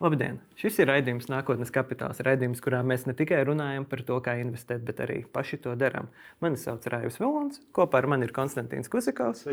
Labdien! 0.00 0.38
Šis 0.56 0.78
ir 0.80 0.88
raidījums 0.88 1.26
Nākotnes 1.28 1.68
kapitāls. 1.74 2.22
Raidījums, 2.24 2.62
kurā 2.64 2.78
mēs 2.80 3.02
ne 3.04 3.12
tikai 3.16 3.42
runājam 3.44 3.84
par 3.88 4.00
to, 4.08 4.16
kā 4.24 4.38
investēt, 4.40 4.80
bet 4.86 5.02
arī 5.04 5.18
paši 5.28 5.58
to 5.66 5.74
darām. 5.76 6.08
Mani 6.40 6.56
sauc 6.60 6.86
Rājus 6.88 7.20
Vilons, 7.20 7.60
kopā 7.76 8.00
ar 8.00 8.08
mani 8.08 8.24
ir 8.24 8.32
Konstantīns 8.32 8.88
Kusakovs. 8.88 9.44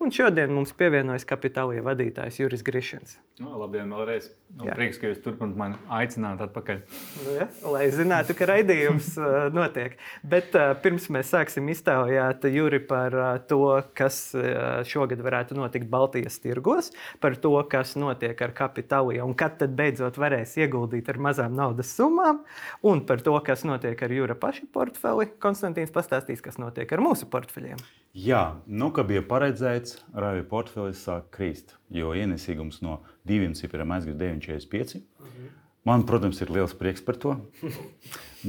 Un 0.00 0.14
šodien 0.14 0.54
mums 0.54 0.70
pievienojas 0.78 1.26
kapitālija 1.28 1.82
vadītājs 1.84 2.38
Juris 2.38 2.62
Grišins. 2.64 3.16
No, 3.42 3.56
labdien, 3.58 3.90
vēlreiz. 3.90 4.30
No, 4.56 4.66
prieks, 4.68 4.98
ka 5.00 5.10
jūs 5.10 5.18
turpināt 5.24 5.58
mani 5.58 5.76
aicināt 5.92 6.40
atpakaļ. 6.46 6.80
Nu, 7.24 7.34
ja, 7.36 7.48
lai 7.74 7.82
zinātu, 7.94 8.34
ka 8.38 8.48
raidījums 8.48 9.10
uh, 9.20 9.50
notiek. 9.54 9.98
Bet 10.22 10.54
uh, 10.58 10.70
pirms 10.82 11.10
mēs 11.12 11.34
sāksim 11.34 11.66
iztaujāt 11.74 12.46
Juri 12.50 12.80
par 12.86 13.16
uh, 13.16 13.28
to, 13.50 13.60
kas 13.98 14.22
uh, 14.38 14.80
šogad 14.86 15.22
varētu 15.26 15.58
notikt 15.58 15.90
Baltijas 15.90 16.38
tirgos, 16.42 16.92
par 17.20 17.38
to, 17.42 17.56
kas 17.70 17.96
notiek 17.98 18.38
ar 18.46 18.54
kapitāliju 18.56 19.26
un 19.26 19.36
kad 19.38 19.58
tad 19.60 19.76
beidzot 19.80 20.18
varēs 20.20 20.56
ieguldīt 20.60 21.08
ar 21.10 21.20
mazām 21.22 21.56
naudas 21.56 21.90
summām, 21.96 22.42
un 22.86 23.02
par 23.08 23.22
to, 23.24 23.34
kas 23.46 23.64
notiek 23.68 24.00
ar 24.04 24.14
jūra 24.14 24.36
pašu 24.38 24.68
portfeli. 24.74 25.30
Konstantīns 25.42 25.94
pastāstīs, 25.94 26.44
kas 26.44 26.60
notiek 26.60 26.92
ar 26.92 27.02
mūsu 27.04 27.28
portfeļiem. 27.32 27.80
Jā, 28.16 28.42
nu, 28.66 28.90
kā 28.94 29.04
bija 29.06 29.22
paredzēts, 29.26 30.00
Rāvija 30.10 30.46
portfelis 30.50 31.04
sāk 31.06 31.30
krīst, 31.36 31.76
jo 31.94 32.12
ienesīgums 32.18 32.80
no 32.84 33.00
diviem 33.26 33.54
cipriem 33.58 33.96
aizgāja 33.96 34.18
9,45. 34.24 35.00
Mhm. 35.22 35.56
Man, 35.88 36.02
protams, 36.04 36.42
ir 36.44 36.50
liels 36.52 36.74
prieks 36.76 37.00
par 37.00 37.16
to. 37.16 37.38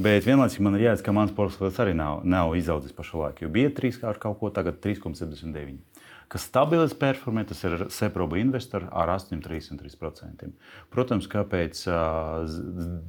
Bet 0.04 0.26
vienlaicīgi 0.26 0.64
man 0.66 0.76
ir 0.76 0.86
jāatzīst, 0.88 1.06
ka 1.06 1.14
mans 1.16 1.32
portfelis 1.36 1.78
arī 1.80 1.94
nav, 1.96 2.20
nav 2.28 2.52
izaudzis 2.58 2.92
pašlaik. 2.96 3.40
Jo 3.44 3.48
bija 3.52 3.72
3 3.72 4.02
ar 4.08 4.20
kaut 4.20 4.38
ko, 4.40 4.50
tagad 4.52 4.82
3,79 4.84 5.91
kas 6.32 6.46
stabilis 6.48 6.94
performē, 6.96 7.44
tas 7.48 7.60
ir 7.68 7.86
seproba 7.92 8.40
investori 8.40 8.88
ar 8.88 9.12
8,33%. 9.18 10.48
Protams, 10.92 11.28
ka 11.28 11.44
pēc 11.48 11.84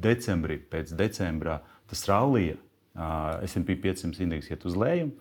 decembrī, 0.04 0.60
pēc 0.72 0.92
decembra 1.00 1.62
tas 1.90 2.04
rallija 2.10 2.60
S&P 3.48 3.78
500 3.80 4.28
indeks 4.28 4.52
iet 4.52 4.68
uz 4.68 4.76
leju. 4.78 5.14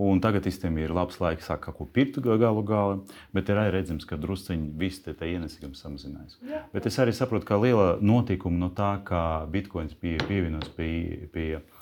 Un 0.00 0.16
tagad 0.24 0.46
īstenībā 0.48 0.86
ir 0.86 0.94
labs 0.96 1.18
laiks, 1.20 1.44
sāk 1.50 1.66
kaut 1.66 1.76
ko 1.76 1.84
pirkt 1.84 2.22
galu 2.24 2.62
galā, 2.64 2.94
bet 3.36 3.50
ir 3.52 3.58
arī 3.60 3.74
redzams, 3.74 4.06
ka 4.08 4.16
drusciņi 4.16 4.70
viss 4.80 5.02
te, 5.04 5.12
te 5.12 5.28
ienesīgums 5.28 5.82
samazinās. 5.84 6.38
Jā. 6.48 6.62
Bet 6.72 6.88
es 6.88 6.96
arī 7.02 7.12
saprotu, 7.12 7.44
ka 7.50 7.58
liela 7.60 7.98
notikuma 8.00 8.56
no 8.62 8.70
tā, 8.72 8.94
ka 9.04 9.44
bitkoins 9.52 9.92
bija 10.00 10.24
pievienots 10.24 10.72
pie, 10.78 11.28
pie, 11.34 11.60
pie 11.60 11.79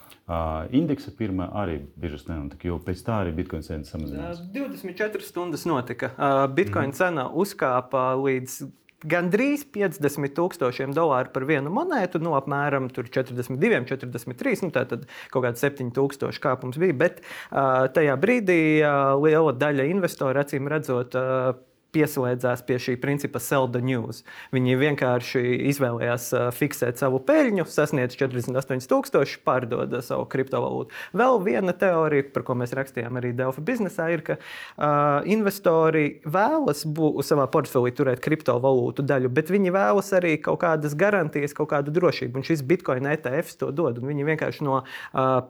indeksa 0.77 1.13
pirmā 1.17 1.49
arī 1.57 1.79
biržas 1.97 2.27
nenotika, 2.29 2.69
jo 2.69 2.81
pēc 2.85 3.05
tā 3.07 3.23
arī 3.23 3.33
bitkoina 3.39 3.65
cena 3.65 3.89
samazinājās. 3.89 4.43
24 4.53 5.25
stundas 5.25 5.65
notika. 5.69 6.13
Bitkoina 6.53 6.93
mm. 6.93 6.99
cena 6.99 7.29
uzkāpa 7.33 8.11
līdz 8.21 8.61
gandrīz 9.07 9.63
50 9.75 10.35
tūkstošiem 10.35 10.93
dolāru 10.97 11.31
par 11.35 11.47
vienu 11.47 11.71
monētu, 11.71 12.19
no 12.23 12.33
nu, 12.33 12.37
apmēram 12.39 12.89
42, 12.91 13.85
43, 13.87 14.65
nu, 14.67 14.73
tātad 14.75 15.07
kaut 15.33 15.47
kāds 15.47 15.63
7 15.63 15.93
tūkstoši 15.95 16.43
kāpums 16.43 16.81
bija. 16.83 16.97
Bet 17.07 17.23
uh, 17.23 17.87
tajā 17.95 18.19
brīdī 18.21 18.61
uh, 18.83 19.15
liela 19.23 19.55
daļa 19.55 19.89
investoru 19.93 20.43
acīm 20.43 20.71
redzot. 20.71 21.15
Uh, 21.15 21.55
pieslēdzās 21.95 22.63
pie 22.69 22.79
šī 22.83 22.97
principa 23.01 23.41
sell 23.43 23.69
the 23.71 23.81
news. 23.85 24.23
Viņi 24.55 24.77
vienkārši 24.81 25.43
izvēlējās 25.71 26.31
fiksēt 26.57 27.01
savu 27.01 27.21
peļņu, 27.25 27.67
sasniedz 27.71 28.17
48,000, 28.19 29.41
pārdod 29.47 29.95
savu 30.05 30.27
kriptovalūtu. 30.31 30.95
Vēl 31.17 31.41
viena 31.47 31.75
teorija, 31.77 32.29
par 32.35 32.45
ko 32.49 32.59
mēs 32.61 32.75
rakstījām 32.77 33.21
arī 33.21 33.33
Delfa 33.37 33.65
biznesā, 33.65 34.09
ir, 34.15 34.25
ka 34.27 34.39
uh, 34.39 35.27
investori 35.29 36.21
vēlas 36.29 36.85
savā 37.29 37.49
portfelī 37.53 37.93
turēt 37.97 38.23
kriptovalūtu 38.25 39.05
daļu, 39.09 39.33
bet 39.35 39.53
viņi 39.55 39.75
vēlas 39.75 40.13
arī 40.19 40.37
kaut 40.43 40.63
kādas 40.65 40.97
garantijas, 40.99 41.57
kaut 41.57 41.73
kādu 41.73 41.95
drošību. 41.95 42.41
Un 42.41 42.49
šis 42.49 42.65
Bitcoin 42.67 43.09
ETF 43.09 43.57
to 43.61 43.73
dod. 43.75 44.03
Viņi 44.05 44.29
vienkārši 44.29 44.67
no 44.67 44.83
uh, 44.83 45.41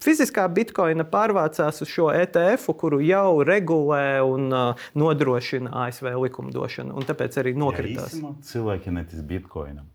Fiziskā 0.00 0.46
bitkoina 0.48 1.04
pārvācās 1.04 1.82
uz 1.84 1.90
šo 1.92 2.08
ETF, 2.14 2.70
kuru 2.80 3.00
jau 3.04 3.42
regulē 3.44 4.22
un 4.24 4.48
uh, 4.48 4.84
nodrošina 4.96 5.72
ASV 5.84 6.14
likumdošana. 6.22 6.96
Tāpēc 7.08 7.40
arī 7.42 7.52
nokritās. 7.58 8.14
Ja, 8.16 8.32
cilvēki 8.52 8.94
netic 8.96 9.20
bitkoinam. 9.28 9.90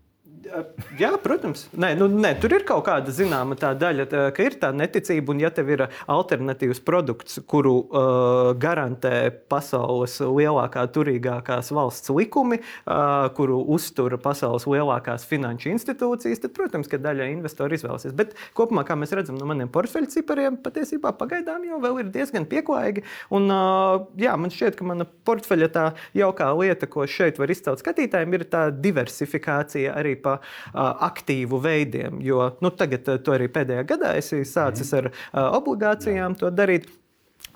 Jā, 0.96 1.10
protams. 1.20 1.66
Nē, 1.76 1.92
nu, 1.98 2.06
nē, 2.10 2.32
tur 2.40 2.52
ir 2.56 2.64
kaut 2.66 2.84
kāda 2.86 3.12
zināma 3.14 3.56
tā 3.58 3.72
daļa, 3.78 4.04
tā, 4.10 4.20
ka 4.36 4.44
ir 4.46 4.56
tā 4.60 4.70
neticība, 4.76 5.32
un 5.34 5.40
ja 5.42 5.50
tev 5.54 5.70
ir 5.74 5.82
alternatīvs 6.12 6.80
produkts, 6.86 7.40
kuru 7.50 7.74
uh, 7.82 8.50
garantē 8.60 9.28
pasaules 9.50 10.18
lielākā, 10.22 10.84
turīgākās 10.94 11.72
valsts 11.74 12.12
likumi, 12.14 12.60
uh, 12.62 13.26
kuru 13.36 13.58
uztur 13.76 14.16
pasaules 14.22 14.68
lielākās 14.70 15.26
finanšu 15.28 15.72
institūcijas, 15.74 16.44
tad, 16.44 16.54
protams, 16.56 16.90
ka 16.90 17.00
daļa 17.02 17.28
investoru 17.32 17.76
izvēlēsies. 17.76 18.14
Bet 18.16 18.36
kopumā, 18.56 18.86
kā 18.86 18.96
mēs 18.98 19.14
redzam 19.16 19.40
no 19.40 19.48
maniem 19.50 19.72
portfeļu 19.72 20.12
cipariem, 20.14 20.60
patiesībā 20.62 21.14
pagaidām 21.18 21.66
jau 21.66 21.94
ir 22.00 22.12
diezgan 22.14 22.48
pieklājīgi. 22.50 23.04
Un, 23.34 23.50
uh, 23.50 24.06
jā, 24.20 24.36
man 24.38 24.54
šķiet, 24.54 24.78
ka 24.78 24.86
mana 24.86 25.08
portfeļa 25.28 25.70
tā 25.74 25.86
jaukā 26.16 26.52
lieta, 26.60 26.88
ko 26.90 27.08
šeit 27.10 27.40
var 27.42 27.52
izcelt 27.52 27.82
skatītājiem, 27.82 28.38
ir 28.38 28.48
tā 28.52 28.68
diversifikācija 28.70 29.96
arī 29.96 30.16
pa 30.20 30.35
aktīvu 30.74 31.60
veidiem. 31.62 32.20
Jo 32.24 32.50
nu, 32.64 32.72
tagad, 32.74 33.08
to 33.24 33.34
arī 33.36 33.48
pēdējā 33.52 33.86
gadā, 33.88 34.14
es 34.20 34.32
sācis 34.32 34.92
mhm. 34.92 35.10
ar 35.34 35.50
obligācijām 35.60 36.38
to 36.40 36.52
darīt. 36.54 36.88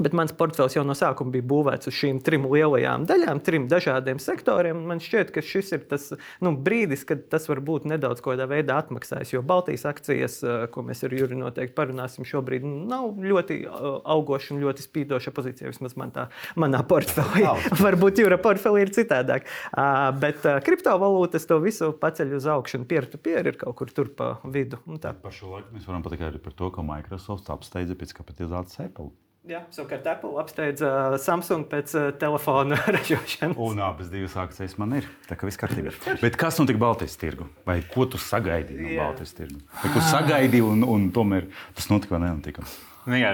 Bet 0.00 0.14
mans 0.16 0.32
portfels 0.32 0.74
jau 0.76 0.84
no 0.86 0.94
sākuma 0.96 1.34
bija 1.34 1.44
būvēts 1.50 1.90
uz 1.90 1.96
šīm 1.96 2.22
trim 2.24 2.46
lielajām 2.48 3.04
daļām, 3.08 3.42
trim 3.44 3.66
dažādiem 3.68 4.20
sektoriem. 4.22 4.78
Man 4.88 5.02
šķiet, 5.04 5.32
ka 5.34 5.42
šis 5.44 5.74
ir 5.76 5.84
tas 5.90 6.06
nu, 6.40 6.54
brīdis, 6.56 7.04
kad 7.08 7.26
tas 7.32 7.48
var 7.50 7.60
būt 7.64 7.88
nedaudz 7.90 8.22
kādā 8.24 8.46
veidā 8.50 8.78
atmaksājis. 8.80 9.34
Jo 9.34 9.44
Baltijas 9.46 9.84
akcijas, 9.90 10.38
eh, 10.42 10.64
ko 10.72 10.84
mēs 10.86 11.04
ar 11.04 11.14
Juriju 11.16 11.42
noteikti 11.42 11.76
parunāsim, 11.76 12.24
šobrīd 12.28 12.64
nav 12.64 13.20
ļoti 13.20 13.60
eh, 13.66 13.86
augoša 14.16 14.54
un 14.56 14.64
ļoti 14.64 14.86
spīdoša 14.86 15.34
pozīcija. 15.36 15.74
Vismaz 15.74 15.96
man 16.00 16.14
tā, 16.16 16.28
manā 16.56 16.80
portfelī. 16.86 17.44
Varbūt 17.84 18.24
Jūra 18.24 18.40
portfelī 18.40 18.86
ir 18.86 18.94
citādāk. 18.96 19.48
Uh, 19.70 20.10
bet 20.20 20.44
uh, 20.48 20.58
kriptovalūtas 20.64 21.46
to 21.48 21.60
visu 21.62 21.92
paceļ 22.00 22.36
uz 22.40 22.48
augšu, 22.50 22.80
un 22.80 22.88
peer-to-peer 22.90 23.52
ir 23.52 23.60
kaut 23.60 23.76
kur 23.80 23.92
tur 23.94 24.12
pa 24.16 24.32
vidu. 24.44 24.80
Par 25.00 25.34
šo 25.34 25.54
laiku 25.54 25.76
mēs 25.76 25.88
varam 25.88 26.04
pateikt 26.04 26.28
arī 26.30 26.42
par 26.42 26.56
to, 26.56 26.72
ka 26.74 26.84
Microsoft 26.86 27.52
apsteidza 27.52 27.98
pēc 27.98 28.16
kapitalizācijas 28.16 28.88
Apple. 28.88 29.12
Jā, 29.48 29.62
savukārt 29.72 30.04
Apple 30.10 30.36
apsteidza 30.42 30.88
uh, 30.90 31.14
Samsung 31.20 31.64
pēc 31.70 31.92
uh, 31.96 32.08
telefona 32.20 32.76
ražošanas. 32.94 33.56
Un 33.56 33.78
abas 33.80 34.10
divas 34.12 34.34
akcijas 34.36 34.74
man 34.80 34.98
ir. 34.98 35.06
Tā 35.30 35.38
kā 35.40 35.48
viss 35.48 35.60
kārtībā. 35.60 35.94
Bet 36.24 36.36
kas 36.40 36.58
notika 36.60 36.82
Baltijas 36.82 37.16
tirgu? 37.20 37.46
Vai 37.64 37.78
ko 37.88 38.04
tu 38.04 38.20
sagaidīji 38.20 38.84
no 38.84 38.98
Baltijas 38.98 39.32
tirgu? 39.38 39.62
Vai 39.80 39.94
ko 39.94 40.02
sagaidīji 40.10 40.66
un, 40.66 40.84
un 40.84 41.08
tomēr 41.16 41.48
tas 41.78 41.88
notika 41.88 42.18
vai 42.18 42.26
nenotika? 42.26 42.66
Nu, 43.06 43.16
jā, 43.16 43.32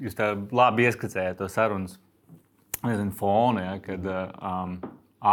jūs 0.00 0.16
tā 0.16 0.30
labi 0.56 0.88
ieskicējāt 0.88 1.42
to 1.42 1.50
sarunas 1.52 1.98
nezinu, 2.82 3.12
fonu, 3.20 3.60
ja, 3.60 3.76
kad 3.84 4.08
uh, 4.08 4.24
um, 4.40 4.78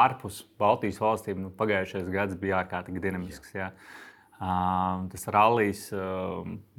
ārpus 0.04 0.44
Baltijas 0.60 1.00
valstīm 1.00 1.46
nu, 1.46 1.54
pagājušais 1.56 2.12
gads 2.12 2.36
bija 2.44 2.60
ārkārtīgi 2.60 3.08
dinamisks. 3.08 3.56
Jā. 3.56 3.72
Ja 3.72 3.98
Tas 4.40 5.26
rallies 5.36 5.90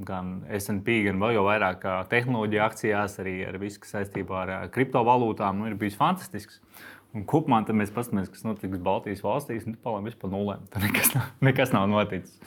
gan 0.08 0.30
SP, 0.48 1.02
gan 1.04 1.18
vēl 1.20 1.34
jau 1.36 1.42
vairāk 1.44 1.82
tehnoloģiju 2.08 2.62
akcijās, 2.64 3.18
arī 3.20 3.34
ar 3.44 3.58
visu, 3.60 3.82
kas 3.82 3.92
saistībā 3.98 4.38
ar 4.46 4.52
kriptovalūtām, 4.72 5.60
nu, 5.60 5.68
ir 5.68 5.76
bijis 5.80 5.98
fantastisks. 6.00 6.62
Un 7.10 7.26
kopumā 7.28 7.58
mēs 7.74 7.90
paskatāmies, 7.92 8.30
kas 8.30 8.46
notiks 8.46 8.80
Baltijas 8.80 9.20
valstīs, 9.24 9.66
un 9.66 9.74
palām 9.82 10.06
vispār 10.06 10.30
nulēm. 10.30 10.62
Tur 10.70 10.84
nekas, 10.86 11.10
nav, 11.16 11.32
nekas 11.48 11.74
nav 11.74 11.88
noticis. 11.90 12.38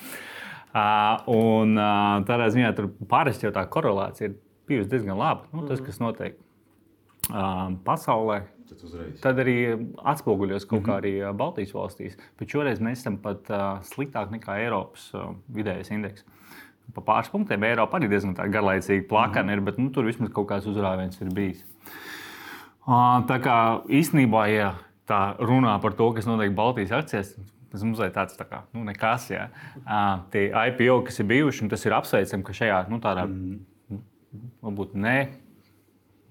Uh, 0.73 1.19
un 1.29 1.75
uh, 1.77 2.23
tādā 2.25 2.47
ziņā 2.49 2.71
tur 2.73 2.87
parasti 3.09 3.45
jau 3.45 3.51
tā 3.53 3.61
korelācija 3.69 4.31
ir 4.31 4.37
bijusi 4.69 4.89
diezgan 4.95 5.19
laba. 5.19 5.45
Nu, 5.53 5.67
tas, 5.67 5.83
kas 5.85 5.99
notiek 6.01 6.39
uh, 7.29 7.75
pasaulē, 7.85 8.39
tad, 8.69 8.83
uzreiz. 8.83 9.19
tad 9.23 9.41
arī 9.43 9.57
atspoguļos 10.13 10.65
kaut 10.65 10.81
mm 10.81 10.85
-hmm. 10.85 10.89
kā 10.89 10.97
mhm. 10.97 11.01
arī 11.01 11.37
Baltijas 11.37 11.73
valstīs. 11.73 12.17
Bet 12.39 12.49
šoreiz 12.49 12.79
mēs 12.79 13.03
esam 13.03 13.17
pat 13.17 13.49
uh, 13.49 13.81
sliktāk 13.81 14.31
nekā 14.31 14.57
Eiropas 14.63 15.11
uh, 15.13 15.35
vidējais 15.53 15.91
indeks. 15.91 16.25
Pa 16.93 17.01
pāris 17.01 17.31
punktiem 17.31 17.63
Eiropa 17.63 17.97
arī 17.97 18.09
diezgan 18.09 18.33
garlaicīgi 18.33 19.07
plakana 19.07 19.43
mm 19.43 19.49
-hmm. 19.49 19.53
ir, 19.53 19.61
bet 19.61 19.77
nu, 19.77 19.89
tur 19.89 20.05
vismaz 20.05 20.29
kaut 20.29 20.47
kāds 20.47 20.67
uzrāviens 20.67 21.21
ir 21.21 21.33
bijis. 21.33 21.65
Uh, 22.87 23.23
tā 23.27 23.39
kā 23.39 23.81
īstenībā, 23.87 24.47
ja 24.47 24.75
tā 25.07 25.37
runā 25.37 25.81
par 25.81 25.93
to, 25.93 26.11
kas 26.11 26.25
notiek 26.25 26.55
Baltijas 26.55 26.91
akcijās, 26.91 27.35
Tas 27.73 27.81
mums 27.81 27.97
ir 28.05 28.11
tāds 28.13 28.35
tā 28.37 28.45
kā, 28.45 28.59
nu, 28.75 28.83
nekas. 28.85 29.31
Ja. 29.31 29.47
Uh, 29.81 30.19
tie 30.29 30.51
IPO, 30.53 30.99
kas 31.07 31.17
ir 31.19 31.25
bijuši, 31.25 31.63
un 31.63 31.69
tas 31.69 31.85
ir 31.85 31.95
apsveicami, 31.97 32.43
ka 32.43 32.53
šajā 32.53 32.83
nu, 32.91 32.99
tādā, 33.01 33.23
mm. 33.25 33.97
varbūt 34.61 34.93
ne 34.93 35.15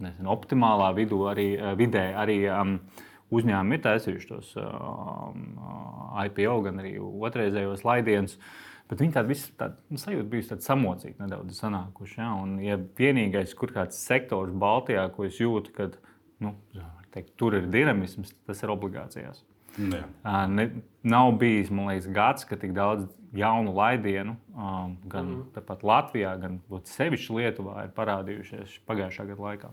nezinu, 0.04 0.30
optimālā 0.32 0.90
vidū 0.96 1.22
arī, 1.30 1.48
eh, 1.56 1.72
vidē 1.78 2.04
arī 2.18 2.38
um, 2.52 2.76
uzņēmumi 3.32 3.78
ir 3.78 3.84
taisījuši 3.86 4.28
tos 4.28 4.52
um, 4.60 5.46
IPO, 6.26 6.58
gan 6.66 6.82
arī 6.82 6.96
otrreizējos 7.00 7.86
laidienus. 7.88 8.36
Bet 8.90 9.00
viņi 9.00 9.14
tādi 9.14 9.32
visi 9.32 9.52
tādi 9.56 9.78
nu, 9.88 10.00
sajūta 10.00 10.28
bijusi 10.28 10.50
tāda 10.50 10.66
samocīta 10.66 11.24
nedaudz 11.24 11.60
sanākuši. 11.62 12.18
Ja? 12.18 12.32
Un, 12.42 12.58
ja 12.60 12.76
vienīgais, 12.98 13.54
kur 13.56 13.72
kāds 13.72 14.02
sektors 14.04 14.52
Baltijā, 14.52 15.06
ko 15.14 15.24
es 15.24 15.38
jūtu, 15.40 15.72
kad 15.76 15.96
nu, 16.44 16.52
teikt, 17.14 17.32
tur 17.40 17.56
ir 17.56 17.70
dinamisms, 17.72 18.34
tas 18.48 18.60
ir 18.64 18.74
obligācijās. 18.74 19.40
Uh, 19.78 20.46
ne, 20.52 20.70
nav 21.02 21.32
bijis, 21.40 21.70
liekas, 21.70 22.06
gads, 22.12 22.44
ka 22.44 22.56
tik 22.60 22.74
daudz 22.76 23.06
jaunu 23.32 23.72
laidienu, 23.74 24.36
um, 24.54 24.96
gan 25.08 25.26
mm 25.26 25.42
-hmm. 25.54 25.60
pat 25.66 25.82
Latvijā, 25.82 26.36
gan 26.40 26.60
sevišķi 26.84 27.32
Lietuvā, 27.32 27.84
ir 27.84 27.90
parādījušies 27.96 28.80
pagājušā 28.86 29.26
gada 29.26 29.42
laikā. 29.42 29.70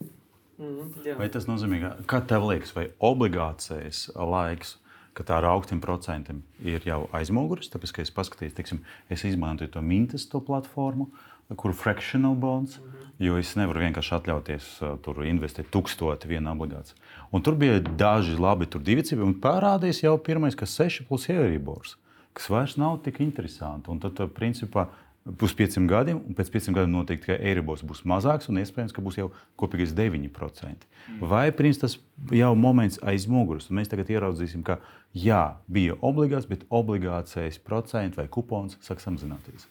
Mm, 0.58 1.18
Vai 1.18 1.30
tas 1.30 1.48
nozīmē, 1.48 1.80
ka, 1.82 1.96
kā 2.04 2.26
tev 2.28 2.48
liekas, 2.50 2.76
vai 2.76 2.90
obligācijas 3.00 4.10
laiks, 4.16 4.78
ka 5.14 5.24
tā 5.24 5.38
ar 5.38 5.46
augstiem 5.46 5.80
procentiem 5.82 6.42
ir 6.60 6.82
jau 6.86 7.10
aizmugurēs? 7.12 7.72
Tāpēc, 7.72 7.92
ka 7.92 8.02
es 8.02 8.12
paskatījos, 8.12 8.54
teiksim, 8.54 8.80
es 9.10 9.24
izmantoju 9.24 9.72
to 9.72 9.82
Mintas 9.82 10.28
to 10.30 10.40
platformu, 10.40 11.10
kur 11.56 11.74
fractional 11.74 12.36
bonds, 12.36 12.80
mm 12.80 12.84
-hmm. 12.84 12.99
Jo 13.20 13.38
es 13.40 13.52
nevaru 13.60 13.84
vienkārši 13.84 14.16
atļauties 14.18 14.70
uh, 14.82 14.96
tur 15.04 15.24
investēt 15.28 15.70
tūkstoti 15.74 16.30
vienā 16.32 16.54
obligācijā. 16.56 16.98
Un 17.36 17.44
tur 17.46 17.58
bija 17.60 17.80
daži 17.80 18.38
labi, 18.40 18.70
cipi, 19.06 19.22
un 19.26 19.36
parādījās 19.44 20.04
jau 20.06 20.16
pirmais, 20.24 20.58
kas 20.58 20.78
6 20.80 21.06
plus 21.10 21.28
Euribors, 21.30 21.98
kas 22.34 22.50
vairs 22.50 22.78
nav 22.80 23.02
tik 23.06 23.20
interesanti. 23.26 23.92
Un 23.92 24.02
tad, 24.04 24.20
principā, 24.36 24.88
Būs 25.28 25.52
pieciem 25.54 25.86
gadiem, 25.86 26.22
un 26.26 26.34
pēc 26.34 26.48
pieciem 26.50 26.74
gadiem 26.74 26.94
noteikti, 26.96 27.28
ka 27.28 27.36
Eiribors 27.36 27.84
būs 27.86 28.02
mazāks, 28.08 28.48
un 28.50 28.58
iespējams, 28.62 28.94
ka 28.96 29.04
būs 29.04 29.20
jau 29.20 29.28
kopīgais 29.60 29.92
9%. 29.94 30.88
Vai 31.20 31.50
principā, 31.54 31.86
tas 31.86 31.98
jau 32.40 32.54
moments 32.58 33.02
aiz 33.06 33.28
muguras, 33.30 33.68
un 33.70 33.78
mēs 33.78 33.92
tagad 33.92 34.10
ieraudzīsim, 34.10 34.64
ka 34.66 34.80
jā, 35.14 35.60
bija 35.68 36.00
obligāts, 36.02 36.50
bet 36.50 36.64
obligācijas 36.70 37.60
procents 37.62 38.18
vai 38.18 38.30
kupons 38.32 38.80
sāk 38.86 39.04
samazināties. 39.04 39.68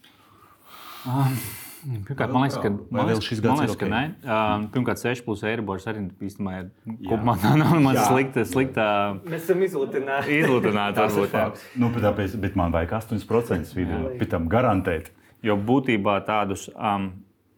Um. 1.08 1.34
Pirmkārt, 1.78 2.32
man 2.34 2.44
liekas, 2.44 2.58
ka, 2.58 3.26
šis 3.26 3.42
gads 3.42 3.52
man 3.52 3.60
liekas, 3.62 3.74
ir 3.76 3.80
ka 3.80 3.88
nē. 3.92 4.00
Um, 4.24 4.64
pirmkārt, 4.74 5.00
6 5.02 5.22
plus 5.26 5.44
eiribors 5.46 5.86
arī 5.90 6.02
īstenībā 6.26 6.56
ir 6.62 6.66
kopumā 7.06 7.36
nav 7.60 8.00
slikta, 8.08 8.44
slikta 8.48 8.88
Mēs 9.22 9.46
esam 9.46 9.62
izlutināti. 9.66 10.40
ir 10.40 10.50
varbūt. 10.50 11.62
Nu, 11.78 11.92
bet, 11.94 12.02
tāpēc, 12.08 12.34
bet 12.42 12.58
man 12.58 12.74
vajag 12.74 12.96
8% 12.98 13.72
video, 13.78 14.02
pēc 14.18 14.34
tam 14.34 14.50
garantēt. 14.52 15.12
Jo 15.46 15.54
būtībā 15.54 16.18
tādus 16.26 16.66
um, 16.74 17.12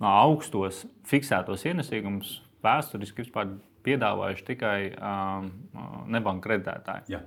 augstos 0.04 0.84
fiksētos 1.08 1.64
ienesīgumus 1.70 2.38
vēsturiski 2.64 3.24
vispār 3.24 3.54
piedāvājuši 3.86 4.46
tikai 4.52 4.78
um, 4.96 5.50
nebanka 6.12 6.50
kreditētāji. 6.50 7.16
Jā. 7.16 7.24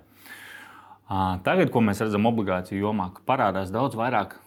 Uh, 1.03 1.39
Tagad, 1.45 1.69
ko 1.73 1.81
mēs 1.83 2.01
redzam 2.01 2.29
obligāciju 2.29 2.85
jomā, 2.85 3.09
parādās 3.27 3.73
daudz 3.73 3.97
vairāk 3.99 4.37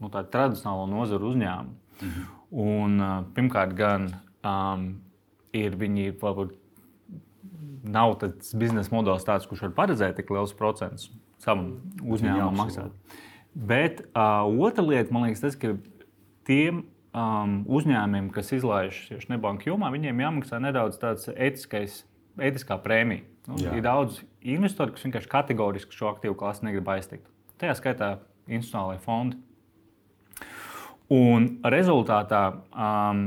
nu, 0.00 0.10
tādu 0.12 0.30
tradicionālo 0.32 0.86
nozaru 0.90 1.32
uzņēmumu. 1.32 1.80
Mhm. 2.00 2.30
Un, 2.54 3.00
pirmkārt, 3.34 3.72
gan 3.74 4.12
um, 4.46 4.86
ir 5.54 5.74
viņi 5.78 6.12
varbūt 6.20 6.54
nav 7.84 8.16
tāds 8.20 8.54
biznesa 8.56 8.92
modelis, 8.94 9.26
tāds, 9.26 9.46
kurš 9.48 9.66
var 9.66 9.74
paredzēt 9.80 10.18
tik 10.20 10.30
liels 10.32 10.54
procents 10.56 11.10
savam 11.42 11.76
uzņēmumam 12.00 12.62
maksāt. 12.62 13.18
Bet 13.54 14.02
uh, 14.14 14.46
otra 14.66 14.84
lieta, 14.86 15.12
man 15.14 15.26
liekas, 15.26 15.42
tas, 15.44 15.58
ka 15.58 15.74
tiem 16.48 16.84
um, 17.14 17.60
uzņēmumiem, 17.70 18.30
kas 18.34 18.52
izlaiž 18.56 19.04
tieši 19.10 19.30
nebanku 19.34 19.70
jomā, 19.70 19.92
viņiem 19.94 20.24
jāmaksā 20.24 20.60
nedaudz 20.62 20.98
tāds 21.02 21.28
etiskais, 21.34 22.02
etiskā 22.40 22.78
prēmija. 22.82 23.26
Nu, 23.44 23.58
Jā. 23.60 23.74
ir 23.76 23.84
daudz 23.84 24.22
investoru, 24.40 24.94
kas 24.94 25.04
vienkārši 25.04 25.28
kategoriski 25.30 25.92
šo 25.94 26.08
aktīvu 26.14 26.36
klasi 26.40 26.64
negrib 26.64 26.88
aiztikt. 26.94 27.28
Tajā 27.60 27.74
skaitā 27.76 28.08
institucionālajie 28.48 29.02
fondi. 29.04 29.40
Un 31.12 31.48
rezultātā 31.68 32.42
um, 32.72 33.24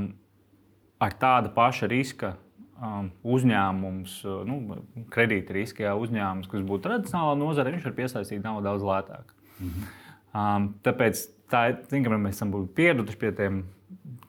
ar 0.97 1.15
tāda 1.21 1.51
paša 1.53 1.89
riska 1.91 2.33
um, 2.81 3.12
uzņēmums, 3.21 4.18
uh, 4.25 4.41
nu, 4.50 4.79
kredīta 5.13 5.53
riska 5.53 5.94
uzņēmums, 6.01 6.50
kas 6.50 6.65
būtu 6.65 6.88
tradicionālā 6.88 7.38
nozare, 7.38 7.74
viņš 7.75 7.85
var 7.89 7.97
piesaistīt 8.00 8.44
naudu 8.45 8.65
daudz 8.65 8.85
lētāk. 8.88 9.33
Mm 9.59 9.69
-hmm. 9.69 9.95
um, 10.33 10.69
tāpēc 10.83 11.24
tā, 11.51 11.68
ir, 11.69 11.79
zin, 11.91 12.03
ka 12.03 12.18
mēs 12.18 12.39
esam 12.39 12.53
pieraduši 12.75 13.18
pie 13.18 13.31
tiem 13.31 13.63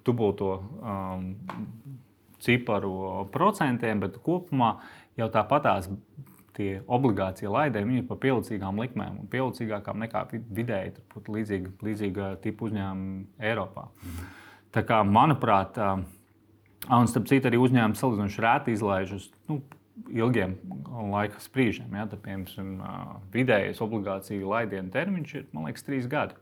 dubulto 0.04 0.52
um, 0.80 1.34
ciparu 2.40 3.26
procentiem, 3.32 4.00
bet 4.00 4.20
kopumā 4.24 4.76
jau 5.16 5.28
tāpatās 5.32 5.88
tie 6.58 6.80
obligācija 6.90 7.50
laidē 7.54 7.84
viņi 7.86 8.02
ir 8.02 8.06
par 8.10 8.18
pielicīgām 8.22 8.80
likmēm 8.82 9.20
un 9.22 9.30
pielicīgākām 9.30 10.02
nekā 10.04 10.24
vid- 10.32 10.48
vidēji 10.58 10.94
līdzīga, 11.38 11.72
līdzīga 11.86 12.28
tipa 12.44 12.66
uzņēmumi 12.68 13.24
Eiropā. 13.50 13.86
Tā 14.74 14.82
kā, 14.84 15.00
manuprāt, 15.06 15.78
un 15.78 17.08
starp 17.10 17.30
citu 17.30 17.48
arī 17.48 17.60
uzņēmumi 17.62 17.96
salīdzinoši 18.02 18.44
rēti 18.44 18.74
izlaiž 18.76 19.14
uz 19.16 19.28
nu, 19.48 19.60
ilgiem 20.14 20.52
laika 21.14 21.40
sprīžiem. 21.42 21.88
Ja, 21.96 22.04
tad, 22.10 22.20
piemēram, 22.26 22.74
vidējais 23.34 23.80
obligāciju 23.82 24.50
laidienu 24.52 24.92
termiņš 24.94 25.34
ir, 25.40 25.46
man 25.56 25.66
liekas, 25.70 25.86
trīs 25.86 26.06
gadi. 26.10 26.36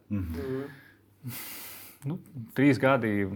Nu, 2.07 2.19
trīs 2.55 2.79
gadi, 2.79 3.27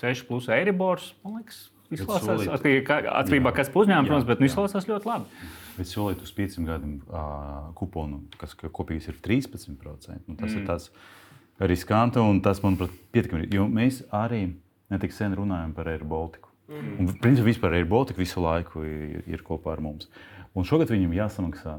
seši 0.00 0.26
plus 0.28 0.48
eiribors, 0.52 1.12
man 1.24 1.38
liekas, 1.38 1.60
izklausās 1.94 2.42
atkarībā 2.50 3.52
kas 3.56 3.70
pa 3.72 3.84
uzņēmumu, 3.84 4.04
Jā, 4.04 4.10
protams, 4.10 4.26
bet 4.28 4.42
nu, 4.42 4.48
izklausās 4.50 4.88
ļoti 4.90 5.08
labi. 5.08 5.46
Bet 5.76 5.90
solīt 5.90 6.22
uz 6.24 6.32
pieciem 6.32 6.66
gadiem 6.68 6.98
uh, 7.06 7.70
kuponu, 7.76 8.22
kas 8.40 8.54
ka 8.56 8.70
kopīgs 8.72 9.08
ir 9.10 9.18
13%. 9.24 10.22
Nu, 10.26 10.36
tas 10.36 10.52
mm. 10.52 10.60
ir 10.60 10.66
tāds 10.68 10.90
riskanti 11.60 12.20
un 12.20 12.40
tas, 12.44 12.62
manuprāt, 12.64 12.94
pietiekami. 13.12 13.48
Jo 13.52 13.66
mēs 13.68 14.02
arī 14.14 14.46
netik 14.92 15.12
sen 15.16 15.36
runājam 15.36 15.74
par 15.76 15.90
Air 15.92 16.04
Baltiku. 16.08 16.52
Mm. 16.66 16.94
Un, 17.00 17.10
principā, 17.22 17.50
vispār 17.50 17.76
Air 17.78 17.86
Baltica 17.90 18.20
visu 18.20 18.42
laiku 18.42 18.86
ir, 18.86 19.20
ir 19.30 19.44
kopā 19.46 19.76
ar 19.76 19.84
mums. 19.84 20.08
Un 20.56 20.64
šogad 20.66 20.90
viņam 20.90 21.14
jāsamaksā 21.14 21.76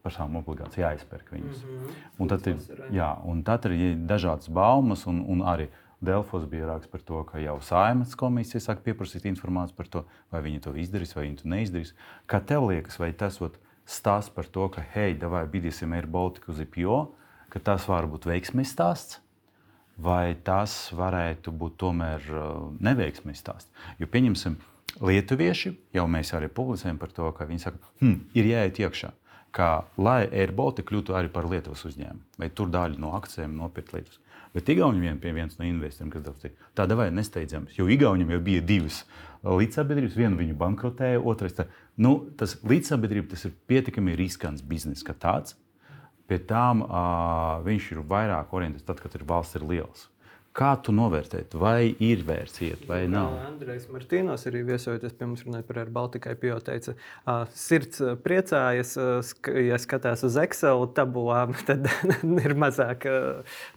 par 0.00 0.14
savām 0.14 0.40
obligācijām, 0.40 0.94
jāizpērk 0.94 1.32
viņas. 1.34 1.60
Mm 1.60 1.76
-hmm. 1.76 2.04
un, 2.18 2.28
tad 2.28 2.46
ir, 2.48 2.56
jā, 2.96 3.10
un 3.24 3.42
tad 3.44 3.66
ir 3.68 3.96
dažādas 4.08 4.48
baumas, 4.48 5.06
un, 5.06 5.20
un 5.28 5.42
arī 5.44 5.68
Delfos 6.00 6.46
bija 6.48 6.68
raksts 6.70 6.90
par 6.90 7.02
to, 7.04 7.22
ka 7.28 7.40
jau 7.42 7.58
saimnes 7.64 8.16
komisija 8.16 8.62
sāk 8.64 8.80
pieprasīt 8.86 9.26
informāciju 9.28 9.76
par 9.76 9.90
to, 9.92 10.04
vai 10.32 10.40
viņi 10.46 10.62
to 10.64 10.74
izdarīs, 10.80 11.12
vai 11.16 11.26
viņi 11.26 11.42
to 11.42 11.50
neizdarīs. 11.52 11.94
Kā 12.30 12.40
tev 12.40 12.70
liekas, 12.70 12.96
vai 13.02 13.12
tas 13.12 13.36
stāsts 13.90 14.32
par 14.32 14.48
to, 14.48 14.68
ka 14.72 14.84
hei, 14.94 15.12
vai 15.20 15.44
bidīsim 15.50 15.92
Air 15.92 16.06
Baltica 16.06 16.52
uz 16.54 16.62
IPO, 16.62 17.02
ka 17.52 17.60
tas 17.60 17.88
var 17.90 18.08
būt 18.08 18.30
veiksmīgs 18.30 18.72
stāsts? 18.72 19.20
vai 20.00 20.34
tas 20.44 20.90
varētu 20.96 21.52
būt 21.52 21.76
tomēr 21.80 22.26
uh, 22.32 22.68
neveiksmīgs 22.82 23.42
stāsts. 23.42 23.70
Jo 24.00 24.08
pieņemsim, 24.10 24.56
lietuvieši 25.04 25.74
jau 25.96 26.06
mēs 26.10 26.32
arī 26.36 26.50
publicējam 26.52 27.00
par 27.00 27.12
to, 27.16 27.28
ka 27.36 27.48
viņi 27.48 27.64
saka, 27.66 27.80
hm, 28.02 28.16
ir 28.36 28.50
jāiet 28.52 28.80
iekšā. 28.84 29.12
Kā, 29.54 29.70
lai 29.98 30.22
Air 30.30 30.52
Baltica 30.54 30.86
kļūtu 30.92 31.14
arī 31.18 31.30
par 31.34 31.48
Lietuvas 31.50 31.82
uzņēmumu, 31.88 32.22
vai 32.38 32.48
tur 32.54 32.70
daļu 32.70 33.00
no 33.02 33.16
akcijiem 33.18 33.56
nopirkt 33.58 33.96
Lietuvas. 33.96 34.20
Bet 34.54 34.68
Igaunijam 34.72 35.04
vien 35.04 35.18
pie 35.22 35.32
viens 35.34 35.54
no 35.58 35.66
investoriem, 35.66 36.10
kas 36.10 36.24
teica, 36.42 36.70
tāda 36.74 36.96
vai 36.98 37.10
nesteidzams, 37.14 37.76
jo 37.78 37.86
Igaunijam 37.86 38.32
jau 38.34 38.40
bija 38.48 38.62
divas 38.66 39.04
līdzsabiedrības, 39.46 40.16
viena 40.18 40.38
viņu 40.38 40.56
bankrotēja, 40.58 41.20
otrais 41.22 41.54
tā. 41.56 41.68
Nu, 42.00 42.16
tas 42.36 42.56
līdzsabiedrība 42.66 43.30
tas 43.30 43.46
ir 43.46 43.54
pietiekami 43.70 44.16
riskants 44.18 44.64
bizness 44.66 45.06
kā 45.06 45.14
tāds. 45.14 45.54
Pie 46.30 46.38
tām 46.46 46.82
uh, 46.84 47.60
viņš 47.66 47.92
ir 47.94 48.02
vairāk 48.10 48.52
orientēts 48.54 48.86
tad, 48.86 49.00
kad 49.02 49.14
ir 49.18 49.26
valsts 49.26 49.58
ir 49.58 49.66
liels. 49.66 50.08
Kā 50.50 50.72
tu 50.82 50.90
novērtēji, 50.90 51.46
vai 51.62 51.92
ir 52.02 52.24
vērts 52.26 52.58
iet, 52.66 52.80
vai 52.88 53.04
nav? 53.10 53.36
Andrejs 53.46 53.84
Martīnos 53.92 54.42
arī 54.50 54.64
viesojoties 54.66 55.14
pie 55.14 55.28
mums 55.28 55.44
runāt 55.46 55.68
par 55.68 55.78
Baltikai, 55.94 56.34
jo 56.42 56.56
teica, 56.66 56.96
uh, 57.22 57.44
sirds 57.54 58.02
priecājas, 58.24 58.96
ja 59.62 59.78
skatās 59.78 60.24
uz 60.26 60.38
Excel 60.42 60.88
tabulām, 60.96 61.54
tad 61.68 61.86
ir 62.26 62.56
mazāk, 62.58 63.06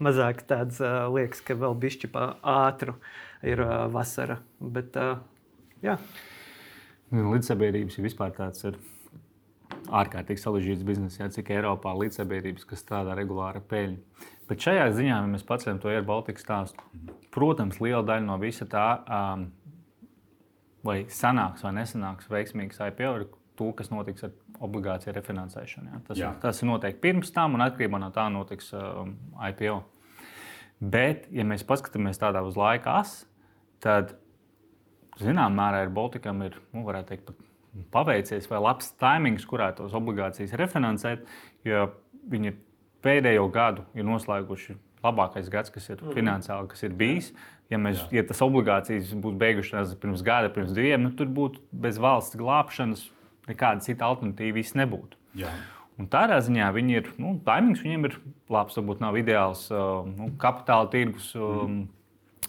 mazāk 0.02 0.42
tāds 0.50 0.82
liekas, 1.14 1.44
ka 1.46 1.60
vēl 1.62 1.78
bišķi 1.86 2.10
pa 2.16 2.32
ātru 2.42 2.98
ir 3.46 3.62
vasara. 3.94 4.40
Bet, 4.58 4.98
jā. 5.86 6.00
Līdzsabiedrības 7.14 8.00
ir 8.00 8.10
vispār 8.10 8.34
tāds 8.34 8.66
ir 8.66 8.82
ārkārtīgi 9.92 10.42
sarežģīts 10.42 10.86
bizness, 10.88 11.20
jā, 11.20 11.28
cik 11.34 11.52
Eiropā 11.56 11.94
līdzsabiedrības, 11.98 12.68
kas 12.70 12.84
strādā 12.84 13.16
regulāri 13.18 13.60
ar 13.62 13.68
peļņu. 13.70 14.30
Bet 14.50 14.66
šajā 14.66 14.88
ziņā, 14.96 15.18
ja 15.18 15.30
mēs 15.30 15.46
paceļam 15.48 15.80
to 15.84 15.92
Air 15.92 16.06
Baltica 16.08 16.42
stāstu, 16.42 16.84
protams, 17.34 17.80
liela 17.84 18.04
daļa 18.08 18.26
no 18.28 18.38
visa 18.42 18.68
tā, 18.70 18.88
um, 19.08 19.48
vai 20.84 21.04
sanāks 21.12 21.64
vai 21.64 21.74
nesanāks 21.80 22.30
veiksmīgs 22.32 22.82
IPO, 22.90 23.14
ir 23.22 23.28
to, 23.60 23.70
kas 23.78 23.92
notiks 23.94 24.26
ar 24.28 24.34
obligāciju 24.64 25.14
refinansēšanu. 25.16 25.92
Jā. 25.92 26.02
Tas, 26.08 26.20
Jā. 26.20 26.32
ir, 26.32 26.42
tas 26.44 26.62
ir 26.62 26.70
noteikti 26.70 27.02
pirms 27.04 27.32
tam, 27.36 27.58
un 27.58 27.66
atkarībā 27.66 28.00
no 28.02 28.10
tā 28.16 28.28
notiks 28.34 28.72
um, 28.78 29.16
IPO. 29.52 29.80
Bet, 30.84 31.30
ja 31.32 31.46
mēs 31.48 31.64
paskatāmies 31.68 32.20
tādā 32.20 32.42
uz 32.44 32.58
laika 32.60 32.98
asu, 33.00 33.28
tad 33.84 34.16
zināmā 35.22 35.54
mērā 35.56 35.84
ir 35.86 35.94
Baltikam 35.96 36.42
ir, 36.44 36.58
nu, 36.76 36.84
varētu 36.88 37.14
teikt, 37.14 37.30
pat 37.30 37.53
paveicies 37.94 38.48
vai 38.50 38.62
labs 38.62 38.92
taimings, 39.02 39.46
kurā 39.50 39.72
tos 39.78 39.96
obligācijas 39.98 40.54
refinansēt, 40.60 41.26
jo 41.68 41.88
viņi 42.30 42.56
pēdējo 43.04 43.48
gadu 43.54 43.86
ir 43.98 44.08
noslēguši 44.08 44.78
labākais 45.04 45.50
gads, 45.52 45.74
kas 45.74 45.90
ir 45.92 46.04
finansiāli, 46.16 46.70
kas 46.72 46.86
ir 46.88 46.96
bijis. 47.00 47.34
Ja, 47.72 47.80
mēs, 47.82 48.04
ja 48.14 48.22
tas 48.28 48.42
obligācijas 48.44 49.12
būtu 49.18 49.40
beigušās 49.42 49.96
pirms 50.00 50.22
gada, 50.26 50.52
pirms 50.54 50.76
diviem, 50.76 51.02
nu, 51.08 51.14
tur 51.18 51.32
būtu 51.32 51.64
bez 51.84 51.98
valsts 52.02 52.38
glābšanas 52.40 53.08
nekāda 53.50 53.84
cita 53.84 54.08
alternatīva 54.08 54.62
īsti 54.62 54.80
nebūtu. 54.84 55.20
Jā. 55.42 55.52
Un 56.00 56.08
tādā 56.10 56.40
ziņā 56.42 56.70
viņi 56.74 56.96
ir, 57.00 57.10
nu, 57.22 57.36
taimings 57.46 57.84
viņiem 57.84 58.08
ir 58.10 58.16
labs, 58.54 58.78
varbūt 58.80 59.02
nav 59.04 59.18
ideāls 59.20 59.66
uh, 59.74 60.06
nu, 60.08 60.32
kapitāla 60.42 60.90
tirgus. 60.94 61.32
Um, 61.38 61.84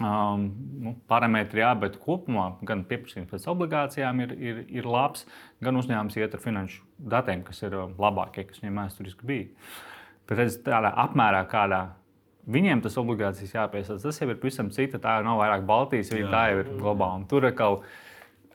Um, 0.03 0.49
nu, 0.83 0.93
parametri, 1.07 1.63
jā, 1.63 1.71
bet 1.79 2.01
kopumā 2.03 2.49
gan 2.67 2.83
pieprasījums 2.89 3.29
pēc 3.31 3.45
obligācijām 3.53 4.23
ir, 4.25 4.33
ir, 4.35 4.63
ir 4.81 4.89
labs, 4.91 5.23
gan 5.63 5.79
uzņēmums 5.79 6.17
iet 6.19 6.35
ar 6.35 6.43
finanšu 6.43 6.81
datiem, 6.99 7.45
kas 7.47 7.63
ir 7.63 7.77
labākie, 7.95 8.47
kas 8.49 8.59
viņiem 8.63 8.81
vēsturiski 8.83 9.29
bija. 9.29 9.69
Bet 10.27 10.41
redz, 10.41 10.57
tādā 10.67 10.91
apmērā, 11.05 11.45
kādā 11.51 11.85
viņiem 12.51 12.83
tas 12.83 12.99
obligācijas 13.01 13.55
jāpiesaista, 13.55 14.09
tas 14.09 14.19
jau 14.19 14.33
ir 14.33 14.41
pavisam 14.43 14.73
cita. 14.75 14.99
Tā 14.99 15.21
nav 15.25 15.39
vairāk 15.39 15.63
Baltijas, 15.69 16.11
viņa 16.13 16.33
tā 16.33 16.43
jau 16.51 16.65
ir 16.65 16.75
globāla. 16.81 17.23
Tur 17.31 17.47
kaut 17.55 17.85
kas 17.85 18.03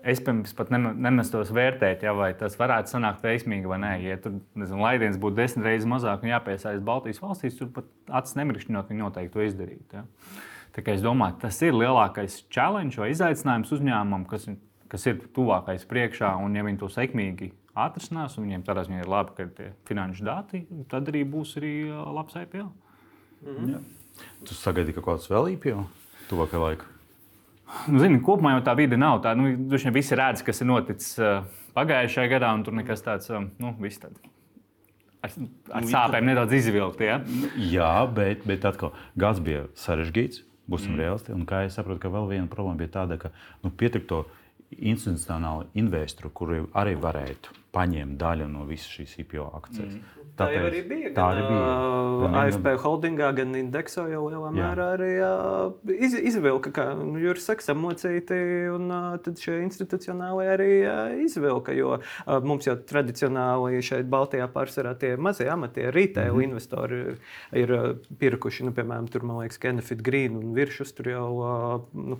es 0.03 0.21
pirms 0.23 0.53
pat 0.55 0.71
nemestos 0.71 1.51
vērtēt, 1.55 2.03
ja, 2.07 2.13
vai 2.15 2.31
tas 2.37 2.55
varētu 2.59 2.93
sanākt 2.93 3.25
veiksmīgi 3.25 3.69
vai 3.69 3.79
nē. 3.83 3.91
Ja 4.05 4.19
tur 4.21 4.37
nezinu, 4.57 4.81
laidiens 4.83 5.19
būtu 5.19 5.39
desmit 5.41 5.67
reizes 5.67 5.89
mazāk 5.89 6.23
un 6.23 6.31
jāpiesaista 6.31 6.85
Baltijas 6.85 7.19
valstīs, 7.23 7.57
tur 7.59 7.71
pat 7.75 7.89
acis 8.21 8.37
nemirkšķinot, 8.39 8.91
viņi 8.91 9.03
noteikti 9.03 9.35
to 9.35 9.45
izdarītu. 9.47 9.99
Ja. 9.99 10.05
Es 10.87 11.01
domāju, 11.03 11.39
tas 11.41 11.61
ir 11.65 11.73
lielākais 11.73 12.43
challenge 12.53 12.99
vai 13.01 13.11
izaicinājums 13.11 13.71
uzņēmumam, 13.75 14.25
kas, 14.29 14.47
kas 14.91 15.07
ir 15.09 15.23
tuvākais 15.35 15.85
priekšā, 15.89 16.35
un 16.43 16.55
ja 16.55 16.63
viņi 16.63 16.79
to 16.81 16.89
sekmīgi 16.93 17.51
atrisinās, 17.79 18.37
un 18.37 18.47
viņiem 18.47 18.65
tādā 18.67 18.85
ziņā 18.87 19.03
ir 19.03 19.09
labi, 19.09 19.35
ka 19.35 19.45
ir 19.45 19.51
tie 19.57 19.71
finanšu 19.89 20.27
dati, 20.27 20.63
tad 20.91 21.09
arī 21.11 21.23
būs 21.27 21.57
arī 21.59 21.73
labs 21.89 22.37
IPO. 22.39 22.69
Mhm. 23.45 23.73
Ja. 23.73 23.81
Tu 24.47 24.55
sagaidi 24.57 24.95
kaut 24.95 25.05
kāds 25.07 25.29
vēl 25.31 25.53
IPO 25.55 25.85
tuvākajā 26.29 26.63
laikā? 26.63 26.95
Nu, 27.87 27.99
zini, 28.01 28.17
kopumā 28.25 28.55
jau 28.55 28.65
tā 28.65 28.73
vide 28.77 28.97
nav 28.97 29.21
tāda. 29.23 29.37
Nu, 29.37 29.51
vien 29.69 29.93
visi 29.93 30.17
redz, 30.17 30.41
kas 30.45 30.63
ir 30.63 30.67
noticis 30.71 31.13
uh, 31.21 31.45
pagājušajā 31.77 32.31
gadā, 32.31 32.49
un 32.57 32.65
tur 32.65 32.73
nekas 32.75 33.05
tāds 33.05 33.29
um, 33.29 33.51
nu,- 33.61 33.75
viss 33.83 34.01
tāds. 34.01 34.17
Ar, 35.21 35.33
ar 35.75 35.83
nu, 35.83 35.91
sāpēm 35.91 36.25
nedaudz 36.31 36.55
izvilkt. 36.55 37.03
Ja? 37.03 37.19
Jā, 37.59 37.93
bet, 38.15 38.45
bet 38.47 38.65
atkal 38.65 38.95
gads 39.19 39.41
bija 39.43 39.67
sarežģīts. 39.77 40.41
Būsim 40.69 40.93
mm. 40.93 40.99
reāli. 41.01 41.35
Un 41.35 41.47
kā 41.49 41.63
es 41.67 41.77
saprotu, 41.79 42.03
ka 42.03 42.13
vēl 42.13 42.29
viena 42.33 42.51
problēma 42.51 42.79
bija 42.79 42.95
tāda, 42.99 43.17
ka 43.21 43.33
nu, 43.63 43.73
pietrūkst 43.73 44.09
to 44.11 44.23
institucionālu 44.77 45.69
investoru, 45.81 46.29
kuri 46.29 46.61
arī 46.77 46.93
varētu 46.99 47.58
paņemt 47.75 48.17
daļu 48.19 48.47
no 48.49 48.65
visas 48.69 48.89
šīs 48.89 49.19
IPO 49.23 49.45
akcijas. 49.59 49.93
Mm. 49.97 50.19
Tā 50.39 50.47
jau 50.53 50.63
arī 50.69 50.79
bija. 50.87 51.09
Tā 51.15 51.25
arī 51.33 51.41
bija. 51.43 51.71
Gan 52.21 52.35
AFP 52.41 52.67
holdingā, 52.83 53.29
gan 53.35 53.55
indeksā 53.59 54.05
jau 54.11 54.21
lielā 54.29 54.49
jā. 54.49 54.55
mērā 54.55 54.87
arī 54.95 55.09
uh, 55.25 55.91
iz, 55.91 56.15
izvilka, 56.31 56.71
kā 56.75 56.85
nu, 56.95 57.19
Juris 57.19 57.47
saka, 57.49 57.65
samocīti, 57.65 58.39
un 58.71 58.87
uh, 58.87 59.09
tad 59.23 59.41
šie 59.41 59.57
institucionāli 59.65 60.47
arī 60.53 60.69
uh, 60.85 61.01
izvilka, 61.25 61.75
jo 61.75 61.97
uh, 61.97 62.37
mums 62.45 62.69
jau 62.69 62.77
tradicionāli 62.89 63.83
šeit 63.85 64.07
Baltijā 64.11 64.47
pārsvarā 64.53 64.95
tie 64.99 65.15
mazie 65.19 65.49
amatie 65.51 65.89
retail 65.91 66.33
mm 66.33 66.47
investori 66.49 66.97
ir, 66.99 67.17
ir 67.57 67.71
pirkuši, 68.21 68.63
nu, 68.65 68.71
piemēram, 68.75 69.09
tur, 69.11 69.25
man 69.27 69.41
liekas, 69.43 69.59
Kenefit 69.61 69.99
Green 70.05 70.37
un 70.39 70.53
Viršus 70.55 70.95
tur 70.97 71.11
jau 71.11 71.27
uh, 71.35 71.75
nu, 71.93 72.19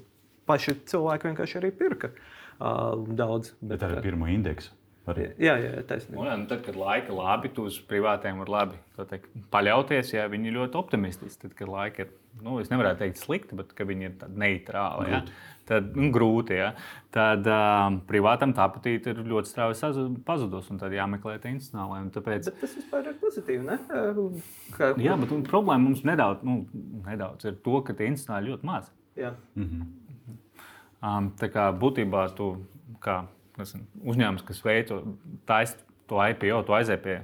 paši 0.49 0.75
cilvēki 0.89 1.29
vienkārši 1.29 1.59
arī 1.61 1.71
pirka. 1.75 2.11
Uh, 2.59 3.07
daudz. 3.15 3.53
Bet 3.63 3.85
ar 3.87 4.01
pirmo 4.03 4.27
indeksu. 4.27 4.73
Arī. 5.07 5.29
Jā, 5.41 5.55
jā, 5.57 5.69
taisnība. 5.89 6.21
Un, 6.21 6.43
nu, 6.43 6.47
tad, 6.49 6.61
kad 6.65 6.75
laika 6.77 7.13
labi, 7.15 7.49
tu 7.53 7.65
uz 7.69 7.79
privātiem 7.89 8.41
var 8.43 8.51
labi 8.53 8.79
teikt, 9.09 9.29
paļauties, 9.53 10.11
ja 10.13 10.25
viņi 10.29 10.51
ir 10.51 10.57
ļoti 10.57 10.77
optimistiski. 10.77 11.45
Tad, 11.45 11.53
kad 11.57 11.71
laika 11.71 12.03
ir, 12.03 12.11
nu, 12.45 12.57
es 12.61 12.69
nevaru 12.69 12.91
teikt 12.99 13.21
slikti, 13.21 13.57
bet 13.57 13.71
viņi 13.73 14.09
ir 14.09 14.27
neitrāli, 14.43 15.07
ja? 15.13 15.21
tad 15.69 15.95
nu, 15.97 16.09
grūti. 16.13 16.57
Ja? 16.59 16.73
Tad 17.15 17.47
um, 17.49 18.01
privātam 18.09 18.53
tā 18.57 18.67
patīk 18.73 19.07
ir 19.09 19.23
ļoti 19.31 19.53
strauji 19.53 20.05
pazudus, 20.27 20.69
un 20.73 20.81
tad 20.81 20.93
jāmeklē 20.93 21.39
tie 21.41 21.55
institucionālai. 21.55 22.03
Tāpēc... 22.13 22.51
Bet 22.51 22.61
tas 22.65 22.75
vispār 22.77 23.09
ir 23.09 23.17
pozitīvi, 23.23 23.63
ne? 23.65 23.79
Kā... 24.75 24.91
Jā, 25.01 25.17
bet 25.23 25.33
problēma 25.49 25.87
mums 25.87 26.03
nedaudz, 26.07 26.45
nu, 26.45 26.61
nedaudz 27.07 27.49
ir 27.49 27.57
to, 27.65 27.81
ka 27.87 27.95
tie 27.95 28.11
institucionāli 28.11 28.53
ļoti 28.53 28.69
maz. 28.69 28.93
Jā. 29.19 29.33
Mm 29.55 29.65
-hmm. 29.71 29.89
Um, 30.99 31.29
tā 31.39 31.47
kā 31.47 31.69
būtībā 31.79 32.25
tu 32.35 32.57
kā 32.99 33.21
nezinu, 33.59 33.87
uzņēmums, 34.03 34.45
kas 34.47 34.61
veido 34.65 35.01
to 36.09 36.21
IPO, 36.25 36.63
to 36.65 36.77
aiziet 36.77 37.03
pie 37.03 37.17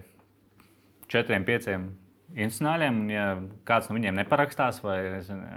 četriem, 1.11 1.45
pieciem 1.47 1.87
institucionāļiem, 2.35 2.99
un 3.01 3.13
ja 3.13 3.25
kāds 3.67 3.89
no 3.89 3.97
viņiem 3.97 4.19
neparakstās 4.19 4.81
vai 4.83 4.97
nezinu, 5.17 5.47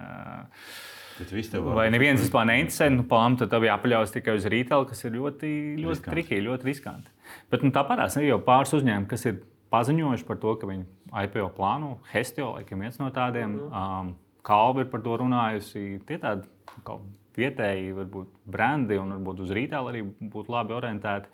Vai 1.75 1.89
neviens 1.91 2.21
vispār 2.23 2.47
neinteresē, 2.47 2.91
nu, 2.95 3.05
pām, 3.11 3.35
tad 3.41 3.51
tev 3.51 3.67
jāpaļaujas 3.67 4.15
tikai 4.15 4.37
uz 4.39 4.47
retail, 4.53 4.87
kas 4.87 5.03
ir 5.03 5.17
ļoti, 5.17 5.51
ļoti 5.83 6.05
trikīgi, 6.07 6.45
ļoti 6.47 6.69
riskanti. 6.69 7.11
Bet 7.51 7.65
nu, 7.67 7.73
tāpatās 7.75 8.17
ir 8.21 8.29
jau 8.29 8.39
pāris 8.47 8.77
uzņēmumi, 8.79 9.09
kas 9.11 9.27
ir 9.27 9.41
paziņojuši 9.75 10.27
par 10.29 10.39
to, 10.45 10.55
ka 10.61 10.71
viņi 10.71 10.87
IPO 11.25 11.49
plāno. 11.57 11.97
Hestio, 12.13 12.53
laikam, 12.55 12.85
viens 12.87 13.01
no 13.03 13.11
tādiem. 13.15 13.49
Mm 13.51 13.71
-hmm. 13.71 14.01
um, 14.01 14.17
Kalva 14.49 14.81
ir 14.81 14.87
par 14.89 15.03
to 15.05 15.17
runājusi. 15.19 16.01
Tie 16.07 16.17
tādi 16.19 16.47
vietēji, 17.39 17.95
varbūt 17.97 18.35
brendi 18.51 18.99
un 19.01 19.15
varbūt 19.17 19.45
uz 19.47 19.55
rītēlu 19.57 19.93
arī 19.93 20.05
būtu 20.05 20.55
labi 20.55 20.77
orientēti. 20.77 21.31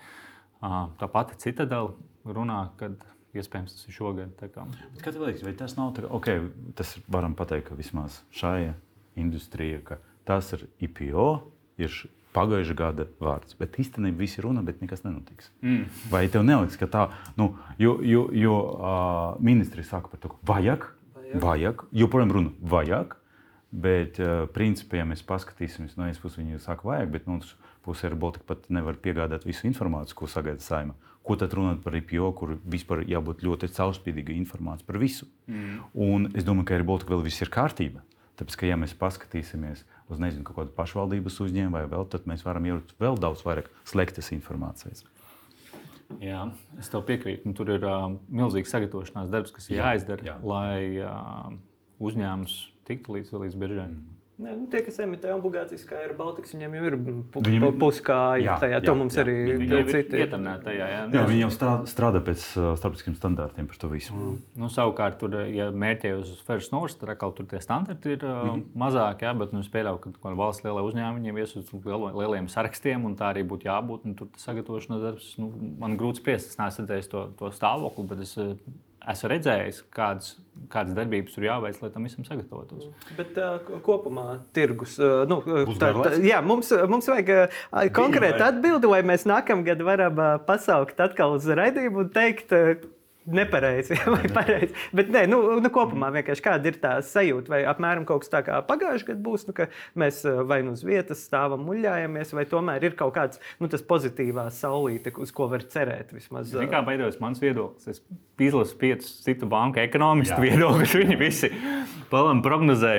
Tā 1.01 1.09
pati 1.13 1.37
citadela 1.43 1.93
runā, 2.25 2.61
kad 2.81 3.01
iespējams 3.37 3.75
tas 3.75 3.89
ir 3.89 3.97
šogad. 3.97 4.35
Kā 4.41 5.11
tev 5.11 5.25
liekas, 5.27 5.45
vai 5.45 5.55
tas 5.59 5.77
nav 5.79 5.95
tā, 5.97 6.07
okay, 6.09 6.43
tas 6.79 6.95
varam 7.11 7.35
pateikt, 7.37 7.69
ka 7.71 7.79
vismaz 7.79 8.23
šai 8.35 8.75
industrijai, 9.21 9.83
ka 9.85 9.99
tas 10.29 10.53
ir 10.57 10.67
IPO, 10.87 11.29
ir 11.83 11.97
pagājušā 12.35 12.77
gada 12.79 13.07
vārds. 13.23 13.57
Bet 13.59 13.79
īstenībā 13.81 14.25
viss 14.25 14.39
ir 14.39 14.47
runa, 14.49 14.65
bet 14.67 14.81
nekas 14.83 15.05
nenotiks. 15.07 15.51
Mm. 15.63 15.85
Vai 16.11 16.25
tev 16.33 16.47
neliekas, 16.47 16.79
ka 16.81 16.89
tā, 16.91 17.05
nu, 17.39 17.53
jo, 17.81 17.97
jo, 18.03 18.27
jo 18.35 18.57
uh, 18.75 19.37
ministri 19.45 19.87
saka 19.87 20.11
par 20.13 20.23
to, 20.23 20.33
ka 20.33 20.55
vajag, 20.55 20.89
vajag, 21.15 21.45
vajag 21.45 21.85
joprojām 21.95 22.35
runa 22.35 22.55
vajag, 22.75 23.15
Bet, 23.75 24.21
uh, 24.23 24.45
principā, 24.55 25.01
ja 25.01 25.07
mēs 25.09 25.25
paskatīsimies, 25.27 25.97
no 25.99 26.07
vienas 26.07 26.21
puses 26.23 26.39
viņi 26.39 26.61
saka, 26.63 26.87
vajag, 26.87 27.11
bet 27.11 27.25
no 27.27 27.41
otras 27.41 27.57
puses 27.83 28.07
arī 28.07 28.19
Baltika 28.23 28.47
pat 28.53 28.69
nevar 28.73 29.01
piegādāt 29.03 29.47
visu 29.49 29.67
informāciju, 29.67 30.19
ko 30.21 30.29
sagaida 30.31 30.63
saima. 30.63 30.95
Ko 31.25 31.35
tad 31.41 31.57
runāt 31.57 31.81
par 31.83 31.97
IPO, 31.97 32.29
kur 32.37 32.53
vispār 32.69 33.03
jābūt 33.09 33.43
ļoti 33.43 33.71
caurspīdīgai 33.75 34.37
informācijai 34.43 34.87
par 34.87 34.99
visu? 35.01 35.27
Mm. 35.49 35.79
Un 36.07 36.29
es 36.37 36.47
domāju, 36.47 36.69
ka 36.69 36.77
arī 36.77 36.87
Baltika 36.87 37.17
vēl 37.17 37.25
viss 37.25 37.43
ir 37.43 37.51
kārtībā. 37.53 38.05
Tāpēc, 38.39 38.59
ka 38.61 38.69
ja 38.69 38.77
mēs 38.79 38.95
paskatīsimies 38.99 39.85
uz 40.11 40.21
nezinu, 40.21 40.45
kādu 40.47 40.75
pašvaldības 40.77 41.41
uzņēmumu 41.47 41.79
vai 41.79 41.85
vēl, 41.91 42.07
tad 42.13 42.29
mēs 42.31 42.43
varam 42.47 42.67
ielikt 42.69 42.95
vēl 43.01 43.19
daudz 43.23 43.45
vairāk 43.47 43.71
slēgtas 43.89 44.33
informācijas. 44.35 45.05
Jā, 46.23 46.45
es 46.79 46.91
tev 46.93 47.07
piekrītu. 47.09 47.49
Nu, 47.49 47.57
tur 47.57 47.73
ir 47.75 47.87
uh, 47.89 48.11
milzīgs 48.29 48.75
sagatavošanās 48.75 49.33
darbs, 49.33 49.55
kas 49.55 49.71
ir 49.71 49.79
jā, 49.79 49.95
jāizdara, 49.95 50.27
jā. 50.29 50.37
lai 50.45 51.01
uh, 51.01 51.55
uzņēmums 52.05 52.59
tiktu 52.89 53.19
līdz, 53.19 53.33
līdz 53.45 53.63
biržai. 53.65 53.89
Mm. 53.93 54.15
Ne, 54.35 54.51
nu, 54.59 54.65
tie, 54.67 54.81
kas 54.83 54.97
emitē 54.99 55.31
obligācijas, 55.31 55.85
kā 55.87 56.01
ir 56.09 56.17
Baltiks, 56.19 56.57
viņiem 56.57 56.73
jau 56.75 56.87
ir 56.89 56.95
puskāja. 57.79 58.57
Tajā 58.59 58.81
jā, 58.83 58.95
mums 58.99 59.15
jā, 59.15 59.23
arī 59.23 59.35
ir 59.63 59.91
citi. 59.93 60.25
Tajā, 60.27 60.89
jā, 60.91 61.03
jā, 61.15 61.23
viņi 61.31 61.45
jau 61.45 61.51
strādā, 61.55 61.91
strādā 61.93 62.23
pēc 62.27 62.47
uh, 62.59 62.73
starptautiskiem 62.75 63.15
standartiem 63.15 63.69
par 63.71 63.79
to 63.79 63.91
visu. 63.93 64.11
Mm. 64.17 64.41
Nu, 64.59 64.71
savukārt, 64.75 65.21
tur, 65.21 65.37
ja 65.55 65.69
mērķē 65.71 66.11
uz 66.19 66.33
First 66.49 66.75
North, 66.75 66.99
tad 66.99 67.13
atkal 67.15 67.31
tur 67.37 67.47
tie 67.53 67.61
standarti 67.63 68.17
ir 68.17 68.27
uh, 68.27 68.33
mm 68.33 68.51
-hmm. 68.51 68.65
mazāki, 68.83 69.29
jā, 69.29 69.37
bet 69.39 69.55
nu, 69.55 69.63
es 69.63 69.71
pieļauju, 69.71 70.17
ka 70.19 70.35
valsts 70.43 70.67
lielie 70.67 70.83
uzņēmumi 70.83 71.39
ies 71.45 71.55
uz 71.61 71.71
lieliem 72.19 72.49
sarakstiem, 72.51 73.07
un 73.07 73.15
tā 73.15 73.31
arī 73.31 73.47
būtu 73.47 73.71
jābūt. 73.71 74.11
Tur 74.19 74.35
sagatavošanās 74.35 75.03
darbs, 75.03 75.31
nu, 75.39 75.53
man 75.79 75.95
grūti 75.97 76.25
spriest, 76.25 76.51
es 76.51 76.59
neesmu 76.59 76.83
redzējis 76.83 77.09
to, 77.15 77.29
to 77.39 77.55
stāvokli, 77.55 78.09
bet 78.09 78.27
es 78.27 78.35
esmu 79.13 79.31
redzējis, 79.33 79.81
kādas, 79.95 80.35
kādas 80.73 80.97
darbības 80.97 81.35
tur 81.37 81.47
jāveic, 81.47 81.79
lai 81.83 81.91
tam 81.93 82.07
visam 82.09 82.27
sagatavotos. 82.27 82.87
Bet 83.19 83.37
uh, 83.41 83.59
kopumā 83.85 84.27
tirgus. 84.57 84.97
Uh, 85.01 85.25
nu, 85.29 85.41
tā, 85.81 85.91
tā, 85.99 86.15
jā, 86.25 86.41
mums, 86.45 86.73
mums 86.91 87.09
vajag 87.11 87.33
uh, 87.35 87.61
konkrēti 87.95 88.45
atbildi, 88.47 88.91
lai 88.91 89.03
mēs 89.07 89.27
nākamgad 89.29 89.85
varam 89.85 90.21
uh, 90.21 90.35
pasaukt 90.47 91.01
atkal 91.05 91.37
uz 91.37 91.49
raidījumu 91.49 92.07
un 92.07 92.13
teikt, 92.15 92.55
uh, 92.57 92.85
nepareizi 93.27 93.97
vai 94.15 94.29
pareizi. 94.33 94.73
Bet 94.97 95.11
nē, 95.13 95.25
nu, 95.31 95.41
nu, 95.63 95.71
kopumā 95.73 96.11
vienkārši 96.15 96.45
kāda 96.45 96.71
ir 96.71 96.79
tā 96.83 96.95
sajūta, 97.05 97.53
vai 97.55 97.63
apmēram 97.69 98.07
kaut 98.09 98.25
kas 98.25 98.33
tāds 98.33 98.49
kā 98.49 98.61
pagājušajā 98.69 99.11
gadā 99.13 99.25
būs, 99.25 99.47
nu, 99.49 99.57
ka 99.57 99.69
mēs 100.01 100.21
eh, 100.29 100.43
vai 100.49 100.61
nu 100.67 100.75
uz 100.77 100.85
vietas 100.87 101.25
stāvam, 101.29 101.65
muļājamies, 101.69 102.35
vai 102.37 102.47
tomēr 102.51 102.89
ir 102.91 102.99
kaut 102.99 103.15
kāds 103.17 103.43
nu, 103.63 103.71
pozitīvā 103.71 104.47
saulīte, 104.55 105.15
uz 105.21 105.33
ko 105.35 105.49
var 105.53 105.65
cerēt. 105.71 106.13
Vismaz, 106.15 106.53
Zin, 106.53 106.71
kā 106.73 106.85
beidzot 106.87 107.21
mans 107.23 107.43
viedoklis? 107.43 107.89
Es 107.91 108.03
izlasu 108.43 108.79
piecus 108.81 109.19
citu 109.25 109.49
banku 109.51 109.83
ekonomistu 109.83 110.41
viedokļus. 110.45 110.97
Viņi 111.03 111.21
visi 111.21 111.51
prognozē 112.11 112.95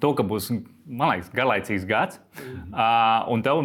to, 0.00 0.12
ka 0.16 0.26
būs 0.26 0.50
man 0.90 1.12
liekas, 1.12 1.30
garlaicīgs 1.34 1.86
gads. 1.88 2.18
Mm. 2.34 2.72
Uh, 2.72 3.30
un 3.32 3.44
tev, 3.46 3.62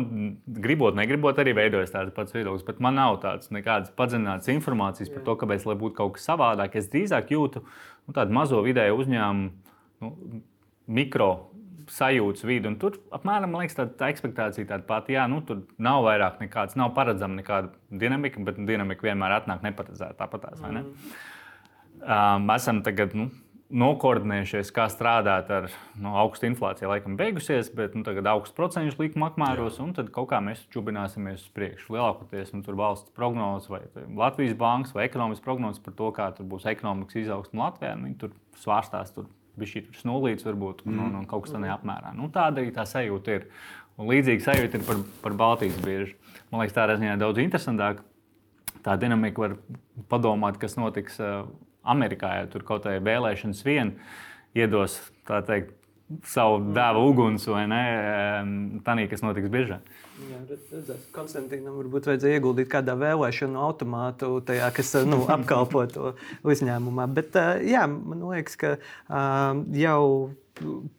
gribot, 0.61 0.95
negribot, 0.97 1.39
arī 1.41 1.55
veidojas 1.57 1.93
tāds 1.93 2.13
pats 2.15 2.35
viedoklis. 2.35 2.65
Bet 2.67 2.81
man 2.83 2.97
nav 2.99 3.19
tādas 3.23 3.51
nekādas 3.53 3.93
padziļinātas 3.97 4.51
informācijas 4.53 5.11
par 5.13 5.25
to, 5.25 5.37
kāpēc 5.41 5.65
lai 5.69 5.77
būtu 5.81 5.97
kaut 5.99 6.15
kas 6.17 6.27
savādāk. 6.29 6.77
Es 6.79 6.89
drīzāk 6.93 7.33
jūtu 7.33 7.63
nu, 7.65 8.15
tādu 8.15 8.35
mazo 8.35 8.61
vidēju 8.65 8.99
uzņēmumu, 9.01 9.75
nu, 10.05 10.41
mikro 10.99 11.29
sajūtas 11.91 12.45
vidi. 12.45 12.69
Un 12.69 12.77
tur 12.81 12.97
apmēram 13.15 13.57
liekas, 13.59 13.77
tā, 13.77 13.87
tā 13.99 14.09
expectācija 14.13 14.69
tāda 14.69 14.85
pati. 14.87 15.15
Jā, 15.17 15.25
nu, 15.31 15.41
tur 15.45 15.63
nav 15.81 16.03
vairāk 16.05 16.41
nekādas, 16.43 16.77
nav 16.79 16.93
paredzama 16.97 17.41
nekāda 17.41 17.73
dinamika, 17.89 18.41
bet 18.45 18.61
dinamika 18.69 19.09
vienmēr 19.09 19.39
atnāk 19.39 19.65
neparedzēta. 19.65 20.17
Tāpat 20.21 20.47
tās, 20.47 20.61
ne? 20.65 20.85
mm. 20.85 21.17
um, 22.05 22.53
esam 22.55 22.81
tagad. 22.85 23.17
Nu, 23.17 23.29
nokoordinējušies, 23.73 24.69
kā 24.75 24.85
strādāt 24.93 25.49
ar 25.53 25.67
nu, 25.97 26.11
augstu 26.21 26.45
inflāciju, 26.49 26.89
laikam 26.91 27.15
beigusies, 27.17 27.71
bet 27.73 27.95
nu, 27.97 28.03
tagad 28.05 28.27
augsts 28.29 28.53
procentu 28.55 29.01
likuma 29.01 29.31
apmēros, 29.31 29.79
Jā. 29.79 29.87
un 29.87 29.95
tad 29.97 30.11
kaut 30.13 30.29
kā 30.29 30.41
mēs 30.43 30.61
čubināsimies 30.73 31.47
uz 31.47 31.53
priekšu. 31.55 31.95
Lielākoties 31.95 32.53
nu, 32.53 32.61
tur 32.65 32.77
valsts 32.77 33.09
prognozes, 33.17 33.69
vai 33.71 33.81
Latvijas 34.05 34.53
bankas, 34.59 34.93
vai 34.95 35.07
ekonomikas 35.09 35.43
prognozes 35.45 35.81
par 35.81 35.97
to, 35.97 36.11
kā 36.13 36.29
būs 36.37 36.69
ekonomikas 36.69 37.17
izaugsme 37.23 37.63
Latvijā, 37.63 37.95
nu, 37.97 38.13
tur 38.21 38.35
svārstās. 38.61 39.15
Tur 39.17 39.29
bija 39.57 39.71
šī 39.73 39.85
nulīte, 40.05 40.45
varbūt 40.45 40.85
mm. 40.85 41.01
un, 41.01 41.19
un 41.21 41.27
kaut 41.29 41.47
kas 41.47 41.55
tādā 41.55 41.73
apmērā. 41.73 42.13
Nu, 42.17 42.29
tāda 42.33 42.61
arī 42.61 42.73
tā 42.75 42.85
sajūta 42.89 43.39
ir. 43.39 43.49
Un 43.95 44.09
līdzīga 44.11 44.43
sajūta 44.43 44.77
ir 44.77 44.83
par, 44.83 44.97
par 45.23 45.37
Baltijas 45.39 45.77
biežu. 45.79 46.17
Man 46.51 46.61
liekas, 46.61 46.75
tā 46.75 46.83
ir 46.91 47.21
daudz 47.21 47.39
interesantāka. 47.39 48.03
Tā 48.83 48.97
dinamika 49.01 49.41
var 49.41 49.53
padomāt, 50.11 50.59
kas 50.61 50.75
notiks 50.77 51.15
Amerikā, 51.85 52.35
ja 52.41 52.51
tur 52.51 52.65
kaut 52.67 52.85
kādā 52.85 53.01
vēlēšanas 53.05 53.65
vien 53.65 53.95
iedos 54.55 54.99
teikt, 55.25 55.73
savu 56.29 56.59
dēvu 56.75 57.01
uguns 57.09 57.47
vai 57.49 57.63
ne, 57.69 57.83
tanī, 58.85 59.07
kas 59.09 59.23
notiks 59.25 59.49
biežāk. 59.53 59.87
Konstantīnam 61.15 61.75
varbūt 61.79 62.07
vajadzēja 62.11 62.39
ieguldīt 62.39 62.69
kādā 62.71 62.93
vēlēšanu 62.99 63.59
automātu, 63.59 64.29
tajā, 64.45 64.69
kas 64.75 64.93
nu, 65.09 65.23
apkalpo 65.35 65.85
to 65.91 66.13
uzņēmumā. 66.45 67.07
Bet 67.17 67.37
jā, 67.65 67.83
man 67.89 68.23
liekas, 68.29 68.57
ka 68.61 68.75
jau 69.75 70.01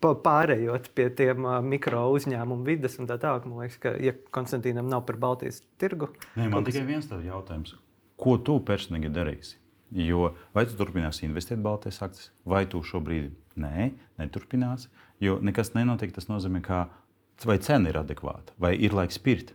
pārējot 0.05 0.91
pie 0.97 1.07
tiem 1.17 1.47
mikro 1.65 2.03
uzņēmumu 2.17 2.67
vidas 2.67 2.99
un 3.01 3.09
tā 3.09 3.17
tālāk, 3.23 3.47
man 3.49 3.65
liekas, 3.65 3.79
ka, 3.81 3.95
ja 4.03 4.13
Konstantīnam 4.35 4.91
nav 4.91 5.07
par 5.09 5.21
Baltijas 5.23 5.63
tirgu. 5.81 6.11
Nē, 6.37 6.51
man 6.53 6.67
tikai 6.67 6.85
viens 6.89 7.09
tāds 7.09 7.25
jautājums. 7.25 7.77
Ko 8.21 8.37
tu 8.41 8.59
personīgi 8.65 9.13
darīsi? 9.13 9.57
Jo 9.95 10.33
vai 10.55 10.65
tu 10.67 10.75
turpināsi 10.79 11.27
investēt 11.29 11.61
Baltijas 11.63 12.01
akcijas, 12.03 12.31
vai 12.45 12.65
tu 12.67 12.83
šobrīd 12.83 13.31
nē, 13.61 13.91
neturpināsi? 14.19 14.91
Jo 15.23 15.39
nekas 15.43 15.75
nenotiek. 15.77 16.11
Tas 16.15 16.27
nozīmē, 16.31 16.63
ka 16.65 16.87
vai 17.47 17.59
cena 17.63 17.93
ir 17.93 18.01
adekvāta, 18.01 18.57
vai 18.59 18.75
ir 18.75 18.97
laiks 18.97 19.21
pirkt. 19.23 19.55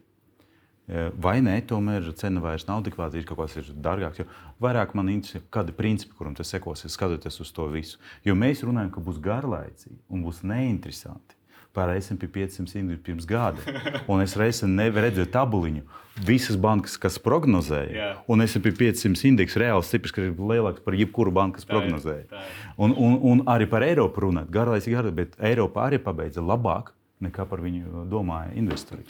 E, 0.87 1.09
vai 1.21 1.37
nē, 1.43 1.57
tomēr 1.67 2.07
cena 2.17 2.41
vairs 2.43 2.65
nav 2.69 2.81
adekvāta, 2.81 3.19
ir 3.19 3.27
kaut 3.27 3.43
kas 3.43 3.57
ir 3.59 3.73
dārgāks. 3.75 4.23
Vairāk 4.63 4.95
man 4.97 5.11
interesē, 5.11 5.43
kādi 5.53 5.75
principi, 5.75 6.15
kuram 6.17 6.37
tas 6.37 6.49
sekosies, 6.53 6.95
skatoties 6.95 7.41
uz 7.43 7.51
to 7.55 7.67
visu. 7.73 7.99
Jo 8.25 8.37
mēs 8.37 8.63
runājam, 8.65 8.93
ka 8.95 9.03
būs 9.03 9.19
garlaicīgi 9.23 9.99
un 10.09 10.23
būs 10.25 10.41
neinteresanti 10.47 11.40
par 11.73 11.91
SP 11.95 12.27
500 12.31 12.79
indeksu 12.81 13.03
pirms 13.05 13.27
gada. 13.29 13.63
Un 14.11 14.21
es 14.23 14.35
reizē 14.39 14.67
redzēju 14.67 15.29
tabuliņu, 15.31 15.83
visas 16.27 16.57
bankas, 16.59 16.97
kas 16.99 17.17
prognozēja, 17.23 17.91
yeah. 17.95 18.23
un 18.27 18.43
SP 18.43 18.73
500 18.75 19.29
indeks 19.31 19.55
reāli 19.59 19.85
stiprs, 19.87 20.11
ka 20.15 20.25
ir 20.25 20.35
lielāks 20.35 20.83
par 20.83 20.97
jebkuru 20.99 21.31
banku, 21.31 21.59
kas 21.59 21.69
prognozēja. 21.69 22.27
Tā 22.27 22.41
ir, 22.41 22.43
tā 22.43 22.43
ir. 22.43 22.73
Un, 22.83 22.95
un, 22.97 23.17
un 23.31 23.43
arī 23.51 23.69
par 23.71 23.85
Eiropu 23.87 24.27
runāt, 24.27 24.51
garlaicīgi, 24.51 24.97
garlaicīgi, 24.97 25.17
bet 25.21 25.39
Eiropa 25.51 25.85
arī 25.87 26.01
pabeidza 26.03 26.43
labāk 26.43 26.91
nekā 27.23 27.45
par 27.47 27.63
viņu 27.63 28.05
domāja 28.11 28.51
investori. 28.57 29.05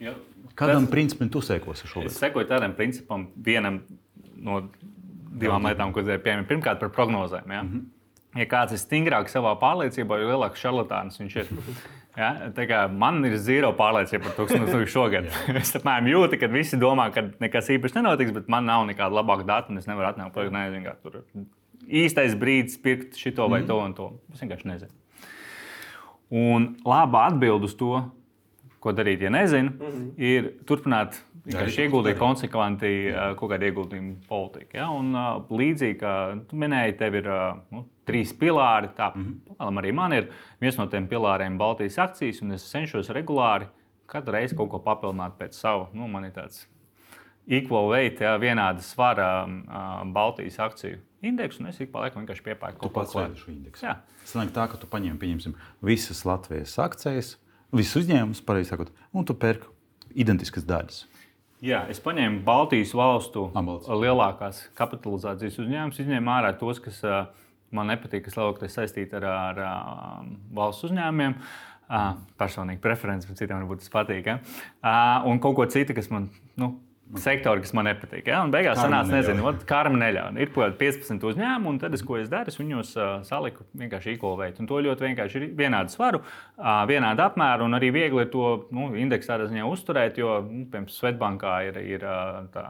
Ja, 0.00 0.14
Kādam 0.56 0.86
tas, 0.86 0.92
principam 0.92 1.30
tu 1.32 1.42
sekosi 1.44 1.88
šobrīd? 1.88 2.10
Es 2.10 2.18
sekoju 2.20 2.48
tādam 2.48 2.74
principam, 2.76 3.28
vienam 3.36 3.82
no 4.40 4.62
divām 5.40 5.68
lietām, 5.68 5.92
ko 5.94 6.04
dzēru 6.04 6.22
piemēram. 6.24 6.48
Pirmkārt, 6.48 6.80
par 6.80 6.92
prognozēm. 6.96 7.46
Ja? 7.52 7.62
Mm 7.62 7.72
-hmm. 7.72 7.88
Ja 8.40 8.46
kāds 8.46 8.72
ir 8.72 8.78
stingrāks 8.78 9.34
savā 9.34 9.56
pārliecībā, 9.58 10.20
jo 10.20 10.28
lielāks 10.30 10.62
šarlatāns 10.62 11.18
viņš 11.20 11.36
ir. 11.36 11.48
Ja, 12.18 12.86
man 12.90 13.20
ir 13.24 13.36
zīro 13.38 13.70
pārliecība 13.78 14.24
par 14.26 14.34
to, 14.36 14.46
kas 14.48 14.58
notiks 14.58 14.94
šogad. 14.96 15.28
es 15.60 15.72
apmēram 15.78 16.10
jūtu, 16.10 16.40
ka 16.40 16.50
visi 16.50 16.78
domā, 16.80 17.10
ka 17.14 17.28
nekas 17.42 17.70
īpaši 17.76 18.00
nenotiks, 18.00 18.34
bet 18.36 18.50
man 18.50 18.66
nav 18.66 18.86
nekāda 18.88 19.20
labāka 19.20 19.46
data. 19.46 19.74
Es 19.78 19.86
nevaru 19.90 20.10
atnākt 20.10 20.34
pie 20.34 20.48
tā, 20.50 20.84
ka 20.84 20.96
tur 21.04 21.20
īstais 21.86 22.34
brīdis 22.38 22.80
pirkt 22.82 23.18
šito 23.18 23.48
vai 23.48 23.62
-hmm. 23.62 23.66
to 23.66 23.78
un 23.78 23.94
to. 23.94 24.12
Es 24.32 24.42
vienkārši 24.42 24.66
nezinu. 24.66 24.92
Un 26.30 26.76
laba 26.84 27.26
atbilde 27.26 27.64
uz 27.64 27.74
to, 27.74 28.10
ko 28.80 28.92
darīt, 28.96 29.20
ja 29.20 29.30
nezinu, 29.30 29.70
mm 29.70 29.86
-hmm. 29.86 30.12
ir 30.16 30.52
turpināt 30.66 31.20
vienkārši 31.44 31.86
ieguldīt 31.86 32.18
konsekventi 32.18 32.90
uh, 33.10 33.34
kaut 33.38 33.52
kādu 33.52 33.68
ieguldījumu 33.68 34.14
politiku. 34.28 34.76
Ja? 34.76 34.88
Un, 34.90 35.14
uh, 35.14 35.42
līdzīgi 35.50 35.98
kā 36.00 36.14
tu 36.48 36.56
minēji, 36.56 36.96
tev 36.98 37.14
ir 37.20 37.28
uh, 37.28 37.58
nu, 37.70 37.84
trīs 38.06 38.32
pilāri. 38.36 38.88
Tā 38.96 39.12
mm 39.14 39.42
-hmm. 39.58 39.78
arī 39.82 39.92
man 39.92 40.12
ir 40.12 40.30
viens 40.60 40.78
no 40.78 40.86
tiem 40.86 41.08
pilāriem 41.08 41.58
Baltijas 41.58 41.98
akcijas, 41.98 42.42
un 42.42 42.52
es 42.52 42.70
cenšos 42.72 43.10
regulāri 43.10 43.66
katru 44.06 44.32
reizi 44.32 44.56
kaut 44.56 44.70
ko 44.70 44.78
papildināt 44.78 45.38
pēc 45.38 45.52
sava. 45.52 45.88
Nu, 45.92 46.08
man 46.08 46.24
ir 46.24 46.32
tāds 46.32 46.66
equal 47.48 47.88
weight, 47.88 48.20
jā, 48.20 48.38
vienāda 48.38 48.80
svara 48.80 49.46
uh, 49.46 50.12
Baltijas 50.12 50.58
akciju 50.58 50.98
indeksu, 51.22 51.62
un 51.62 51.68
es 51.68 51.80
ik 51.80 51.92
pa 51.92 52.00
laikam 52.04 52.24
vienkārši 52.24 52.42
piepērku 52.42 52.80
kaut 52.80 52.92
ko 52.92 53.04
tādu. 53.04 53.36
Šo 53.36 53.52
indeksu. 53.52 53.84
Jā. 53.86 53.96
Sanāk 54.24 54.54
tā, 54.56 54.66
ka 54.70 54.80
tu 54.80 54.88
paņem, 54.90 55.18
pieņemsim, 55.20 55.54
visas 55.84 56.24
Latvijas 56.24 56.78
akcijas, 56.78 57.34
visus 57.74 58.02
uzņēmumus, 58.02 58.42
pareizi 58.46 58.72
sakot, 58.72 58.90
un 59.14 59.26
tu 59.26 59.36
pērk 59.38 59.66
identiskas 60.18 60.66
daļas. 60.68 61.04
Jā, 61.60 61.82
es 61.92 62.00
paņēmu 62.00 62.40
Baltijas 62.44 62.94
valstu 62.96 63.50
Abalts. 63.54 63.88
lielākās 63.88 64.62
kapitalizācijas 64.78 65.58
uzņēmumus, 65.60 65.98
izņēmu 66.00 66.32
ārā 66.32 66.54
tos, 66.56 66.80
kas 66.80 67.02
man 67.70 67.90
nepatīk, 67.92 68.24
kas 68.26 68.38
lielākoties 68.38 68.78
saistīti 68.78 69.18
ar, 69.18 69.26
ar, 69.28 69.60
ar 69.68 70.30
valsts 70.56 70.88
uzņēmumiem. 70.88 71.36
Personīgi 72.40 72.80
preferences, 72.80 73.26
bet 73.28 73.42
citiem 73.42 73.60
varbūt 73.60 73.82
tas 73.82 73.92
patīk. 73.92 74.28
Ja? 74.30 74.38
Un 75.26 75.42
kaut 75.42 75.58
ko 75.58 75.66
citu, 75.68 75.96
kas 75.96 76.06
man. 76.12 76.28
Nu, 76.60 76.76
Sektori, 77.18 77.64
kas 77.64 77.72
man 77.74 77.88
nepatīk. 77.88 78.28
Ja? 78.30 78.44
Un 78.46 78.52
beigās 78.54 78.78
sanāca, 78.78 79.10
nezinu, 79.10 79.50
kā 79.66 79.80
ar 79.82 79.90
neļauju. 79.90 80.38
Ir 80.38 80.52
kaut 80.52 80.62
kādi 80.62 80.78
15 80.78 81.26
uzņēmumi, 81.30 81.70
un 81.72 81.80
tad 81.82 81.96
es, 81.96 82.04
ko 82.06 82.20
es 82.20 82.30
daru, 82.30 82.52
es 82.52 82.58
viņos 82.60 82.92
uh, 82.98 83.08
saliku 83.26 83.66
vienkārši 83.80 84.14
īko 84.14 84.36
veidu. 84.38 84.62
Un 84.62 84.70
to 84.70 84.78
ļoti 84.86 85.08
vienkārši 85.08 85.40
ir 85.40 85.46
vienādu 85.58 85.90
svaru, 85.90 86.22
uh, 86.22 86.68
vienādu 86.90 87.24
apmēru, 87.26 87.66
un 87.66 87.78
arī 87.80 87.90
viegli 87.96 88.22
ir 88.22 88.30
to 88.30 88.50
nu, 88.76 88.92
indeksu 89.00 89.32
tādā 89.32 89.48
ziņā 89.50 89.66
uzturēt, 89.66 90.20
jo, 90.22 90.38
nu, 90.46 90.66
piemēram, 90.70 90.90
Svetbankā 90.94 91.56
ir, 91.70 91.80
ir 91.96 92.06
uh, 92.06 92.44
tā 92.54 92.66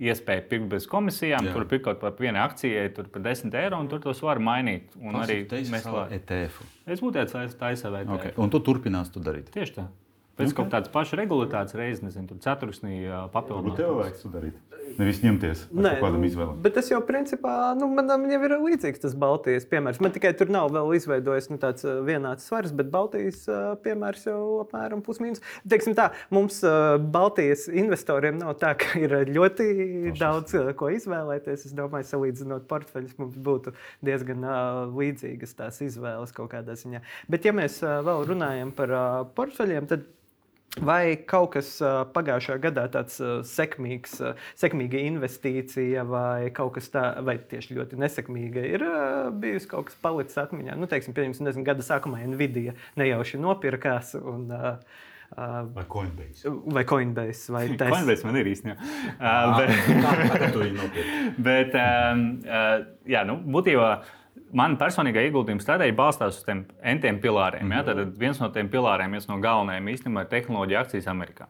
iespēja 0.00 0.44
pirkt 0.48 0.70
bez 0.72 0.86
komisijām. 0.90 1.48
Jā. 1.48 1.54
Tur 1.54 1.66
pirkt 1.70 1.84
kaut 1.86 2.00
par 2.02 2.16
vienu 2.18 2.40
akcijai, 2.42 2.88
tur 2.96 3.10
par 3.12 3.24
10 3.26 3.54
eiro, 3.60 3.78
un 3.84 3.90
tur 3.90 4.00
tos 4.02 4.22
var 4.24 4.40
mainīt. 4.42 4.88
Un 4.98 5.14
Tas 5.18 5.28
arī 5.28 5.66
mēs 5.70 5.86
varam 5.86 6.16
ETF. 6.16 6.64
Es 6.88 7.04
būtu 7.04 7.20
tāds 7.20 7.60
taisnība. 7.60 8.02
E 8.02 8.16
okay. 8.16 8.34
Un 8.40 8.52
tu 8.52 8.62
turpināsi 8.64 9.14
to 9.14 9.22
darīt. 9.24 9.52
Tieši 9.54 9.76
tā. 9.78 9.86
Pēc 10.34 10.50
okay. 10.50 10.56
kaut 10.58 10.72
kādas 10.72 10.90
pašas 10.90 11.18
regulātājas 11.20 11.76
reizes, 11.78 12.02
nezinu, 12.02 12.26
tur 12.32 12.40
ceturksnī 12.42 13.04
papildināt. 13.34 13.78
Tev 13.78 13.98
vajag 14.00 14.22
to 14.22 14.30
darīt. 14.34 14.62
Nevis 14.98 15.20
ņemties 15.22 15.60
no 15.72 15.90
kādam 15.98 16.20
nu, 16.20 16.28
izvēlam. 16.28 16.58
Bet 16.62 16.74
tas 16.76 16.88
jau 16.90 17.00
principā, 17.06 17.72
nu, 17.78 17.86
man 17.94 18.10
jau 18.30 18.40
ir 18.46 18.54
līdzīgs 18.60 19.00
tas 19.02 19.14
Baltijas 19.18 19.66
piemērs. 19.70 20.00
Man 20.02 20.12
tikai 20.14 20.34
tur 20.38 20.50
nav 20.52 20.68
vēl 20.74 20.92
izveidojis 20.98 21.48
nu, 21.50 21.58
tāds 21.62 21.86
vienāds 22.06 22.46
svars, 22.46 22.74
bet 22.76 22.90
Baltijas 22.92 23.44
piemērs 23.84 24.26
jau 24.28 24.40
apmēram 24.64 25.02
pusmīnus. 25.06 25.42
Teiksim 25.70 25.96
tā, 25.98 26.10
mums 26.34 26.60
Baltijas 27.14 27.66
investoriem 27.72 28.38
nav 28.42 28.56
tā, 28.60 28.74
ka 28.78 29.00
ir 29.00 29.16
ļoti 29.30 29.68
Pašas. 29.70 30.20
daudz 30.20 30.58
ko 30.78 30.90
izvēlēties. 30.94 31.68
Es 31.70 31.76
domāju, 31.76 32.10
salīdzinot 32.10 32.68
portfeļus, 32.70 33.16
mums 33.22 33.38
būtu 33.38 33.74
diezgan 34.04 34.44
līdzīgas 34.94 35.56
tās 35.58 35.80
izvēles 35.86 36.34
kaut 36.36 36.52
kādā 36.54 36.76
ziņā. 36.78 37.02
Bet 37.30 37.48
ja 37.48 37.54
mēs 37.56 37.80
vēl 37.82 38.28
runājam 38.28 38.74
par 38.76 38.94
portfeļiem, 39.38 39.88
tad 39.90 40.04
Vai 40.82 41.14
kaut 41.30 41.52
kas 41.54 41.68
pagājušajā 42.16 42.58
gadā 42.64 42.88
tāds 42.90 43.20
sekmīgs, 43.46 44.16
sekmīga 44.58 45.04
investīcija, 45.06 46.02
vai 46.08 46.50
kaut 46.56 46.74
kas 46.78 46.90
tāds, 46.90 47.22
vai 47.22 47.36
tieši 47.38 47.76
ļoti 47.78 48.00
nesekmīga, 48.02 48.64
ir 48.74 48.84
bijusi 49.38 49.70
kaut 49.70 49.92
kas 49.92 50.00
palicis 50.02 50.40
atmiņā? 50.42 50.74
Nu, 50.74 50.90
teiksim, 50.90 51.14
pieņemsim, 51.14 51.46
nezinu, 51.46 51.66
gada 51.68 51.86
sākumā 51.86 52.24
Nvidia 52.26 52.74
nejauši 52.98 53.42
nopirkās. 53.44 54.16
Un, 54.18 54.50
Uh, 55.34 55.66
vai 55.74 55.84
Coinbase. 55.88 56.50
Vai 56.64 56.84
Coinbase. 56.84 57.52
Vai 57.52 57.68
tas... 57.78 57.90
Coinbase 57.90 58.26
man 58.26 58.36
ir 58.38 58.50
īstenībā. 58.52 58.76
Uh, 59.18 59.56
bet, 59.58 59.72
bet, 61.42 61.74
um, 61.74 62.20
uh, 62.44 62.84
jā, 63.14 63.24
nu, 63.26 63.40
būtībā 63.56 63.88
man 64.56 64.76
personīgā 64.80 65.24
ieguldījuma 65.28 65.62
stratēģija 65.62 65.96
balstās 65.98 66.38
uz 66.38 66.46
tiem 66.46 66.64
entiem 66.86 67.18
pilāriem. 67.22 67.72
Ja? 67.74 67.82
Mhm. 67.82 67.88
Tad 67.88 68.20
viens 68.20 68.40
no 68.42 68.50
tiem 68.54 68.70
pilāriem, 68.72 69.16
viens 69.16 69.26
no 69.30 69.38
galvenajiem 69.42 69.90
īstenībā 69.94 70.24
ir 70.24 70.30
tehnoloģija 70.32 70.84
akcijas 70.84 71.10
Amerikā. 71.10 71.48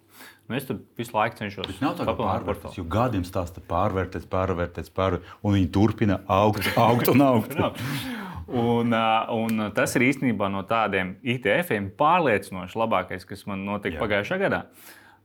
Nu, 0.48 0.56
es 0.58 0.66
tur 0.68 0.80
visu 0.98 1.14
laiku 1.16 1.38
cenšos 1.40 1.70
papildināt 1.80 2.44
portfeli. 2.44 2.76
Jo 2.76 2.84
gadiem 2.92 3.24
stāsta 3.24 3.62
pārvērtēts, 3.64 4.28
pārvērtēts, 4.32 4.92
pārvērtēts, 4.92 5.36
un 5.40 5.56
viņi 5.56 5.70
turpina 5.72 6.20
augt, 6.28 6.68
augt 6.88 7.12
un 7.12 7.24
augt. 7.24 7.56
un, 8.64 8.96
un 9.38 9.68
tas 9.76 9.96
ir 9.96 10.08
īstenībā 10.10 10.50
no 10.52 10.64
tādiem 10.68 11.14
ITF-iem 11.22 11.92
pārliecinoši 12.00 12.80
labākais, 12.82 13.24
kas 13.28 13.46
man 13.48 13.64
notika 13.68 13.96
Jā. 13.96 14.02
pagājušā 14.04 14.40
gadā. 14.44 14.66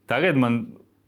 Tagad 0.09 0.39
man 0.39 0.61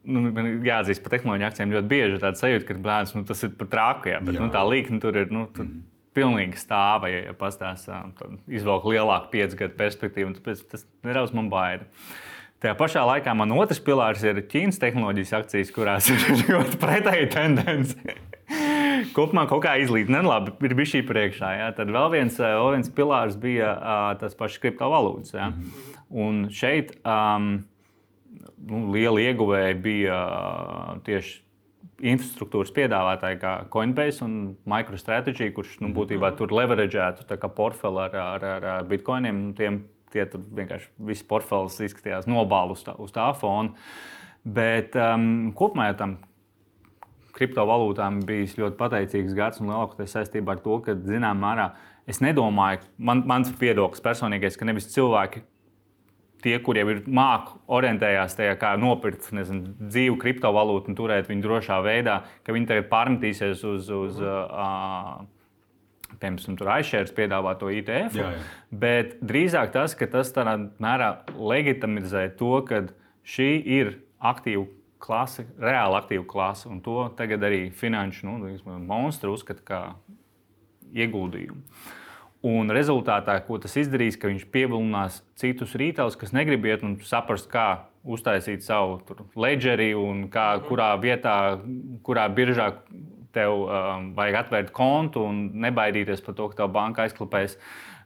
nu, 0.04 0.26
man 0.34 0.52
jāatzīst 0.66 1.06
par 1.06 1.16
tehnoloģiju 1.16 1.48
akcijiem 1.48 1.78
ļoti 1.78 1.90
bieži 1.94 2.20
tāda 2.20 2.40
sajūta, 2.40 2.68
ka 2.68 2.84
bērns, 2.84 3.16
nu, 3.16 3.24
tas 3.28 3.48
ir 3.48 3.56
pat 3.56 3.72
trākajā, 3.72 4.20
bet 4.28 4.36
Jā. 4.36 4.44
nu, 4.44 4.52
tā 4.52 4.66
līnija 4.68 5.02
tur 5.04 5.24
ir. 5.24 5.32
Nu, 5.32 5.48
tur, 5.56 5.70
mm 5.70 5.91
pilnīgi 6.18 6.60
stāva, 6.60 7.10
ja, 7.12 7.22
ja 7.30 7.38
pastāstām, 7.38 8.12
izvelk 8.52 8.90
lielāku 8.92 9.32
piecu 9.36 9.64
gadu 9.64 9.78
perspektīvu, 9.80 10.36
tāpēc 10.38 10.66
tas 10.72 10.86
nedaudz 11.08 11.34
man 11.38 11.50
baida. 11.52 11.88
Tajā 12.62 12.76
pašā 12.78 13.04
laikā 13.08 13.34
man 13.34 13.56
otrs 13.58 13.80
pilārs 13.82 14.22
ir 14.22 14.44
Ķīnas 14.52 14.78
tehnoloģijas 14.82 15.34
akcijas, 15.40 15.72
kurās 15.74 16.12
ir 16.14 16.22
ļoti 16.52 16.78
pretēji 16.82 17.32
tendence. 17.34 18.18
Kopumā 19.16 19.48
kaut 19.50 19.64
kā 19.66 19.78
izlīdz, 19.82 20.12
nelabi 20.14 20.54
ir 20.68 20.76
bijis 20.78 20.94
šī 20.94 21.02
priekšā. 21.08 21.52
Jā. 21.58 21.72
Tad 21.78 21.90
vēl 21.94 22.12
viens, 22.14 22.38
vēl 22.38 22.76
viens 22.76 22.92
pilārs 22.94 23.40
bija 23.42 23.74
tas 24.22 24.38
pašs 24.38 24.60
kriptovalūtas. 24.62 25.34
Jā. 25.34 25.50
Un 26.12 26.44
šeit 26.54 26.94
um, 27.02 27.54
nu, 28.68 28.84
liela 28.94 29.24
ieguvēja 29.24 29.80
bija 29.82 30.20
tieši 31.08 31.40
infrastruktūras 32.02 32.72
piedāvātāji, 32.76 33.40
kā 33.42 33.54
Coinbase 33.74 34.24
un 34.26 34.38
MicroStrategy, 34.70 35.52
kurš 35.56 35.78
nu, 35.84 35.92
būtībā 35.96 36.34
tur 36.38 36.54
leveragētu 36.56 37.38
portfeli 37.56 38.02
ar, 38.08 38.16
ar, 38.16 38.48
ar, 38.56 38.68
ar 38.78 38.90
bitkoiniem. 38.90 39.44
Nu, 39.48 39.54
tiem, 39.58 39.84
tie 40.14 40.26
tur 40.30 40.44
vienkārši 40.58 40.90
viss 41.12 41.28
portfels 41.28 41.80
izskatījās 41.84 42.28
nobālu 42.30 42.78
uz 42.78 42.84
tā, 42.88 42.96
uz 43.02 43.14
tā 43.16 43.30
fona. 43.38 43.76
Bet 44.42 44.98
um, 44.98 45.52
kopumā 45.58 45.92
tam 45.98 46.18
kriptovalūtām 47.38 48.22
bijis 48.28 48.58
ļoti 48.60 48.78
pateicīgs 48.80 49.38
gads 49.38 49.62
un 49.62 49.72
lielākoties 49.72 50.18
saistībā 50.18 50.58
ar 50.58 50.66
to, 50.66 50.82
ka, 50.86 50.98
zināmā 51.08 51.40
mērā, 51.46 51.68
es 52.10 52.20
nedomāju, 52.24 52.82
man, 52.98 53.24
mans 53.30 53.54
viedoklis 53.62 54.04
personīgais, 54.04 54.58
ka 54.60 54.68
nevis 54.68 54.90
cilvēki 54.92 55.46
tie, 56.44 56.56
kuriem 56.64 56.90
ir 56.92 57.04
mākslinieki, 57.06 57.60
orientējās 57.72 58.38
tajā, 58.38 58.56
kā 58.60 58.72
nopirkt 58.80 59.30
nezinu, 59.36 59.74
dzīvu 59.80 60.18
kriptovalūtu 60.22 60.92
un 60.92 60.98
turēt 60.98 61.30
viņu 61.32 61.46
drošā 61.46 61.78
veidā, 61.86 62.22
ka 62.46 62.56
viņi 62.56 62.70
tagad 62.72 62.90
pārmetīsies 62.92 63.64
uz. 63.68 63.92
uz 64.02 64.20
uh, 64.24 65.22
Piemēram, 66.22 66.58
tur 66.60 66.68
aizsēras 66.70 67.14
piedāvā 67.16 67.54
to 67.58 67.70
ITF. 67.72 68.18
Jā, 68.20 68.34
jā. 68.36 68.42
Bet 68.78 69.14
drīzāk 69.26 69.72
tas, 69.74 69.96
ka 69.98 70.06
tas 70.12 70.30
tādā 70.36 70.58
mērā 70.84 71.08
legitimizē 71.40 72.26
to, 72.38 72.52
ka 72.68 72.84
šī 73.24 73.48
ir 73.80 73.94
aktīva 74.20 74.68
klase, 75.02 75.48
reāli 75.58 75.98
aktīva 75.98 76.28
klase, 76.30 76.68
un 76.70 76.84
to 76.84 77.08
tagad 77.18 77.48
arī 77.48 77.64
finanšu 77.74 78.28
nu, 78.28 78.52
monstru 78.84 79.34
uzskata 79.34 79.66
par 79.66 79.96
ieguldījumu. 80.92 81.64
Uh, 81.64 82.01
Un 82.42 82.74
rezultātā, 82.74 83.36
ko 83.46 83.60
tas 83.62 83.76
izdarīs, 83.78 84.16
ka 84.18 84.32
viņš 84.32 84.48
pievilinās 84.50 85.20
citus 85.38 85.76
rītājus, 85.78 86.18
kas 86.18 86.34
negrib 86.34 86.66
iet 86.66 86.82
un 86.82 86.96
saprast, 87.06 87.46
kā 87.52 87.86
uztaisīt 88.02 88.66
savu 88.66 88.98
ledgeri 89.38 89.92
un 89.94 90.26
kā, 90.34 90.56
kurā 90.66 90.96
vietā, 91.02 91.36
kurā 92.02 92.26
biržā 92.34 92.72
tev 93.36 93.62
um, 93.62 94.10
vajag 94.18 94.40
atvērt 94.42 94.74
kontu 94.76 95.22
un 95.28 95.44
nebaidīties 95.62 96.26
par 96.26 96.36
to, 96.38 96.50
ka 96.50 96.64
tev 96.64 96.74
banka 96.74 97.06
aizklapēs. 97.06 97.60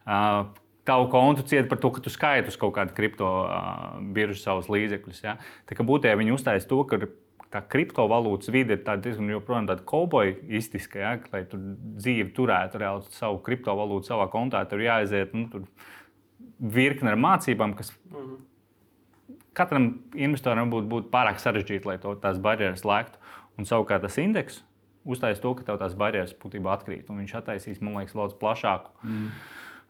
Uh, 0.03 0.51
tavu 0.85 1.07
kontu 1.09 1.45
cieta 1.47 1.69
par 1.71 1.79
to, 1.81 1.93
ka 1.95 2.03
tu 2.03 2.11
skaiti 2.13 2.51
uz 2.51 2.59
kaut 2.59 2.75
kādu 2.75 2.93
kripto 2.97 3.29
uh, 3.47 3.95
biržu 4.13 4.37
savus 4.41 4.67
līdzekļus. 4.69 5.23
Ja? 5.23 5.39
Tā 5.69 5.79
kā 5.79 5.87
būtībā 5.87 6.19
viņi 6.19 6.35
uztaisīja 6.35 6.69
to, 6.69 6.83
ka 6.91 6.99
tā 7.55 7.61
kriptovalūtas 7.71 8.51
vide 8.51 8.75
ir 8.75 9.01
diezgan 9.03 9.31
joprojām 9.31 9.69
tāda 9.69 9.85
kaubojistiska, 9.87 10.99
ja, 10.99 11.13
lai 11.31 11.45
tur 11.49 11.61
dzīve 11.95 12.33
turētu 12.35 12.81
reāli 12.81 13.15
savu 13.15 13.39
kriptovalūtu 13.45 14.11
savā 14.11 14.27
kontā. 14.33 14.65
Tur 14.69 14.83
jāaiziet 14.83 15.33
nu, 15.37 15.47
tur 15.53 15.65
virkne 16.59 17.13
ar 17.13 17.19
mācībām, 17.19 17.75
kas 17.79 17.93
-hmm. 17.95 18.37
katram 19.53 19.91
investoram 20.13 20.71
būtu 20.71 20.91
būt 20.91 21.11
pārāk 21.11 21.39
sarežģīti, 21.39 21.85
lai 21.85 21.97
to, 21.97 22.15
tās 22.15 22.39
barjeras 22.39 22.83
slēgtu. 22.83 23.21
Un 23.57 23.65
savukārt 23.65 24.01
tas 24.01 24.17
indeks 24.17 24.63
uztaisīs 25.05 25.41
to, 25.41 25.53
ka 25.55 25.63
tev 25.63 25.77
tās 25.79 25.95
barjeras 25.95 26.35
būtībā 26.35 26.73
atkrīt. 26.73 27.07
Viņš 27.09 27.35
attaisīs, 27.39 27.81
man 27.81 27.95
liekas, 27.95 28.13
daudz 28.13 28.33
plašāku 28.33 28.91
mm. 29.03 29.29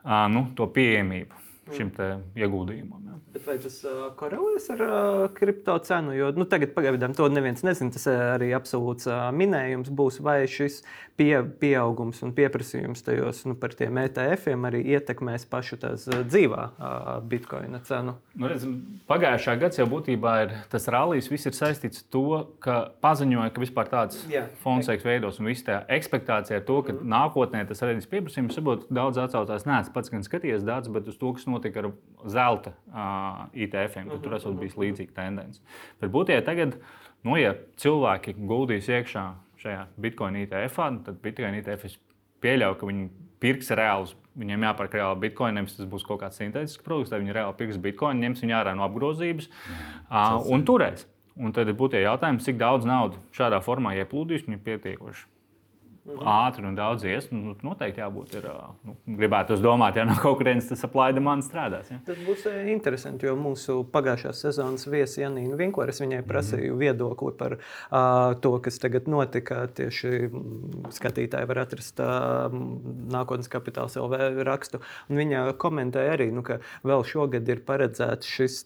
uh, 0.06 0.28
nu, 0.30 0.48
to 0.56 0.68
pieejamību 0.68 1.45
šim 1.74 1.92
ieguldījumam. 2.36 3.02
Ja. 3.06 3.16
Bet 3.36 3.44
vai 3.50 3.56
tas 3.60 3.82
uh, 3.84 4.06
korelēs 4.16 4.70
ar 4.72 4.82
uh, 4.86 5.22
kripto 5.36 5.74
cenu? 5.84 6.14
Jo 6.16 6.30
nu, 6.38 6.46
tagad 6.48 6.72
pagaidām 6.76 7.16
to 7.18 7.28
neviens 7.28 7.66
nezina. 7.68 7.92
Tas 7.92 8.06
arī 8.12 8.54
absolūts 8.56 9.10
uh, 9.10 9.26
minējums 9.36 9.90
būs, 9.92 10.22
vai 10.24 10.38
šis 10.48 10.78
pie, 11.20 11.34
pieaugums 11.60 12.22
un 12.24 12.32
pieprasījums 12.38 13.04
tajos 13.04 13.42
nu, 13.50 13.58
par 13.60 13.76
tiem 13.76 14.00
ETF-iem 14.06 14.68
arī 14.70 14.86
ietekmēs 14.96 15.48
pašu 15.52 15.80
tās 15.82 16.06
uh, 16.08 16.22
dzīvā 16.24 16.62
uh, 16.70 17.10
bitkoina 17.28 17.82
cenu. 17.88 18.16
Nu, 18.40 18.48
redz, 18.52 18.64
pagājušā 19.10 19.58
gads 19.66 19.82
jau 19.82 19.88
būtībā 19.92 20.38
ir 20.46 20.56
tas 20.72 20.88
rallijs, 20.92 21.28
viss 21.32 21.50
ir 21.50 21.58
saistīts 21.58 22.06
ar 22.06 22.08
to, 22.16 22.26
ka 22.64 22.78
paziņoja, 23.04 23.52
ka 23.56 23.64
vispār 23.66 23.92
tāds 23.92 24.22
fonds 24.64 24.88
tiek 24.88 25.04
veidots 25.04 25.42
un 25.42 25.52
viss 25.52 25.66
tā 25.68 25.82
ekspektācija 25.92 26.62
ar 26.62 26.66
to, 26.68 26.80
ka 26.88 26.96
mm. 26.96 27.04
nākotnē 27.16 27.66
tas 27.68 27.84
radīs 27.84 28.08
pieprasījumu. 28.12 28.54
Varbūt 28.56 28.88
daudz 28.96 29.20
atsaucās, 29.22 29.68
nē, 29.68 29.82
pats 29.94 30.12
gan 30.14 30.24
skaties 30.26 30.64
daudz, 30.66 30.88
bet 30.94 31.12
uz 31.12 31.20
to, 31.20 31.36
kas 31.36 31.46
notika 31.56 31.82
ar 31.82 31.90
zelta 32.30 32.74
uh, 32.90 33.46
ITF-iem, 33.54 34.10
ka 34.12 34.20
tur 34.24 34.38
esot 34.38 34.58
bijis 34.60 34.78
līdzīga 34.80 35.16
tendence. 35.16 35.64
Bet 36.02 36.14
būtībā 36.14 36.44
tagad, 36.46 36.78
nu, 37.26 37.38
ja 37.40 37.56
cilvēki 37.82 38.36
guldīs 38.38 38.90
iekšā 38.92 39.26
šajā 39.64 39.88
Bitcoin 40.02 40.42
ITF, 40.44 40.82
tad 41.08 41.20
Bitcoin 41.24 41.58
ITF 41.62 41.98
pieļauj, 42.44 42.78
ka 42.80 42.90
viņi 42.90 43.10
pirks 43.42 43.74
reālus. 43.78 44.16
Viņiem 44.36 44.66
jāpērk 44.68 44.98
reāli 44.98 45.22
bitkoini, 45.22 45.56
nevis 45.62 45.78
tas 45.78 45.88
būs 45.88 46.04
kaut 46.04 46.20
kāds 46.20 46.36
sintētisks 46.42 46.84
produkts, 46.84 47.14
tad 47.14 47.22
viņi 47.24 47.36
reāli 47.38 47.56
pirks 47.56 47.78
bitkoinu, 47.80 48.20
ņems 48.26 48.42
viņu 48.44 48.56
ārā 48.58 48.74
no 48.76 48.84
apgrozības 48.84 49.48
uh, 49.48 50.42
un 50.52 50.66
turēs. 50.68 51.06
Un 51.40 51.56
tad 51.56 51.72
būtu 51.80 52.00
jautājums, 52.04 52.44
cik 52.48 52.60
daudz 52.60 52.88
naudas 52.88 53.20
šādā 53.36 53.62
formā 53.64 53.96
ieplūdīs, 54.02 54.44
viņi 54.48 54.60
ir 54.60 54.68
pietiekoši 54.68 55.24
Mhm. 55.26 55.35
Ātri 56.06 56.66
un 56.68 56.76
daudz 56.78 57.06
ies. 57.08 57.28
Nu, 57.34 57.56
noteikti 57.66 58.02
jābūt. 58.02 58.36
Ir, 58.38 58.48
nu, 58.86 58.96
gribētu 59.18 59.58
domāt, 59.62 59.98
ja 59.98 60.06
no 60.06 60.16
kaut 60.22 60.38
kurienes 60.40 60.68
tas 60.70 60.86
aplaida 60.86 61.22
man 61.24 61.42
strādās. 61.46 61.90
Ja. 61.92 62.00
Tas 62.06 62.20
būs 62.26 62.46
interesanti, 62.72 63.26
jo 63.26 63.34
mūsu 63.40 63.80
pagājušās 63.94 64.44
sezonas 64.46 64.86
viesi 64.90 65.24
Janīna 65.24 65.58
Vinkoris 65.60 66.02
viņai 66.04 66.22
mhm. 66.22 66.30
prasīja 66.30 66.74
mm. 66.74 66.82
viedokli 66.82 67.34
par 67.40 67.58
uh, 67.58 68.36
to, 68.42 68.54
kas 68.66 68.80
tagad 68.82 69.10
notika. 69.12 69.64
Tieši 69.76 70.30
skatītāji 70.96 71.50
var 71.50 71.64
atrast 71.66 72.00
uh, 72.04 72.54
nākotnes 73.16 73.50
kapitāla 73.52 73.90
LV 74.06 74.46
rakstu. 74.46 74.82
Un 75.10 75.20
viņa 75.22 75.48
komentēja 75.62 76.16
arī, 76.20 76.30
nu, 76.36 76.46
ka 76.46 76.60
vēl 76.86 77.06
šogad 77.08 77.50
ir 77.50 77.64
paredzēts 77.66 78.30
šis 78.30 78.62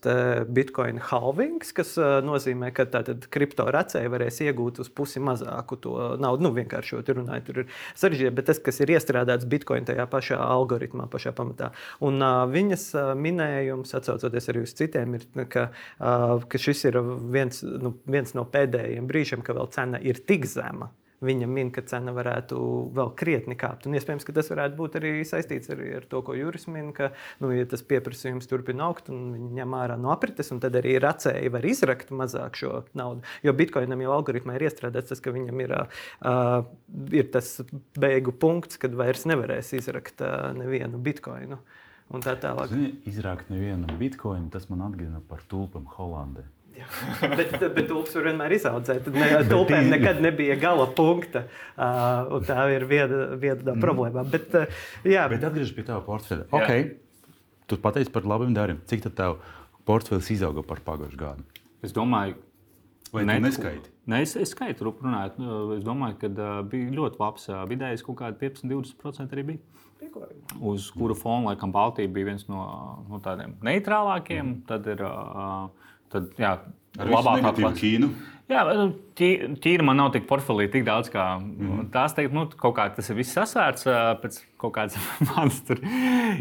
bitcoin 0.52 1.00
halvings, 1.10 1.72
kas 1.76 1.96
uh, 2.02 2.20
nozīmē, 2.26 2.74
ka 2.76 2.88
kripto 3.32 3.68
racēji 3.72 4.12
varēs 4.12 4.44
iegūt 4.44 4.84
uz 4.84 4.92
pusi 4.92 5.24
mazāku 5.24 5.80
to 5.80 5.96
naudu. 6.20 6.48
Nu, 6.50 6.54
vienkāršot 6.56 7.12
runāt 7.16 7.29
runāju, 7.30 7.46
tur 7.46 7.62
ir 7.64 7.68
sarežģīti, 8.00 8.36
bet 8.36 8.50
tas, 8.50 8.60
kas 8.64 8.82
ir 8.84 8.94
iestrādāts 8.96 9.48
Bitcoin 9.50 9.88
tajā 9.88 10.06
pašā 10.10 10.40
algoritmā, 10.42 11.08
pašā 11.12 11.34
pamatā. 11.38 11.72
Un 12.06 12.22
uh, 12.22 12.46
viņas 12.50 12.88
uh, 12.96 13.12
minējums, 13.20 13.94
atcaucoties 14.00 14.50
arī 14.52 14.64
uz 14.66 14.74
citiem, 14.78 15.20
ir, 15.20 15.28
ka, 15.52 15.70
uh, 16.00 16.40
ka 16.50 16.62
šis 16.62 16.88
ir 16.90 17.00
viens, 17.34 17.62
nu, 17.64 17.96
viens 18.10 18.34
no 18.38 18.46
pēdējiem 18.50 19.10
brīžiem, 19.10 19.46
ka 19.46 19.58
vēl 19.58 19.70
cena 19.76 20.02
ir 20.02 20.22
tik 20.26 20.50
zema 20.50 20.92
viņa 21.26 21.48
min, 21.52 21.72
ka 21.76 21.84
cena 21.88 22.14
varētu 22.16 22.60
vēl 22.96 23.12
krietni 23.20 23.58
kāpt. 23.60 23.88
Un 23.88 23.98
iespējams, 24.00 24.26
ka 24.28 24.36
tas 24.36 24.50
varētu 24.52 24.78
būt 24.80 24.98
arī 25.00 25.14
saistīts 25.28 25.72
arī 25.74 25.92
ar 26.00 26.06
to, 26.10 26.22
ko 26.26 26.36
Juris 26.38 26.68
min, 26.72 26.92
ka, 26.96 27.12
nu, 27.44 27.52
ja 27.56 27.68
tas 27.70 27.84
pieprasījums 27.88 28.48
turpina 28.50 28.88
augt 28.88 29.12
un 29.14 29.34
viņi 29.36 29.50
ņem 29.60 29.76
ārā 29.80 29.98
no 30.00 30.14
aprites, 30.14 30.52
tad 30.64 30.78
arī 30.80 30.98
racēji 31.04 31.52
var 31.54 31.68
izrakt 31.68 32.14
mazāk 32.16 32.60
šo 32.60 32.84
naudu. 32.98 33.26
Jo 33.46 33.56
bitkoinam 33.58 34.04
jau 34.06 34.16
algoritmā 34.20 34.56
ir 34.58 34.70
iestrādāts 34.70 35.14
tas, 35.14 35.24
ka 35.24 35.34
viņam 35.36 35.66
ir, 35.66 35.76
uh, 35.76 36.62
ir 37.16 37.30
tas 37.34 37.58
beigu 38.00 38.36
punkts, 38.36 38.80
kad 38.82 38.96
vairs 38.98 39.28
nevarēs 39.30 39.74
izrakt 39.78 40.24
uh, 40.24 40.52
nevienu 40.58 41.02
bitkoinu. 41.04 41.60
Tā 42.10 42.34
tālāk. 42.42 42.72
Zini, 42.72 42.96
izrakt 43.06 43.52
nevienu 43.54 43.86
bitkoinu, 44.00 44.48
tas 44.50 44.66
man 44.72 44.82
atgādina 44.88 45.20
par 45.30 45.44
tulpēm 45.52 45.86
Holandē 45.94 46.48
bet, 47.40 47.56
bet 47.62 47.88
tulks 47.90 48.16
var 48.18 48.30
vienmēr 48.30 48.56
izaudzēt. 48.58 49.08
Ne, 49.14 49.30
tulpēm 49.52 49.92
nekad 49.94 50.22
nebija 50.24 50.58
gala 50.62 50.90
punkta. 50.96 51.46
Uh, 51.76 52.40
tā 52.48 52.68
ir 52.76 52.88
viena, 52.90 53.22
viena 53.40 53.62
no 53.64 53.78
mm. 53.78 53.86
problēmām. 53.86 54.34
Bet, 54.34 54.52
uh, 54.58 54.84
jā. 55.08 55.28
bet 55.32 55.46
atgriežoties 55.46 55.78
pie 55.78 55.88
tā 55.88 56.02
portfeļa. 56.06 56.50
Okay. 56.62 56.92
Tu 57.70 57.78
pateici 57.82 58.14
par 58.14 58.28
labiem 58.30 58.54
darbiem. 58.56 58.82
Cik 58.90 59.08
tad 59.08 59.18
tev 59.20 59.40
portfeļs 59.90 60.32
izauga 60.38 60.66
par 60.66 60.82
pagājušā 60.86 61.20
gadu? 61.20 61.66
Es 61.86 61.94
domāju, 61.96 62.38
Vai 63.14 63.26
ne, 63.26 63.40
neskaiti? 63.42 63.90
Nē, 64.10 64.22
es, 64.26 64.36
es 64.38 64.52
skaitu, 64.54 64.92
runājot. 65.02 65.40
Es 65.78 65.86
domāju, 65.86 66.18
ka 66.22 66.30
uh, 66.30 66.60
bija 66.70 66.94
ļoti 66.94 67.22
labs. 67.22 67.48
Uh, 67.50 67.64
vidējais 67.70 68.06
kaut 68.06 68.20
kāda 68.22 68.38
15-20% 68.42 69.36
arī 69.36 69.46
bija. 69.52 69.62
Uz 70.66 70.88
kuru 70.96 71.16
fona, 71.18 71.52
laikam, 71.52 71.74
Baltija 71.74 72.10
bija 72.14 72.32
viens 72.32 72.46
no, 72.50 72.62
no 73.10 73.20
tādiem 73.24 73.56
neitrālākiem. 73.66 74.44
Mm. 74.46 74.62
Tad 74.70 74.90
ir 74.94 75.04
uh, 75.06 75.90
Tad, 76.10 76.34
jā, 76.42 76.58
labāk 76.98 77.46
atklāt 77.52 77.80
Ķīnu. 77.80 78.12
Jā, 78.50 78.64
nu, 78.74 78.88
tīra 79.62 79.84
man 79.86 80.00
nav 80.02 80.08
tik 80.16 80.24
portfelī, 80.30 80.66
tik 80.74 80.82
daudz 80.88 81.12
kā 81.14 81.26
mm. 81.38 81.92
tās 81.94 82.16
teikt. 82.18 82.34
Nu, 82.34 82.48
kaut 82.50 82.74
kā 82.80 82.88
tas 82.96 83.12
ir 83.12 83.20
viss 83.20 83.36
sasvērts 83.38 83.86
pēc 84.24 84.40
kaut 84.62 84.74
kādas 84.80 84.98
manas 85.30 85.62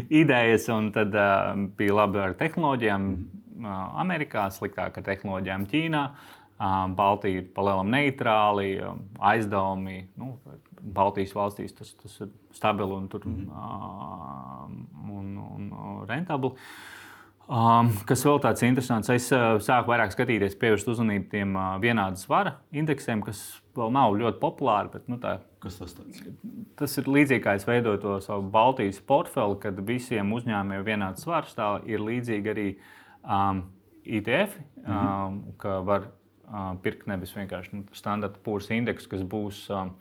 idejas, 0.09 0.65
un 0.73 0.89
tad 0.95 1.13
uh, 1.13 1.53
bija 1.77 1.99
labi 2.01 2.23
ar 2.23 2.33
tehnoloģijām 2.39 3.05
mm. 3.13 3.77
Amerikā, 4.01 4.47
sliktāk 4.55 4.97
ar 4.97 5.05
tehnoloģijām 5.05 5.69
Ķīnā. 5.69 6.03
Baltija 6.59 7.39
ir 7.39 7.51
palielinām 7.55 7.93
neitrāli, 7.93 8.71
um, 8.83 9.05
aizdevumi. 9.29 10.01
Nu, 10.19 10.33
Baltijas 10.79 11.31
valstīs 11.35 11.75
tas, 11.75 11.93
tas 12.01 12.17
ir 12.25 12.33
stabili 12.55 12.95
un, 12.97 13.07
tur, 13.07 13.23
mm 13.25 13.45
-hmm. 13.45 13.51
uh, 13.53 15.19
un, 15.19 15.37
un, 15.37 16.05
rentabli. 16.09 16.51
Um, 17.49 17.87
kas 18.05 18.21
vēl 18.27 18.37
tāds 18.43 18.61
interesants, 18.61 19.09
es 19.09 19.31
uh, 19.33 19.55
sāku 19.65 19.89
vairāk 19.89 20.11
skatīties, 20.13 20.53
pievērst 20.61 20.89
uzmanību 20.91 21.31
tiem 21.31 21.55
uh, 21.57 21.79
vienādas 21.81 22.27
svara 22.27 22.59
indeksiem, 22.69 23.23
kas 23.25 23.39
vēl 23.77 23.89
nav 23.95 24.13
ļoti 24.19 24.37
populāri. 24.43 24.91
Bet, 24.93 25.07
nu, 25.09 25.17
tā, 25.21 25.39
Kas 25.59 25.79
tas 25.79 25.95
tāds? 25.97 26.21
tas 26.79 26.93
ir 27.01 27.09
līdzīgi 27.09 27.41
kā 27.43 27.55
es 27.57 27.65
veidoju 27.67 27.99
to 28.03 28.19
savu 28.23 28.45
Baltijas 28.53 29.01
portfeli, 29.01 29.57
kad 29.63 29.81
visiem 29.87 30.29
uzņēmumiem 30.37 30.77
ir 30.77 30.85
vienāds 30.87 31.25
svars. 31.25 31.55
Tā 31.57 31.71
ir 31.89 32.03
līdzīgi 32.05 32.53
arī 32.53 32.67
um, 33.25 33.65
ITF, 34.05 34.53
um, 34.55 34.85
mm 34.85 34.93
-hmm. 34.93 35.41
ka 35.57 35.79
var 35.89 36.05
uh, 36.05 36.75
pirkt 36.83 37.07
nevis 37.07 37.33
vienkārši 37.33 37.73
nu, 37.73 37.83
standarta 37.93 38.39
pūles 38.45 38.69
indeksu, 38.69 39.09
kas 39.09 39.25
būs. 39.25 39.65
Um, 39.73 39.95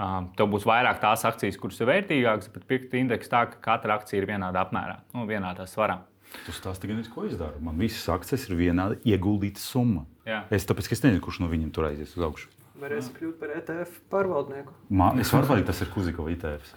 Um, 0.00 0.28
tev 0.38 0.46
būs 0.46 0.62
vairāk 0.64 1.00
tās 1.02 1.24
akcijas, 1.26 1.56
kuras 1.58 1.80
ir 1.80 1.88
vērtīgākas, 1.88 2.52
bet 2.54 2.66
pirkt 2.70 2.94
indeksu 2.94 3.28
tā, 3.32 3.40
ka 3.50 3.58
katra 3.60 3.96
akcija 3.98 4.22
ir 4.22 4.26
vienādā 4.28 4.62
apmērā, 4.62 5.00
nu, 5.12 5.26
vienādā 5.26 5.66
svarā. 5.66 5.98
Tu 6.46 6.54
stāsti 6.54 6.88
gan, 6.90 7.02
ko 7.12 7.26
es 7.26 7.36
daru. 7.38 7.60
Man 7.64 7.78
visas 7.80 8.06
akcijas 8.12 8.46
ir 8.48 8.58
vienāda 8.58 8.98
ieguldīta 9.06 9.62
summa. 9.62 10.06
Jā. 10.28 10.44
Es 10.54 10.66
tāpēc, 10.68 10.90
es 10.94 11.04
nezinu, 11.04 11.22
kurš 11.24 11.42
no 11.42 11.50
viņiem 11.50 11.72
tur 11.74 11.90
aizies 11.90 12.14
uz 12.16 12.24
augšu. 12.26 12.50
Varēs 12.80 13.10
kļūt 13.12 13.36
par 13.36 13.50
ETF 13.58 13.96
pārvaldnieku. 14.12 14.72
Man, 14.96 15.18
es 15.20 15.28
varu 15.34 15.50
teikt, 15.50 15.66
tas 15.68 15.82
ir 15.84 15.90
Kuzikova 15.92 16.30
ITFs. 16.32 16.70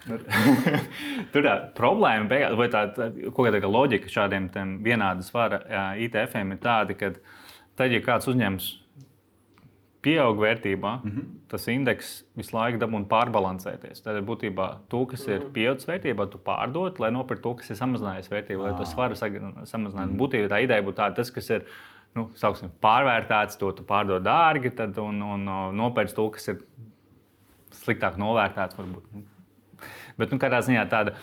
Tur 1.31 1.45
tā 1.45 1.53
problēma, 1.77 2.27
beigās, 2.31 2.57
vai 2.59 2.67
tā, 2.73 2.81
tā 2.91 3.07
kāda 3.37 3.69
loģika 3.71 4.11
šādiem 4.11 4.49
vienādas 4.83 5.31
svara 5.31 5.61
ITF-iem 6.03 6.51
ir 6.57 6.59
tāda, 6.65 6.97
ka 6.99 7.13
tad, 7.15 7.93
ja 7.93 8.01
kāds 8.03 8.27
uzņēmums 8.33 8.67
pieaug 10.03 10.39
vērtībā, 10.39 10.91
mm 10.99 11.11
-hmm. 11.11 11.25
tas 11.47 11.67
indeks 11.71 12.11
visu 12.37 12.57
laiku 12.57 12.79
dabūna 12.81 13.07
pārbalansēties. 13.07 14.03
Tad 14.03 14.19
būtībā 14.27 14.67
to, 14.91 15.05
kas 15.05 15.27
ir 15.27 15.47
pieaudzis 15.55 15.87
vērtībā, 15.87 16.27
tu 16.31 16.37
pārdod, 16.37 16.99
lai 16.99 17.11
nopirktu 17.11 17.43
to, 17.43 17.55
kas 17.61 17.69
ir 17.69 17.79
samazinājies 17.79 18.31
vērtībā, 18.31 18.61
lai 18.67 18.77
to 18.77 18.85
svaru 18.85 19.15
samazinātu. 19.15 20.11
Mm 20.11 20.13
-hmm. 20.13 20.19
Būtībā 20.19 20.49
tā 20.51 20.63
ideja 20.63 20.83
būtu 20.83 20.99
tāda, 20.99 21.15
tas, 21.15 21.31
kas 21.31 21.49
ir 21.49 21.65
nu, 22.15 22.29
sauksim, 22.35 22.71
pārvērtēts, 22.81 23.57
to 23.59 23.71
tu 23.71 23.83
pārdod 23.83 24.23
dārgi, 24.23 24.73
tad, 24.75 24.97
un, 24.97 25.21
un, 25.21 25.47
un 25.47 25.75
nopērts 25.77 26.13
to, 26.13 26.29
kas 26.29 26.47
ir 26.47 26.61
sliktāk 27.71 28.17
novērtēts. 28.17 28.77
Varbūt. 28.77 29.03
Bet 30.17 30.31
nu, 30.31 30.37
katrā 30.37 30.61
ziņā 30.61 30.89
tāda 30.89 31.15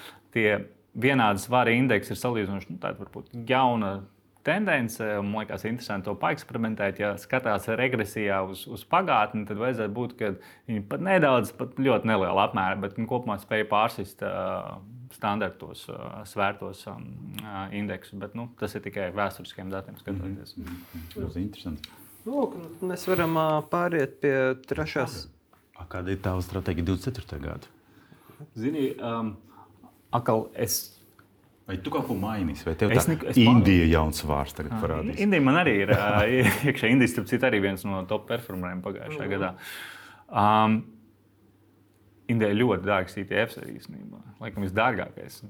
vienāda 0.94 1.38
svara 1.38 1.70
indeksa 1.70 2.14
ir 2.14 2.18
salīdzinoši 2.18 2.70
nu, 2.70 2.78
tāda, 2.82 2.98
varbūt, 2.98 3.30
jauna 3.48 4.00
tendence. 4.46 5.04
Man 5.22 5.42
liekas, 5.42 5.64
interesanti 5.68 6.08
to 6.08 6.14
paeksperimentēt. 6.20 7.00
Ja 7.02 7.12
skatās 7.20 7.68
regresijā 7.80 8.40
uz, 8.46 8.66
uz 8.70 8.84
pagātni, 8.88 9.46
tad 9.48 9.60
vajadzētu 9.60 9.94
būt, 9.96 10.14
ka 10.18 10.32
viņi 10.70 10.84
pat 10.90 11.04
nedaudz, 11.06 11.52
pat 11.56 11.78
ļoti 11.80 12.10
nelielā 12.10 12.46
apmērā, 12.48 12.78
bet 12.84 12.98
kopumā 13.10 13.38
spēja 13.42 13.68
pārsist 13.70 14.24
uh, 14.26 14.78
standartos, 15.16 15.86
uh, 15.92 16.20
svērtos 16.28 16.84
um, 16.90 17.08
uh, 17.42 17.66
indeksus. 17.76 18.18
Bet 18.20 18.36
nu, 18.38 18.48
tas 18.60 18.76
ir 18.76 18.84
tikai 18.86 19.10
vēsturiskiem 19.16 19.72
datiem 19.72 19.98
skatoties. 20.00 20.56
Mm 20.56 20.64
-hmm. 20.64 21.10
Tas 21.14 21.36
ir 21.36 21.42
interesanti. 21.42 21.96
Lūk, 22.26 22.56
mēs 22.84 23.06
varam 23.08 23.36
uh, 23.36 23.60
pāriet 23.70 24.20
pie 24.20 24.54
trešās. 24.68 25.26
A, 25.76 25.86
kāda 25.88 26.12
ir 26.12 26.20
tava 26.20 26.42
stratēģija 26.44 26.84
24. 26.84 27.40
gada? 27.40 27.66
Zini, 28.56 28.90
um, 29.00 29.36
akal 30.12 30.48
es 30.54 30.99
Vai 31.70 31.76
tu 31.78 31.90
kaut 31.94 32.08
ko 32.08 32.16
mainīsi, 32.18 32.64
vai 32.66 32.74
tev 32.74 32.90
tā 32.90 33.02
nek- 33.12 33.28
es 33.30 33.36
Indija 33.38 33.84
jauns 33.92 34.24
vārds 34.26 34.56
tagad 34.58 34.72
parādīs? 34.82 35.20
Indija 35.22 35.42
man 35.46 35.54
arī 35.60 35.74
ir. 35.84 35.92
Iekšā 36.66 36.90
Indija, 36.90 37.12
starp 37.12 37.28
citu, 37.30 37.46
arī 37.46 37.60
viens 37.62 37.84
no 37.86 38.00
top 38.10 38.24
performeriem 38.26 38.80
pagājušajā 38.82 39.28
gadā. 39.30 39.52
Um, 40.30 40.80
Indija 42.30 42.50
ir 42.52 42.58
ļoti 42.60 42.86
dārgs 42.86 43.16
ITFs 43.22 43.58
arī 43.62 43.76
īstenībā. 43.78 44.18
Laikam 44.42 44.66
visdārgākais. 44.66 45.40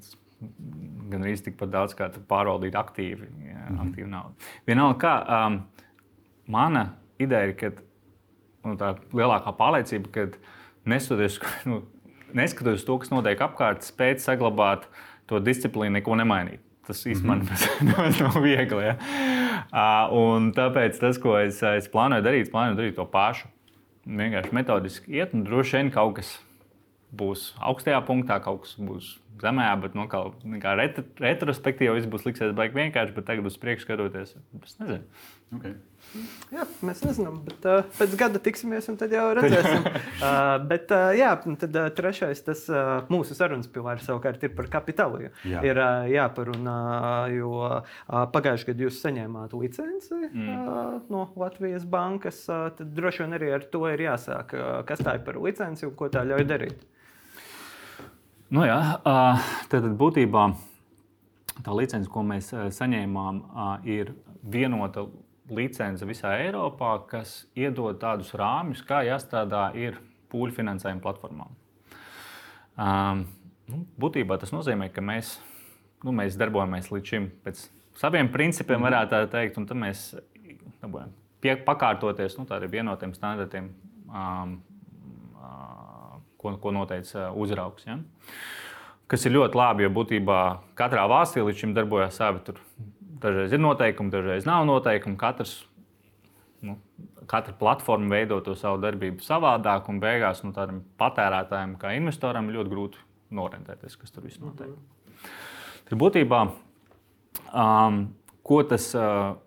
Gan 1.11 1.25
arī 1.25 1.35
tikpat 1.45 1.73
daudz 1.73 1.97
kā 1.97 2.09
pārvaldīt 2.31 2.77
aktīvi, 2.81 3.27
jā, 3.49 3.65
Mhm. 3.71 3.81
aktīvi 3.87 4.09
naudu. 4.09 4.35
Vienalga, 4.69 4.99
kā 5.01 5.47
um, 5.47 5.59
mana 6.49 6.85
ideja 7.21 7.49
ir, 7.51 7.55
ka 7.61 7.73
nu, 8.65 8.77
tā 8.81 8.95
lielākā 9.13 9.53
pārliecība, 9.57 10.13
ka 10.13 10.27
neskatoties, 10.89 11.41
nu, 11.69 11.83
neskatoties 12.37 12.85
to, 12.89 12.99
kas 13.03 13.13
notiek 13.13 13.39
apkārt, 13.45 13.85
spēt 13.85 14.21
saglabāt 14.25 14.85
to 15.31 15.41
disciplīnu, 15.45 15.99
neko 15.99 16.19
nemainīt. 16.21 16.63
Tas 16.87 17.05
īstenībā 17.07 17.57
nemaz 17.89 18.21
nav 18.21 18.39
viegli. 18.43 18.83
Ja? 18.89 18.97
Uh, 19.71 20.51
tāpēc 20.57 20.99
tas, 21.01 21.21
ko 21.23 21.37
es, 21.39 21.63
es 21.63 21.89
plānoju 21.93 22.27
darīt, 22.27 22.49
es 22.49 22.53
plānoju 22.53 22.79
darīt 22.81 22.99
to 22.99 23.07
pašu. 23.11 23.51
Vienkārši 24.11 24.57
metodiski 24.57 25.19
iet, 25.21 25.35
un 25.37 25.45
droši 25.47 25.77
vien 25.77 25.91
kaut 25.95 26.17
kas 26.19 26.33
būs 27.15 27.51
augstajā 27.61 28.01
punktā, 28.07 28.41
kaut 28.43 28.65
kas 28.65 28.75
būs 28.81 29.13
zemējā, 29.45 29.75
bet 29.85 29.99
nu, 29.99 30.07
kā, 30.11 30.23
kā 30.63 30.77
retro, 30.79 31.05
retrospektīvi 31.23 31.99
viss 31.99 32.11
būs 32.11 32.27
liksies 32.29 32.57
baigi 32.57 32.79
vienkārši, 32.79 33.17
bet 33.17 33.29
tagad 33.29 33.51
uz 33.51 33.59
priekšu 33.61 33.89
skatoties, 33.89 34.35
es 34.63 34.81
nezinu. 34.83 35.05
Okay. 35.51 35.73
Jā, 36.55 36.65
mēs 36.87 37.01
nezinām, 37.03 37.41
bet 37.47 37.65
uh, 37.67 37.81
pēc 37.99 38.13
gada 38.19 38.39
tiksimies 38.43 38.87
un 38.91 38.97
tad 38.99 39.13
jau 39.15 39.25
redzēsim. 39.39 39.83
uh, 39.83 40.55
bet, 40.71 40.91
uh, 40.95 41.11
jā, 41.15 41.31
tad 41.59 41.79
uh, 41.79 41.89
trešais, 41.95 42.43
tas 42.47 42.63
uh, 42.71 43.03
mūsu 43.11 43.35
sarunas 43.39 43.71
pilārs 43.71 44.07
savukārt 44.07 44.47
ir 44.47 44.55
par 44.55 44.71
kapitālu. 44.71 45.29
Jā. 45.47 45.63
Ir 45.67 45.79
uh, 45.83 46.07
jāparunā, 46.11 46.77
jo 47.35 47.51
uh, 47.67 47.99
pagājušajā 48.35 48.73
gadā 48.73 48.87
jūs 48.87 49.03
saņēmāt 49.03 49.59
licenci 49.59 50.21
mm. 50.31 50.49
uh, 50.55 50.97
no 51.11 51.27
Latvijas 51.39 51.87
bankas. 51.87 52.45
Uh, 52.51 52.71
tad 52.79 52.95
droši 52.95 53.25
vien 53.25 53.39
arī 53.39 53.53
ar 53.59 53.67
to 53.75 53.85
ir 53.91 54.07
jāsāk. 54.07 54.55
Uh, 54.55 54.73
kas 54.87 55.03
tā 55.03 55.19
ir 55.19 55.27
par 55.27 55.39
licenci 55.43 55.87
un 55.91 55.99
ko 55.99 56.11
tā 56.15 56.25
ļauj 56.31 56.47
darīt? 56.47 56.87
Nu, 58.51 58.65
jā, 58.67 58.79
tad 59.71 59.85
būtībā 59.95 60.45
tā 61.63 61.75
licence, 61.77 62.11
ko 62.11 62.25
mēs 62.27 62.51
saņēmām, 62.75 63.43
ir 63.87 64.15
vienota 64.43 65.05
licence 65.55 66.07
visā 66.07 66.33
Eiropā, 66.43 66.97
kas 67.11 67.45
iedod 67.59 68.01
tādus 68.03 68.33
rāmjus, 68.39 68.83
kā 68.87 69.05
jāstrādā 69.07 69.69
ir 69.79 70.01
pūļu 70.33 70.57
finansējuma 70.57 71.05
platformām. 71.05 71.55
Nu, 73.71 73.85
būtībā 74.03 74.39
tas 74.43 74.51
nozīmē, 74.55 74.91
ka 74.91 75.05
mēs, 75.05 75.37
nu, 76.03 76.15
mēs 76.17 76.39
darbojamies 76.41 76.91
līdz 76.91 77.15
šim 77.15 77.31
pēc 77.45 77.63
saviem 78.03 78.31
principiem, 78.35 78.83
varētu 78.83 79.15
tā 79.15 79.25
teikt, 79.31 79.63
un 79.63 79.71
tad 79.71 79.79
mēs 79.79 80.09
dabūjam 80.83 81.15
pie, 81.41 81.55
pakārtoties 81.67 82.37
nu, 82.39 82.47
tādiem 82.49 82.73
vienotiem 82.75 83.15
standartiem, 83.17 83.71
um, 84.11 84.59
ko, 86.41 86.55
ko 86.61 86.73
noteica 86.75 87.29
uzraugs. 87.37 87.87
Ja? 87.89 87.99
Kas 89.11 89.27
ir 89.27 89.35
ļoti 89.35 89.59
labi, 89.59 89.85
jo 89.85 89.93
būtībā 89.95 90.41
katrā 90.79 91.05
valstī 91.11 91.43
līdz 91.45 91.65
šim 91.65 91.75
darbojas 91.77 92.21
savi. 92.21 92.43
Tur 92.47 92.61
dažreiz 93.21 93.55
ir 93.55 93.63
noteikumi, 93.63 94.13
dažreiz 94.13 94.47
nav 94.49 94.65
noteikumi. 94.69 95.19
Katrs, 95.21 95.57
nu, 96.67 96.79
katra 97.31 97.55
platforma 97.59 98.15
veido 98.15 98.41
to 98.45 98.57
savu 98.59 98.81
darbību 98.83 99.25
savādāk, 99.27 99.91
un 99.93 100.01
beigās 100.03 100.45
nu, 100.47 100.55
tādam 100.57 100.83
patērētājam, 101.01 101.77
kā 101.81 101.95
investoram, 101.99 102.53
ļoti 102.55 102.73
grūti 102.73 103.05
norentēties, 103.35 103.99
kas 104.01 104.15
tur 104.15 104.27
viss 104.27 104.41
notiek. 104.43 104.73
Tad 105.91 105.99
būtībā, 106.01 106.43
um, 107.53 108.03
ko 108.47 108.65
tas. 108.67 108.93
Uh, 108.97 109.39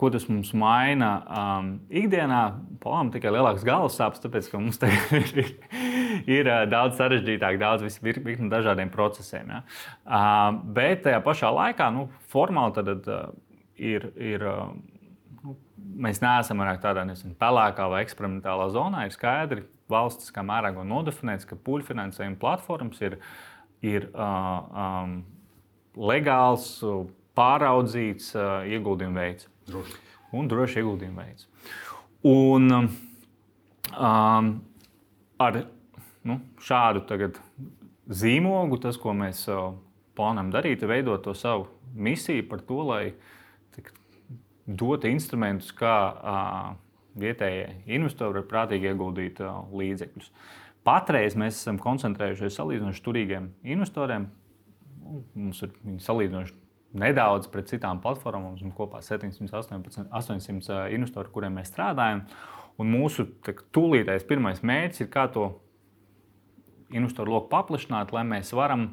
Ko 0.00 0.08
tas 0.08 0.22
mums 0.32 0.54
maina 0.56 1.08
um, 1.28 1.66
ikdienā? 1.92 2.38
Plānām 2.80 3.10
tikai 3.12 3.34
lielāks 3.34 3.66
galvas 3.68 3.98
sāpes, 4.00 4.22
tāpēc 4.22 4.46
ka 4.48 4.56
mums 4.56 4.80
tagad 4.80 5.10
ir, 5.42 5.50
ir 6.30 6.50
daudz 6.70 6.98
sarežģītāk, 7.00 7.58
daudz 7.60 7.98
virkni 8.02 8.50
dažādiem 8.52 8.92
procesiem. 8.92 9.50
Ja? 9.50 9.60
Bet 10.64 11.04
tajā 11.06 11.20
pašā 11.24 11.50
laikā, 11.54 11.90
nu, 11.94 12.08
formāli 12.32 12.76
tad, 12.78 13.10
uh, 13.10 13.34
ir. 13.76 14.10
ir 14.20 14.46
nu, 15.40 15.56
mēs 16.00 16.20
neesam 16.22 16.60
vairāk 16.60 16.82
tādā 16.82 17.04
nezinu, 17.08 17.34
pelēkā 17.40 17.86
vai 17.90 18.02
eksperimentālā 18.04 18.68
zonā. 18.74 19.06
Ir 19.08 19.14
skaidri 19.14 19.66
valsts, 19.90 20.30
kā 20.34 20.44
mērā 20.46 20.72
nodefinēts, 20.76 21.48
ka 21.48 21.58
puļu 21.58 21.88
finansējuma 21.88 22.38
platformas 22.40 23.00
ir, 23.04 23.18
ir 23.82 24.06
uh, 24.12 24.60
um, 24.84 25.16
legāls, 25.96 26.68
pāraudzīts 27.38 28.34
uh, 28.36 28.68
ieguldījuma 28.68 29.24
veids. 29.24 29.48
Droši. 29.70 29.98
Un 30.36 30.50
droši 30.50 30.82
ieguldījuma 30.82 31.24
veids. 31.24 31.48
Un 32.30 32.70
um, 33.96 34.50
ar 35.40 35.62
nu, 36.28 36.40
šādu 36.60 37.04
zīmogu, 38.10 38.80
tas, 38.82 38.98
ko 39.00 39.14
mēs 39.16 39.44
uh, 39.48 39.72
plānojam 40.18 40.50
darīt, 40.54 40.82
ir 40.82 40.90
veidot 40.90 41.22
to 41.24 41.34
savu 41.36 41.68
misiju 41.94 42.46
par 42.50 42.62
to, 42.66 42.80
lai 42.86 43.02
tik, 43.76 43.92
dotu 44.66 45.10
instrumentus, 45.10 45.72
kā 45.76 45.96
uh, 46.10 46.72
vietējie 47.20 47.68
investori 47.96 48.40
var 48.40 48.48
prātīgi 48.50 48.90
ieguldīt 48.90 49.40
uh, 49.44 49.62
līdzekļus. 49.74 50.32
Patreiz 50.86 51.36
mēs 51.38 51.60
esam 51.60 51.78
koncentrējušies 51.82 52.56
salīdzinoši 52.56 53.04
turīgiem 53.04 53.50
investoriem. 53.74 54.30
Mums 55.34 55.60
ir 55.66 55.74
salīdzinoši 56.00 56.56
nedaudz 57.00 57.50
pret 57.52 57.68
citām 57.70 58.00
platformām. 58.02 58.48
Mums 58.48 58.62
ir 58.64 58.72
kopā 58.76 59.02
718, 59.04 60.08
800 60.08 60.88
investori, 60.96 61.32
kuriem 61.34 61.58
mēs 61.60 61.70
strādājam. 61.72 62.24
Un 62.80 62.88
mūsu 62.94 63.26
tūlītējais 63.44 64.24
pirmais 64.28 64.62
mērķis 64.64 65.04
ir, 65.04 65.10
kā 65.12 65.26
to 65.34 65.50
investoru 66.96 67.36
loku 67.36 67.50
paplašināt, 67.52 68.12
lai 68.14 68.24
mēs 68.28 68.52
varam 68.56 68.90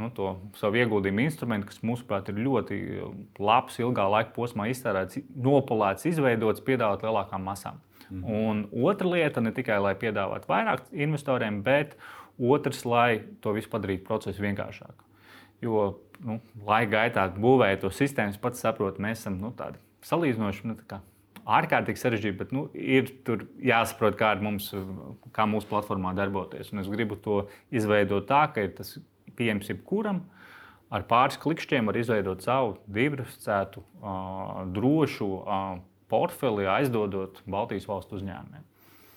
nu, 0.00 0.08
to 0.14 0.34
savu 0.58 0.80
ieguldījumu 0.80 1.24
instrumentu, 1.26 1.68
kas 1.70 1.82
mūsuprāt 1.86 2.30
ir 2.32 2.40
ļoti 2.42 2.78
labs, 3.42 3.78
ilgā 3.82 4.08
laika 4.16 4.34
posmā 4.36 4.68
iztērēts, 4.72 5.20
nopolēts, 5.36 6.08
izveidots, 6.10 6.64
piedāvāt 6.64 7.04
lielākām 7.06 7.44
masām. 7.46 7.80
Mhm. 8.08 8.24
Un 8.24 8.64
otra 8.88 9.08
lieta 9.08 9.40
ne 9.40 9.52
tikai 9.54 9.78
lai 9.80 9.94
piedāvātu 9.98 10.50
vairāk 10.50 10.84
investoriem, 10.92 11.62
bet 11.64 11.96
otrs, 12.38 12.84
lai 12.84 13.22
to 13.40 13.54
visu 13.56 13.70
padarītu 13.72 14.04
procesu 14.04 14.42
vienkāršāku. 14.42 15.08
Jo 15.62 15.86
nu, 16.24 16.40
laika 16.66 16.90
gaitā 16.96 17.28
būvējot 17.36 17.86
to 17.86 17.92
sistēmu, 17.94 18.34
pats 18.42 18.64
saprotu, 18.64 19.02
mēs 19.02 19.22
esam 19.22 19.38
nu, 19.40 19.52
tādi 19.56 19.78
salīdzinoši. 20.08 20.66
Nu, 20.66 20.76
tā 20.88 20.98
ārkārtīgi 21.48 22.00
sarežģīti, 22.00 22.38
bet 22.38 22.52
nu, 22.54 22.66
ir 22.74 23.10
jāsaprot, 23.62 24.16
kā, 24.18 24.32
mums, 24.42 24.70
kā 25.34 25.46
mūsu 25.48 25.68
platformā 25.70 26.14
darboties. 26.18 26.72
Un 26.72 26.82
es 26.82 26.90
gribu 26.90 27.18
to 27.20 27.46
izveidot 27.74 28.28
tā, 28.30 28.44
ka 28.54 28.64
tas 28.78 28.96
ir 28.98 29.06
pieejams 29.38 29.70
jebkuram. 29.72 30.22
Ar 30.92 31.06
pāris 31.08 31.38
klikšķiem 31.40 31.88
var 31.88 31.96
izveidot 31.96 32.44
savu 32.44 32.76
diversificētu, 32.92 33.80
uh, 34.02 34.60
drošu 34.76 35.28
uh, 35.40 35.80
portfeli, 36.12 36.68
aizdodot 36.68 37.40
Baltijas 37.48 37.88
valstu 37.88 38.18
uzņēmumiem. 38.20 38.68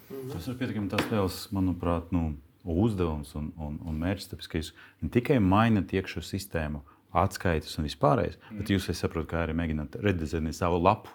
Mhm. 0.06 0.32
Tas 0.32 0.48
ir 0.48 0.58
pietiekami 0.60 0.92
tas 0.94 1.06
liels, 1.12 1.40
manuprāt, 1.56 2.14
nu, 2.16 2.36
uzdevums 2.66 3.36
un, 3.38 3.52
un, 3.62 3.78
un 3.86 3.98
mērķis. 4.02 4.32
Tāpēc, 4.32 4.50
ka 4.50 4.62
jūs 4.62 4.72
ne 5.04 5.12
tikai 5.14 5.38
mainat 5.44 5.94
iekšā 5.94 6.24
sistēmu, 6.26 6.82
atskaites 7.16 7.78
un 7.80 7.88
vispārējais, 7.88 8.40
mm. 8.40 8.58
bet 8.60 8.72
jūs, 8.74 8.90
es 8.92 9.00
saprotu, 9.00 9.30
kā 9.32 9.46
arī 9.46 9.54
mēģināt 9.56 9.96
redizainēt 10.04 10.58
savu 10.58 10.82
lapu 10.84 11.14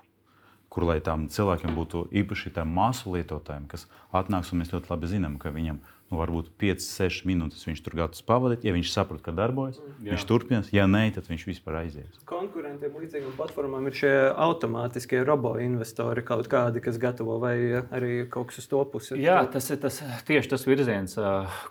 kur 0.70 0.87
lai 0.87 1.00
tām 1.04 1.26
cilvēkiem 1.33 1.74
būtu 1.74 2.06
īpaši 2.22 2.54
tām 2.54 2.70
māsu 2.76 3.11
lietotājiem, 3.16 3.66
kas 3.70 3.88
atnāks, 4.14 4.52
un 4.54 4.62
mēs 4.62 4.70
ļoti 4.74 4.92
labi 4.92 5.11
zinām, 5.11 5.38
ka 5.42 5.50
viņam 5.54 5.80
nu, 6.11 6.18
varbūt 6.18 6.50
5, 6.61 6.85
6 6.85 7.26
minūtes 7.28 7.62
viņš 7.66 7.80
tur 7.87 7.96
gatavs 7.98 8.22
pavadīt. 8.26 8.66
Ja 8.66 8.74
viņš 8.74 8.90
saprot, 8.92 9.22
ka 9.24 9.35
darbojas, 9.35 9.78
Jā. 10.02 10.12
viņš 10.12 10.26
turpinās. 10.28 10.70
Ja 10.74 10.87
nē, 10.90 11.04
tad 11.14 11.30
viņš 11.30 11.46
vispār 11.48 11.80
aizies. 11.85 12.20
Konkurentiem 12.28 12.96
līdzīgām 12.98 13.35
platformām 13.38 13.87
ir 13.90 13.98
šie 14.00 14.12
automātiskie 14.35 15.22
robo-investori 15.26 16.24
kaut 16.26 16.50
kādi, 16.50 16.83
kas 16.85 16.98
gatavo 17.02 17.38
vai 17.42 17.54
arī 17.83 18.14
kaut 18.30 18.50
kas 18.50 18.62
uz 18.64 18.70
to 18.70 18.85
pusi. 18.90 19.18
Jā, 19.22 19.40
tas 19.50 19.70
ir 19.70 19.83
tas, 19.83 20.00
tieši 20.28 20.54
tas 20.54 20.66
virziens, 20.66 21.18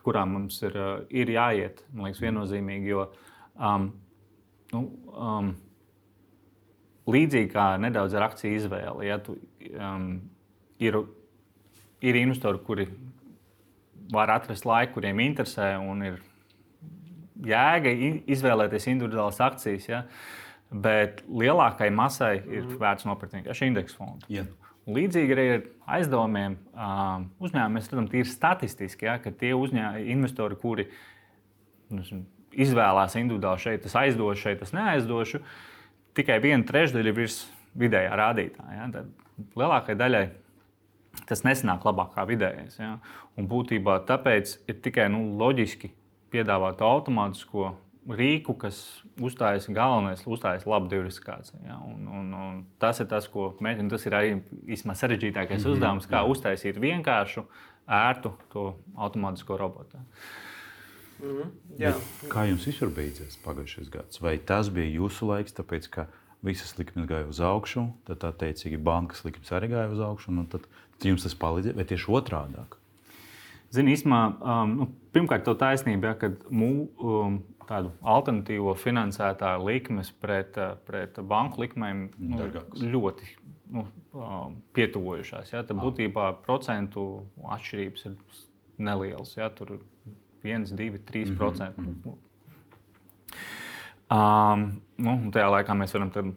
kurā 0.08 0.26
mums 0.28 0.62
ir, 0.64 0.76
ir 1.12 1.36
jāiet. 1.36 1.84
Man 1.92 2.10
liekas, 2.10 2.24
viennozīmīgi, 2.24 2.94
jo 2.96 3.10
um, 3.56 3.92
nu, 4.72 4.86
um, 5.12 5.52
līdzīgi 7.08 7.52
kā 7.54 7.70
nedaudz 7.82 8.16
ar 8.18 8.28
akciju 8.30 8.58
izvēli. 8.60 9.08
Ja 9.10 9.20
tu, 9.24 9.38
um, 9.72 10.10
ir, 10.82 10.98
ir 12.02 12.20
investori, 12.20 12.62
kuri 12.66 12.88
var 14.14 14.34
atrast 14.34 14.66
laiku, 14.66 14.98
kuriem 14.98 15.22
interesē 15.24 15.76
un 15.80 16.06
ir 16.08 16.22
jēga 17.46 17.94
izvēlēties 18.30 18.90
individuālas 18.92 19.40
akcijas. 19.44 19.90
Ja? 19.90 20.04
Bet 20.70 21.24
lielākajai 21.30 21.94
masai 21.96 22.34
ir 22.42 22.66
mm. 22.66 22.80
vērts 22.82 23.08
nopirkt 23.10 23.38
vienkārši 23.38 23.70
indeksu 23.70 24.02
fondu. 24.02 24.28
Yeah. 24.30 24.50
Līdzīgi 24.90 25.34
arī 25.36 25.46
ar 25.54 25.64
aizdevumiem 26.00 26.56
um, 26.74 27.30
uzņēmumiem 27.46 27.78
mēs 27.78 27.90
redzam, 27.92 28.10
tīri 28.10 28.30
statistiski, 28.30 29.06
ja, 29.06 29.20
ka 29.22 29.30
tie 29.38 29.52
uzņēmumi, 29.54 30.06
investori, 30.16 30.58
kuri 30.58 30.88
nu, 31.94 32.06
izvēlās 32.58 33.18
individuāli 33.20 33.62
šeit, 33.62 33.86
es 33.86 33.98
aizdošu, 33.98 34.42
šeit 34.48 34.64
es 34.66 34.74
neaizdošu, 34.74 35.42
uh, 35.44 35.70
tikai 36.18 36.40
viena 36.44 36.66
trešdaļa 36.68 37.16
virs 37.16 37.42
vidējā 37.80 38.16
rādītāja. 38.20 38.78
Ja? 38.78 38.88
Tad 38.94 39.54
lielākajai 39.60 40.00
daļai 40.00 40.24
tas 41.30 41.44
nesanāk 41.46 41.86
labāk 41.88 42.14
kā 42.16 42.26
vidējais. 42.30 42.80
Ja? 42.80 42.98
Un 43.38 43.50
būtībā 43.50 44.00
tāpēc 44.10 44.58
ir 44.70 44.82
tikai 44.84 45.10
nu, 45.14 45.24
loģiski 45.40 45.92
piedāvāt 46.34 46.82
automātisko 46.86 47.72
rīku, 48.10 48.56
kas 48.58 48.80
uzstājas 49.22 49.68
galvenais, 49.74 50.22
uzstājas 50.26 50.66
labu 50.70 50.90
diversifikāciju. 50.92 51.62
Ja? 51.68 51.80
Un, 51.86 52.06
un, 52.08 52.30
un 52.34 52.60
tas 52.82 53.02
ir 53.02 53.10
tas, 53.12 53.28
ko 53.30 53.52
mēģinām. 53.62 53.92
Tas 53.94 54.06
ir 54.08 54.18
arī 54.18 54.36
īstenībā 54.66 54.98
sarežģītākais 54.98 55.60
mm 55.60 55.66
-hmm. 55.66 55.74
uzdevums, 55.78 56.10
kā 56.10 56.24
uztaisīt 56.26 56.80
vienkāršu, 56.82 57.46
ērtu 57.88 58.34
to 58.54 58.74
automātisko 58.96 59.58
robotu. 59.58 60.02
Mm 61.20 61.38
-hmm. 61.38 62.02
Kā 62.28 62.48
jums 62.50 62.68
vispār 62.68 62.90
beidzies 62.96 63.38
pagājušais 63.46 63.90
gads? 63.90 64.22
Vai 64.22 64.38
tas 64.38 64.70
bija 64.70 65.00
jūsu 65.00 65.28
laiks, 65.28 65.54
tāpēc 65.54 65.90
ka 65.90 66.08
visas 66.42 66.78
likmes 66.78 67.08
gāja 67.10 67.28
uz 67.28 67.40
augšu, 67.40 67.90
tad 68.08 68.22
tā 68.24 68.32
teicīgi 68.32 68.78
bankas 68.78 69.26
likmes 69.26 69.52
arī 69.52 69.72
gāja 69.74 69.92
uz 69.92 70.00
augšu, 70.00 70.32
un 70.32 70.48
tad, 70.48 70.68
jums 71.04 71.24
tas 71.24 71.36
palīdzēja, 71.36 71.76
vai 71.76 71.86
tieši 71.86 72.12
otrādi? 72.12 72.64
Zini, 73.72 73.94
īsumā, 73.94 74.22
um, 74.42 74.76
nu, 74.80 74.88
pirmkārt, 75.14 75.46
tā 75.46 75.54
taisnība, 75.60 76.08
ja, 76.08 76.14
ka 76.18 76.32
mū, 76.50 76.88
um, 76.98 77.44
tādu 77.70 77.92
alternatīvo 78.02 78.74
finansētāju 78.82 79.68
likmes 79.68 80.10
pret, 80.12 80.58
uh, 80.58 80.74
pret 80.88 81.20
banku 81.22 81.62
likmēm 81.62 82.08
nu, 82.18 82.40
Dargāks. 82.40 82.82
ļoti 82.82 83.30
nu, 83.76 83.86
um, 84.14 84.58
pietuvojušās. 84.74 85.54
Ja, 85.54 85.62
tad 85.62 85.78
būtībā 85.78 86.32
procentu 86.48 87.06
atšķirības 87.46 88.08
ir 88.10 88.18
nelielas. 88.82 89.36
Ja, 89.38 89.52
tur 89.54 89.78
1, 90.44 90.76
2, 90.76 91.00
3 91.06 91.36
procenti. 91.38 91.82
Mm 91.82 91.96
-hmm. 92.04 92.18
um, 94.12 94.82
nu, 94.98 95.32
tajā 95.32 95.50
laikā 95.56 95.76
mēs 95.76 95.94
varam 95.94 96.34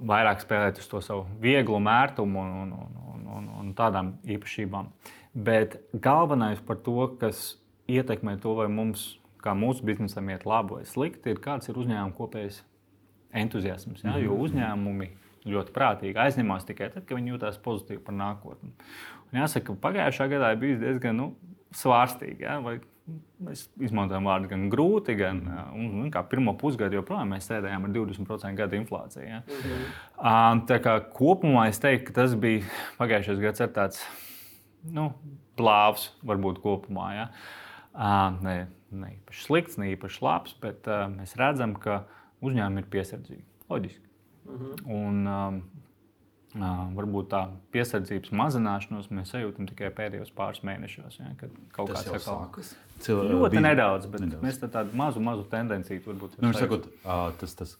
vairāk 0.00 0.40
spēlēt 0.40 0.78
uz 0.78 0.88
to 0.88 1.00
savu 1.00 1.26
vieglu 1.40 1.78
mērtumu 1.80 2.40
un, 2.40 2.50
un, 2.62 2.72
un, 3.14 3.26
un, 3.36 3.48
un 3.60 3.74
tādām 3.74 4.12
īpašībām. 4.24 4.90
Bet 5.34 5.80
galvenais 5.92 6.60
par 6.60 6.76
to, 6.76 7.16
kas 7.20 7.58
ietekmē 7.88 8.38
to, 8.40 8.54
vai 8.54 8.68
mums, 8.72 9.18
kā 9.42 9.54
mūsu 9.54 9.84
biznesam, 9.84 10.28
iet 10.32 10.46
labi 10.48 10.78
vai 10.78 10.84
slikti, 10.84 11.30
ir 11.30 11.42
kāds 11.44 11.68
ir 11.68 11.78
uzņēmuma 11.78 12.16
kopējs 12.16 12.62
entuziasms. 13.36 14.04
Ja? 14.04 14.16
Jo 14.22 14.38
uzņēmumi 14.46 15.10
ļoti 15.46 15.74
prātīgi 15.74 16.18
aizņemās 16.18 16.66
tikai 16.66 16.90
tad, 16.94 17.04
kad 17.06 17.18
viņi 17.18 17.34
jūtas 17.34 17.60
pozitīvi 17.62 18.02
par 18.06 18.16
nākotni. 18.18 18.72
Un 19.30 19.42
jāsaka, 19.42 19.68
ka 19.68 19.82
pagājušā 19.86 20.28
gadā 20.32 20.50
bijis 20.58 20.80
diezgan 20.82 21.20
nu, 21.20 21.28
svārstīgi. 21.74 22.44
Ja? 22.44 22.58
Vai 22.64 22.78
mēs 23.46 23.66
izmantojam 23.82 24.26
vārdu 24.26 24.50
gan 24.50 24.66
grūti, 24.72 25.14
gan 25.18 25.42
un, 25.74 25.90
un, 26.02 26.06
kā 26.14 26.22
pirmo 26.26 26.56
pusgadu 26.58 26.98
joprojām 26.98 27.34
mēs 27.34 27.46
sēdējām 27.50 27.86
ar 27.86 27.92
20% 27.94 28.58
gada 28.58 28.78
inflāciju. 28.78 29.26
Ja? 29.28 29.42
Mm 29.46 29.66
-hmm. 29.66 30.64
Tā 30.70 30.80
kā 30.82 30.96
kopumā 31.14 31.68
es 31.68 31.78
teiktu, 31.78 32.06
ka 32.06 32.22
tas 32.22 32.34
bija 32.34 32.64
pagājušais 32.98 33.42
gads 33.42 33.60
ar 33.60 33.68
tāds 33.68 34.02
nu, 34.82 35.12
plāvs, 35.56 36.10
varbūt 36.24 36.60
kopumā. 36.62 37.12
Ja? 37.14 37.28
Ne, 38.42 38.66
ne 38.90 39.12
īpaši 39.16 39.46
slikts, 39.46 39.78
ne 39.78 39.92
īpaši 39.94 40.22
labs, 40.22 40.56
bet 40.60 40.86
uh, 40.86 41.06
mēs 41.10 41.36
redzam, 41.36 41.74
ka 41.74 42.04
uzņēmumi 42.42 42.82
ir 42.82 42.90
piesardzīgi. 42.90 43.44
Loģiski. 43.70 44.06
Mm 44.46 44.58
-hmm. 44.58 44.92
Un, 44.94 45.26
um, 45.26 45.62
varbūt 46.96 47.30
tā 47.32 47.42
piesardzības 47.74 48.32
mazināšanos 48.36 49.10
mēs 49.14 49.32
sajūtam 49.34 49.68
tikai 49.70 49.90
pēdējos 49.96 50.32
pāris 50.36 50.62
mēnešos. 50.66 51.18
Ja, 51.20 51.32
kad 51.40 51.56
kaut 51.74 51.92
kas 51.92 52.06
tāds 52.08 52.28
sākas. 52.28 52.74
Ļoti 53.06 53.58
bija... 53.58 53.64
nedaudz, 53.70 54.08
bet 54.12 54.24
nedaudz. 54.24 54.44
mēs 54.44 54.62
tādu 54.64 54.96
mazu, 54.96 55.22
mazu 55.24 55.44
tendenciju 55.50 56.04
varbūt 56.06 56.38
nu, 56.40 56.54
sakot, 56.56 56.88
tas, 57.40 57.56
tas 57.58 57.76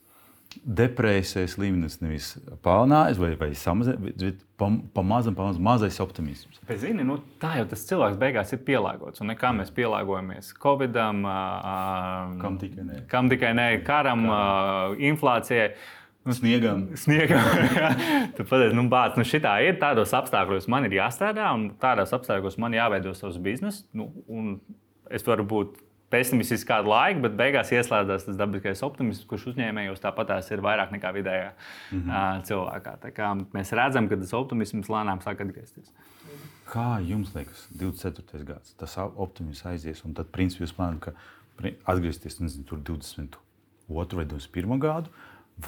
depresijas 0.65 1.57
līmenis 1.61 1.99
nevis 2.01 2.31
palielinājās 2.65 3.19
vai, 3.21 3.31
vai 3.41 3.49
samazinājies, 3.59 4.17
bet 4.21 4.45
pamazām, 4.61 5.35
pa 5.37 5.43
pamazām 5.43 5.67
mazais 5.67 5.99
optimisms. 6.03 6.61
Bet, 6.69 6.81
zini, 6.83 7.05
nu, 7.07 7.19
tā 7.43 7.57
jau 7.61 7.67
tas 7.71 7.85
cilvēks 7.89 8.19
beigās 8.21 8.55
ir 8.55 8.63
pielāgots. 8.67 9.23
Un 9.25 9.35
kā 9.39 9.53
mēs 9.57 9.73
pielāgojamies 9.77 10.55
Covidam, 10.63 11.23
kam 12.43 12.59
tikai 12.63 12.89
ne, 12.89 13.03
kam 13.11 13.31
tikai 13.33 13.53
ne 13.57 13.69
karam, 13.87 14.27
karam. 14.31 14.99
inflācijai. 15.13 15.71
Sniegam. 16.35 16.89
Sniegam. 16.99 17.45
tu 18.37 18.45
pateici, 18.45 18.75
nu, 18.75 18.87
bāc, 18.91 19.15
nu, 19.19 19.25
šitā 19.27 19.55
ir 19.67 19.79
tādos 19.83 20.15
apstākļos, 20.17 20.67
man 20.73 20.89
ir 20.89 20.99
jāstrādā, 20.99 21.53
un 21.55 21.69
tādos 21.83 22.15
apstākļos 22.17 22.59
man 22.63 22.75
jāveido 22.75 23.15
savs 23.15 23.39
bizness. 23.43 23.85
Nu, 23.95 24.09
es 25.11 25.27
varu 25.27 25.47
būt 25.47 25.77
pesimistisks 26.13 26.67
kādu 26.67 26.91
laiku, 26.93 27.23
bet 27.25 27.37
beigās 27.39 27.73
ieslēdzas 27.75 28.29
tas 28.29 28.39
dabiskais 28.39 28.83
optimisms, 28.87 29.27
kurš 29.31 29.49
uzņēmējos 29.53 30.03
tāpatās 30.03 30.51
ir 30.55 30.63
vairāk 30.65 30.93
nekā 30.95 31.13
vidējā 31.17 31.49
mm 31.51 32.03
-hmm. 32.03 32.45
cilvēkā. 32.49 33.31
Mēs 33.55 33.73
redzam, 33.75 34.09
ka 34.09 34.19
tas 34.21 34.35
optimisms 34.39 34.91
lēnām 34.93 35.23
sāk 35.25 35.43
atgriezties. 35.43 35.91
Kā 36.67 36.99
jums 37.07 37.35
liekas, 37.35 37.69
24. 37.79 38.45
gads, 38.45 38.75
tas 38.75 38.97
optimisms 38.99 39.67
aizies, 39.71 40.05
un 40.05 40.15
tad, 40.15 40.31
principā, 40.35 40.67
jūs 40.67 40.75
plānojat, 40.75 41.01
ka 41.01 41.71
atgriezties 41.93 42.41
nezinu, 42.41 42.65
22. 42.67 43.39
vai 43.89 44.27
21. 44.27 44.79
gadu? 44.83 45.11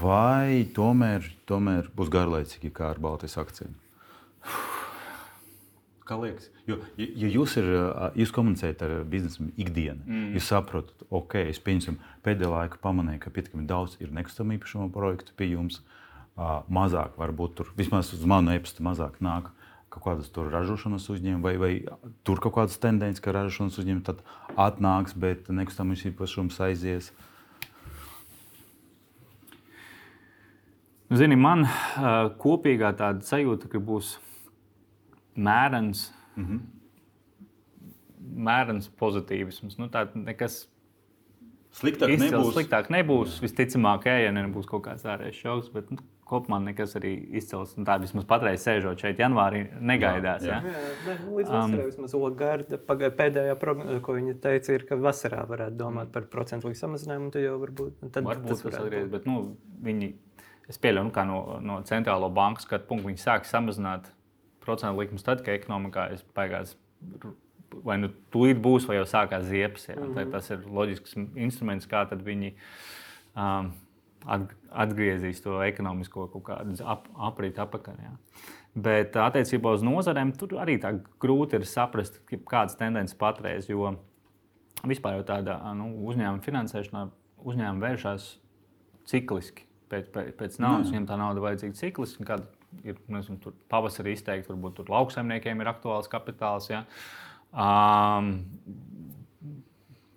Vai 0.01 0.67
tomēr, 0.77 1.27
tomēr 1.49 1.89
būs 1.97 2.11
garlaicīgi 2.13 2.73
kā 2.75 2.93
ar 2.93 3.01
Baltijas 3.03 3.39
akciju? 3.41 3.73
Kā 6.09 6.17
liekas? 6.17 6.49
Jo, 6.65 6.79
ja, 6.97 7.29
jūs, 7.29 7.59
ir, 7.61 7.67
jūs 8.17 8.33
komunicējat 8.33 8.85
ar 8.87 8.95
biznesu 9.09 9.51
ikdienu, 9.61 10.01
mm. 10.07 10.31
jūs 10.39 10.49
saprotat, 10.49 11.05
ok, 11.13 11.37
es 11.51 11.61
pieņemsim, 11.61 11.99
pēdējā 12.25 12.49
laikā 12.55 12.81
pamanīju, 12.81 13.21
ka 13.25 13.33
pietiekami 13.35 13.69
daudz 13.69 13.99
ir 14.01 14.13
nekustamā 14.17 14.57
īpašuma 14.57 14.89
projektu 14.95 15.37
pie 15.37 15.53
jums. 15.53 15.83
Uh, 16.39 16.61
mazāk, 16.71 17.17
varbūt 17.19 17.57
tur 17.59 17.71
vismaz 17.75 18.13
uz 18.15 18.23
manu 18.29 18.53
e-pastu 18.55 18.85
mazāk 18.87 19.17
nāk 19.19 19.51
kaut 19.89 20.05
kādas 20.05 20.29
tur 20.33 20.51
ražošanas 20.53 21.07
uzņēmumi, 21.11 21.43
vai, 21.45 21.55
vai 21.59 22.19
tur 22.27 22.41
kaut 22.45 22.55
kādas 22.59 22.77
tendences, 22.81 23.23
ka 23.25 23.33
ražošanas 23.33 23.79
uzņēmumi 23.81 24.05
tad 24.05 24.21
atnāks, 24.55 25.17
bet 25.17 25.49
nekustamais 25.49 26.05
īpašums 26.11 26.61
aizies. 26.67 27.11
Zini, 31.09 31.37
man 31.41 31.65
uh, 31.65 32.17
kopīgā 32.41 32.91
tāda 32.97 33.25
sajūta, 33.25 33.71
ka 33.73 33.81
būs 33.81 34.19
mērens, 35.39 36.11
mm 36.37 36.45
-hmm. 36.45 36.59
mērens 38.49 38.91
pozitīvisms. 39.01 39.79
Nu, 39.79 39.89
tā 39.89 40.05
nekas 40.15 40.67
sliktāk 41.73 42.13
izcils, 42.13 42.33
nebūs. 42.33 42.53
Sliktāk 42.55 42.93
nebūs. 42.93 43.39
Jā. 43.39 43.47
Visticamāk, 43.47 44.07
ja 44.07 44.33
nebūs 44.33 44.69
kaut 44.69 44.85
kāds 44.85 45.05
ārējais 45.09 45.41
šoks. 45.43 45.73
Bet, 45.73 45.91
nu, 45.91 46.05
Kopumā 46.29 46.59
nekas 46.61 46.93
arī 46.99 47.15
izcils. 47.39 47.71
Tā 47.89 47.95
vismaz 48.03 48.27
patreiz 48.29 48.61
sēžot 48.61 49.01
šeit, 49.01 49.21
janvārī, 49.23 49.63
negaidās. 49.81 50.43
Jā, 50.45 50.59
jā. 50.61 50.73
jā. 50.75 50.83
jā 51.07 51.15
ne, 51.15 51.37
līdz 51.39 51.53
vasarai 51.55 51.79
um, 51.79 51.87
vismaz 51.87 52.15
Lagarde 52.21 52.79
pēdējā 53.21 53.55
prognoze, 53.63 54.01
ko 54.05 54.17
viņa 54.19 54.35
teica, 54.43 54.75
ir, 54.77 54.85
ka 54.91 54.99
vasarā 55.01 55.47
varētu 55.49 55.81
domāt 55.81 56.13
par 56.13 56.27
procentu 56.29 56.75
samazinājumu. 56.77 57.31
Tad 57.33 57.47
jau 57.47 57.55
varbūt, 57.63 58.05
tad 58.13 58.29
varbūt 58.29 58.53
tas 58.53 58.65
varētu 58.67 58.91
būt. 58.91 59.09
Bet, 59.15 59.31
nu, 59.31 59.39
viņi, 59.89 60.11
es 60.69 60.79
pieļauju, 60.81 61.09
nu, 61.09 61.15
ka 61.15 61.25
no, 61.29 61.41
no 61.65 61.81
centrālo 61.89 62.29
banku 62.35 62.65
skatu 62.65 62.89
punktu 62.91 63.11
viņi 63.11 63.23
sāk 63.23 63.49
samazināt 63.49 64.11
procentu 64.65 65.01
likumus 65.01 65.25
tad, 65.27 65.43
kad 65.45 65.57
ekonomikā 65.57 66.11
ir 66.13 66.23
beigās. 66.37 66.77
Vai 67.85 67.99
nu 68.01 68.11
tūlīt 68.33 68.61
būs, 68.65 68.87
vai 68.89 68.97
jau 68.99 69.07
sākās 69.09 69.45
ziepes. 69.49 69.89
Mm 69.93 70.15
-hmm. 70.15 70.31
Tas 70.33 70.51
ir 70.51 70.65
loģisks 70.67 71.17
instruments, 71.37 71.87
kā 71.87 72.05
viņi 72.09 72.55
um, 73.37 73.73
atgriezīs 74.71 75.43
to 75.43 75.63
ekonomisko 75.63 76.27
kaut 76.33 76.45
kādu 76.45 76.77
ap, 76.85 77.09
aprītu 77.15 77.63
apakaļ. 77.63 77.95
Jā. 78.03 78.13
Bet 78.75 79.17
attiecībā 79.17 79.73
uz 79.75 79.83
nozarēm 79.83 80.33
tur 80.39 80.59
arī 80.63 80.79
tā 80.81 80.93
grūti 81.21 81.55
ir 81.55 81.65
saprast, 81.67 82.21
kādas 82.47 82.77
tendences 82.77 83.17
patreiz. 83.19 83.69
Jo 83.69 83.97
vispār 84.87 85.19
jau 85.19 85.25
tādā 85.25 85.57
nu, 85.75 85.91
uzņēmuma 86.11 86.45
finansēšanā 86.45 87.09
uzņēmumi 87.39 87.87
vēršas 87.87 88.29
cikliski. 89.09 89.68
Pēc, 89.89 90.09
pēc, 90.15 90.33
pēc 90.39 90.59
naudas 90.63 90.91
viņiem 90.93 91.07
tā 91.09 91.17
nauda 91.21 91.43
vajadzīga 91.45 91.79
cikliski. 91.79 92.27
Kad 92.29 92.45
ir 92.85 92.99
nezinu, 93.13 93.53
pavasarī 93.73 94.15
izteikti, 94.17 94.51
varbūt 94.53 94.79
tur 94.81 94.93
lauksaimniekiem 94.93 95.63
ir 95.63 95.71
aktuāls 95.73 96.11
kapitāls. 96.13 96.69
Ja? 96.73 96.83
Um, 97.53 98.35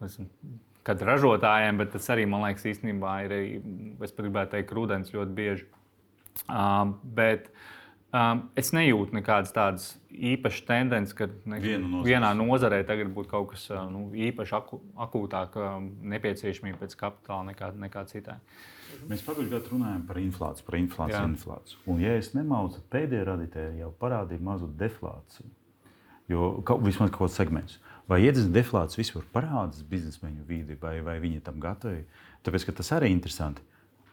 nezinu, 0.02 0.28
kad 0.88 1.04
ražotājiem, 1.08 1.80
bet 1.82 1.94
tas 1.96 2.10
arī 2.14 2.26
man 2.30 2.44
liekas, 2.46 2.68
īstenībā 2.74 3.18
ir, 3.28 3.38
es 4.02 4.12
pat 4.12 4.26
gribētu 4.26 4.56
teikt, 4.58 4.74
rudens 4.78 5.14
ļoti 5.16 5.38
bieži. 5.38 5.70
Um, 6.48 6.96
bet 7.18 7.52
um, 8.12 8.44
es 8.60 8.74
nejūtu 8.76 9.18
nekādas 9.18 9.56
tādas 9.56 9.88
īpašas 10.12 10.68
tendences, 10.68 11.16
ka 11.18 11.30
ne, 11.50 11.62
vienā 12.06 12.34
nozarē 12.38 12.84
tagad 12.88 13.14
būtu 13.16 13.32
kaut 13.32 13.54
kas 13.54 13.70
nu, 13.92 14.10
īpaši 14.30 14.58
aku, 14.60 14.82
akūtāk 15.08 15.58
um, 15.62 15.90
nepieciešamība 16.14 16.84
pēc 16.84 16.98
kapitāla 17.00 17.52
nekā, 17.54 17.74
nekā 17.88 18.06
citai. 18.12 18.38
Uh, 18.42 18.70
Mēs 19.10 19.24
pagājušajā 19.26 19.52
gadā 19.52 19.72
runājām 19.72 20.04
par 20.08 20.20
inflāciju, 20.22 20.66
par 20.68 20.78
inflāciju. 20.78 21.16
Jā. 21.16 21.24
inflāciju. 21.30 21.80
Un, 21.90 22.04
ja 22.04 22.14
es 22.20 22.32
nemaldu, 22.36 22.78
tad 22.78 22.88
pēdējā 22.94 23.24
radītāja 23.32 23.72
jau 23.80 23.90
parādīja 24.02 24.46
mazu 24.46 24.70
deflāciju. 24.78 25.50
Jo 26.32 26.52
kaut, 26.68 26.84
vismaz 26.86 27.12
kaut 27.12 27.26
kāds 27.26 27.40
segments. 27.40 27.80
Vai 28.10 28.22
iedzis 28.26 28.50
deflāciju 28.52 29.02
vispār 29.02 29.26
parādās 29.34 29.82
biznesmeņu 29.88 30.46
vidi, 30.48 30.78
vai, 30.82 31.00
vai 31.06 31.18
viņi 31.24 31.42
tam 31.46 31.60
gatavi? 31.64 32.06
Tāpēc 32.46 32.68
tas 32.78 32.94
arī 32.98 33.12
ir 33.12 33.18
interesanti. 33.18 33.64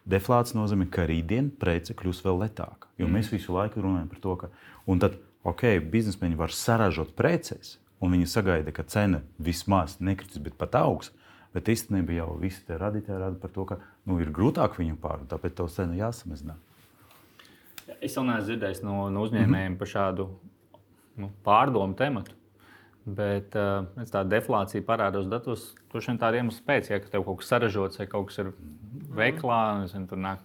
Deflācija 0.09 0.57
nozīmē, 0.57 0.87
ka 0.93 1.05
rītdien 1.09 1.51
prece 1.61 1.93
kļūs 1.97 2.23
vēl 2.25 2.45
lētāka. 2.45 2.89
Jo 2.97 3.07
mm. 3.07 3.19
mēs 3.19 3.33
visu 3.33 3.53
laiku 3.53 3.83
runājam 3.85 4.09
par 4.09 4.23
to, 4.25 4.37
ka 4.41 4.49
tad, 5.03 5.19
okay, 5.45 5.83
biznesmeņi 5.85 6.39
var 6.39 6.55
saražot 6.55 7.13
preces, 7.19 7.77
un 8.01 8.15
viņi 8.17 8.29
sagaida, 8.31 8.73
ka 8.73 8.87
cena 8.89 9.21
vismaz 9.37 9.99
nekritīs, 10.01 10.41
bet 10.45 10.57
pat 10.61 10.79
augs. 10.81 11.13
Bet 11.53 11.69
īstenībā 11.73 12.19
jau 12.19 12.33
visi 12.41 12.61
tie 12.67 12.77
radītāji 12.81 13.21
rada 13.21 13.37
par 13.41 13.53
to, 13.53 13.65
ka 13.69 13.79
nu, 14.09 14.19
ir 14.21 14.33
grūtāk 14.33 14.77
viņu 14.79 14.99
pārdot, 15.01 15.31
tāpēc 15.31 15.57
to 15.57 15.69
cenu 15.73 15.97
jāsamazina. 15.97 16.59
Es 18.05 18.17
vēl 18.17 18.29
neesmu 18.29 18.49
dzirdējis 18.51 18.83
no, 18.85 18.97
no 19.13 19.25
uzņēmējiem 19.25 19.73
mm 19.73 19.75
-hmm. 19.75 19.79
par 19.81 19.89
šādu 19.93 20.29
nu, 21.17 21.31
pārdomu 21.45 21.97
tematu. 21.97 22.37
Bet 23.09 23.55
uh, 23.57 23.87
tā 24.13 24.25
deflācija 24.29 24.85
parādās 24.85 25.29
datos. 25.31 25.71
Tur 25.89 26.05
šodien 26.05 26.19
tāda 26.21 26.43
iemesla 26.43 26.65
pēc, 26.67 26.91
ja 26.93 26.99
ka 27.01 27.13
tev 27.13 27.25
kaut 27.25 27.41
kas 27.41 27.53
sarežģīts 27.55 28.03
vai 28.03 28.09
kaut 28.11 28.29
kas 28.29 28.43
ir 28.43 28.51
veiklā, 29.17 29.61
nezinu, 29.85 30.09
tur 30.11 30.21
nāk 30.21 30.43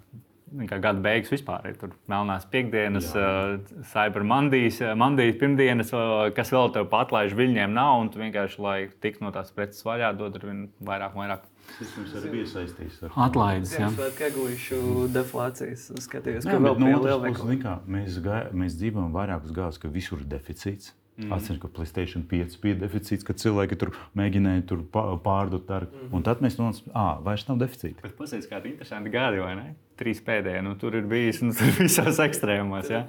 kā 0.69 0.77
gada 0.81 1.01
beigas 1.01 1.31
vispār 1.33 1.65
ir. 1.69 1.77
Tur 1.79 1.93
melnās 2.11 2.45
piekdienas, 2.51 3.09
uh, 3.17 3.57
cyber 3.89 4.25
mandijas, 4.27 4.79
mandijas 4.99 5.39
pirmdienas, 5.41 5.93
uh, 5.95 6.29
kas 6.35 6.53
vēl 6.53 6.71
tev 6.75 6.87
patlaiž 6.93 7.35
viļņiem 7.37 7.73
nav. 7.73 8.03
Un 8.03 8.13
tu 8.13 8.21
vienkārši, 8.21 8.61
lai 8.63 8.77
tiktu 9.03 9.25
no 9.25 9.33
tās 9.35 9.51
preces 9.55 9.83
vaļā, 9.87 10.13
dod 10.19 10.37
ar 10.39 10.47
vien 10.49 10.63
vairāk 10.83 11.17
un 11.17 11.25
vairāk. 11.25 11.47
Tas 11.73 11.93
mums 11.97 12.15
arī 12.19 12.33
bija 12.37 12.49
saistīts 12.51 13.03
ar 13.07 13.13
atlaides. 13.27 13.75
Jā, 13.79 13.87
tas 13.97 14.17
ir 14.19 14.27
eglīšu 14.29 14.81
deflācijas. 15.15 15.87
Skatījos, 16.05 16.47
ka 16.47 16.59
vēl 16.59 16.81
no 16.81 16.91
otras 16.99 17.39
puses, 17.39 17.87
mēs, 17.97 18.19
mēs 18.63 18.75
dzīvojam 18.81 19.15
vairākus 19.15 19.55
gadus, 19.55 19.79
ka 19.81 19.91
visur 19.91 20.21
ir 20.21 20.29
deficīts. 20.35 20.93
Mm. 21.14 21.30
Atceros, 21.36 21.59
ka 21.61 21.70
Placēta 21.70 22.22
5 22.30 22.55
bija 22.64 22.76
deficīts, 22.82 23.26
kad 23.28 23.38
cilvēki 23.38 23.78
tur 23.78 23.91
mēģināja 24.18 24.64
tur 24.72 24.80
pārdot 24.91 25.68
targu. 25.68 25.93
Mm. 25.93 26.14
Un 26.18 26.24
tad 26.26 26.41
mēs 26.41 26.57
nonācām, 26.57 26.89
ah, 26.97 27.11
vairs 27.22 27.45
nav 27.45 27.59
deficīta. 27.61 28.01
Bet 28.01 28.16
paskatieties, 28.18 28.49
kāda 28.49 28.72
interesanta 28.72 29.11
gada, 29.14 29.43
vai 29.43 29.51
ne? 29.59 29.68
Trīs 29.99 30.24
pēdējie, 30.26 30.64
nu 30.66 30.74
tur 30.82 30.97
ir 30.97 31.05
bijis 31.09 31.43
nu, 31.45 31.53
tur 31.53 31.70
visās 31.84 32.18
ekstrēmos. 32.24 32.89
Ja? 32.89 33.03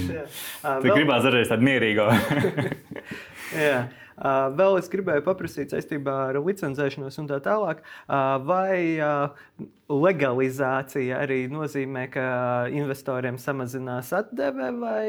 Tur 0.82 0.90
gribās 0.92 1.24
dažreiz 1.24 1.48
tādu 1.48 1.64
mierīgu. 1.64 2.10
vēl 4.20 4.78
es 4.78 4.90
gribēju 4.92 5.24
paprasīt 5.26 5.72
saistībā 5.74 6.16
ar 6.30 6.38
licencēšanos 6.44 7.18
un 7.22 7.28
tā 7.30 7.38
tālāk. 7.44 7.82
Vai 8.46 9.00
legalizācija 9.90 11.18
arī 11.24 11.40
nozīmē, 11.50 12.06
ka 12.14 12.24
investoriem 12.70 13.38
samazinās 13.42 14.12
atdeve, 14.14 14.70
vai 14.78 15.06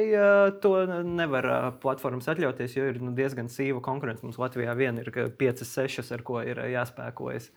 to 0.63 0.73
nevar 1.05 1.75
platformas 1.83 2.29
atļauties, 2.31 2.77
jo 2.77 2.87
ir 2.89 3.01
nu, 3.03 3.11
diezgan 3.17 3.51
sīva 3.51 3.83
konkurence. 3.85 4.25
Mums 4.25 4.39
Latvijā 4.41 4.73
vien 4.79 4.97
ir 5.03 5.11
5, 5.13 5.65
6, 5.67 6.13
ar 6.15 6.23
ko 6.25 6.41
ir 6.41 6.63
jāspēkojas. 6.71 7.51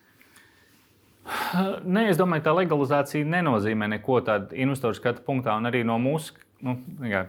Nē, 1.25 2.11
es 2.11 2.19
domāju, 2.21 2.45
ka 2.45 2.53
legalizācija 2.53 3.25
nenozīmē 3.25 3.89
neko 3.95 4.19
tādu 4.27 4.59
investoru 4.61 4.99
skatu 4.99 5.25
punktā, 5.25 5.55
un 5.57 5.71
arī 5.71 5.81
no 5.87 5.97
mūsu. 6.03 6.37
Nu, 6.65 6.77
jā, 7.05 7.23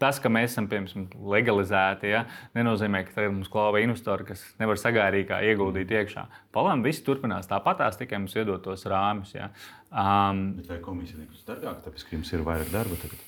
tas, 0.00 0.18
ka 0.22 0.30
mēs 0.32 0.52
esam 0.52 0.66
piemēram, 0.70 1.06
legalizēti, 1.32 2.10
ja, 2.10 2.24
nenozīmē, 2.56 3.02
ka 3.06 3.14
tagad 3.16 3.34
mums 3.36 3.50
klāva 3.52 3.80
investori, 3.84 4.26
kas 4.28 4.42
nevar 4.60 4.80
sagaidīt, 4.80 5.32
ieguldīt 5.50 5.92
iekšā. 5.94 6.26
Palēm 6.54 6.84
viss 6.86 7.04
turpinās 7.06 7.48
tāpatās, 7.50 7.98
tikai 8.00 8.20
mums 8.22 8.36
iedot 8.36 8.64
tos 8.64 8.86
rāmjus. 8.90 9.34
Ja. 9.36 9.50
Um, 9.90 10.48
Bet 10.60 10.70
vai 10.74 10.80
komisija 10.84 11.22
nekļūst 11.22 11.50
dārgāka, 11.52 11.86
tāpēc, 11.86 12.06
ka 12.06 12.16
jums 12.18 12.32
ir 12.34 12.44
vairāk 12.46 12.72
darba 12.74 13.00
tagad? 13.02 13.24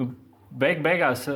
Nu, 0.00 0.10
beig, 0.50 0.82
beigās, 0.84 1.26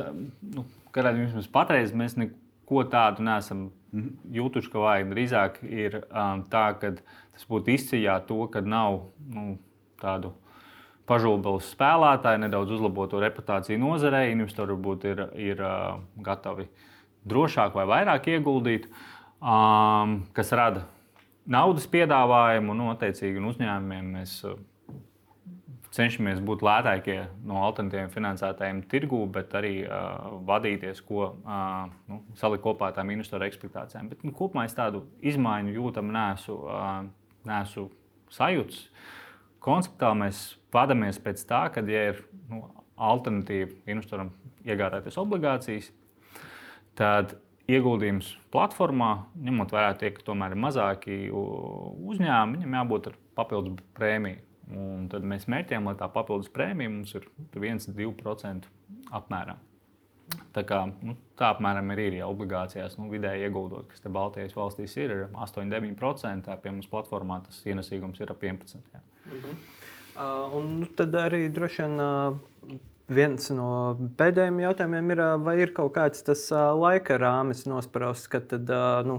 nu, 0.55 0.65
kādā 0.95 1.13
vismaz 1.17 1.49
patreiz 1.51 1.95
mēs 1.97 2.17
neko 2.19 2.85
tādu 2.91 3.25
neesam 3.25 3.69
mm 3.91 4.01
-hmm. 4.01 4.35
jutuši, 4.37 4.71
ka 4.71 4.79
vajag. 4.79 5.09
Drīzāk 5.15 5.63
ir 5.63 6.01
um, 6.03 6.45
tā, 6.49 6.67
ka 6.79 6.95
tas 6.97 7.47
būtu 7.49 7.75
izcīņā 7.77 8.19
to, 8.27 8.47
ka 8.47 8.61
nav 8.61 9.01
nu, 9.29 9.57
tādu 10.01 10.33
pažūbeles 11.11 11.73
spēlētāji, 11.75 12.41
nedaudz 12.45 12.77
uzlabot 12.77 13.11
to 13.11 13.19
reputāciju 13.21 13.81
nozarē. 13.81 14.25
Investori 14.31 14.73
varbūt 14.77 15.07
ir, 15.11 15.23
ir 15.51 15.61
uh, 15.67 15.99
gatavi 16.23 16.69
drošāk 17.27 17.75
vai 17.77 17.85
vairāk 17.91 18.31
ieguldīt, 18.31 18.87
um, 19.43 20.21
kas 20.37 20.55
rada 20.55 20.87
naudas 21.45 21.87
piedāvājumu. 21.91 22.77
Nu, 22.77 22.89
attiecīgi, 22.95 23.43
uzņēmumiem 23.51 24.11
mēs 24.15 24.39
uh, 24.47 24.55
cenšamies 25.95 26.39
būt 26.47 26.63
lētākie 26.63 27.17
no 27.47 27.61
alternatīviem 27.65 28.11
finansētājiem 28.13 28.81
tirgū, 28.91 29.21
bet 29.35 29.53
arī 29.59 29.73
uh, 29.83 30.37
vadīties, 30.47 31.03
ko 31.07 31.23
uh, 31.33 31.89
nu, 32.07 32.21
salikt 32.39 32.63
kopā 32.63 32.89
ar 32.89 32.97
tām 32.97 33.11
investoru 33.13 33.47
ekspektācijām. 33.47 34.11
Bet, 34.11 34.23
nu, 34.27 34.33
kopumā 34.35 34.65
es 34.69 34.77
tādu 34.77 35.03
izmaiņu 35.19 35.75
jūtam, 35.75 36.13
nesu, 36.15 36.55
uh, 36.63 37.01
nesu 37.47 37.89
sajūts. 38.31 38.85
Konceptā 39.61 40.11
mēs 40.17 40.41
Vadamies 40.73 41.19
pēc 41.21 41.43
tā, 41.45 41.65
ka, 41.73 41.83
ja 41.85 42.07
ir 42.13 42.21
nu, 42.49 42.63
alternatīva 42.95 43.75
investoram 43.91 44.31
iegādāties 44.65 45.17
obligācijas, 45.19 45.89
tad 46.97 47.35
ieguldījums 47.71 48.33
platformā, 48.53 49.11
ņemot 49.45 49.73
vērā 49.75 49.91
tie, 49.99 50.13
ka 50.15 50.23
tomēr 50.27 50.55
ir 50.55 50.61
mazāki 50.63 51.17
uzņēmumi, 51.31 52.61
viņam 52.61 52.77
jābūt 52.79 53.11
ar 53.11 53.19
papildus 53.37 53.83
prēmiju. 53.97 54.47
Un 54.71 55.09
tad 55.11 55.25
mēs 55.27 55.49
mērķējam, 55.51 55.89
lai 55.89 55.97
tā 55.99 56.07
papildus 56.11 56.47
prēmija 56.53 56.91
mums 56.93 57.11
ir 57.17 57.25
1-2% 57.57 58.69
apmērā. 59.11 59.57
Tā, 60.55 60.63
kā, 60.67 60.79
nu, 61.03 61.17
tā 61.39 61.49
apmēram 61.51 61.91
ir, 61.91 62.01
ir 62.05 62.17
ja 62.21 62.27
obligācijās. 62.31 62.95
Nu, 62.99 63.09
vidēji 63.11 63.49
ieguldot, 63.49 63.89
kas 63.91 64.03
te 64.03 64.11
Baltijas 64.13 64.55
valstīs 64.55 64.95
ir, 64.99 65.11
ir 65.11 65.25
8-9%. 65.35 66.55
Pie 66.63 66.71
mums 66.71 66.87
platformā 66.91 67.41
tas 67.47 67.59
ienesīgums 67.67 68.23
ir 68.23 68.31
ap 68.31 68.45
11%. 68.47 68.95
Jā. 68.95 69.03
Mhm. 69.27 69.59
Uh, 70.11 70.55
un 70.57 70.71
nu, 70.81 70.87
tad 70.97 71.15
arī 71.15 71.45
droši 71.53 71.85
vien. 71.85 71.99
Uh, 71.99 72.39
Viens 73.11 73.49
no 73.51 73.97
pēdējiem 74.15 74.61
jautājumiem 74.61 75.09
ir, 75.11 75.21
vai 75.43 75.55
ir 75.59 75.73
kaut 75.75 75.91
kāds 75.97 76.21
tas 76.23 76.45
laika 76.79 77.17
rāmis 77.19 77.65
nosprausts, 77.67 78.29
kad 78.31 78.45
tad, 78.53 78.71
nu, 79.03 79.17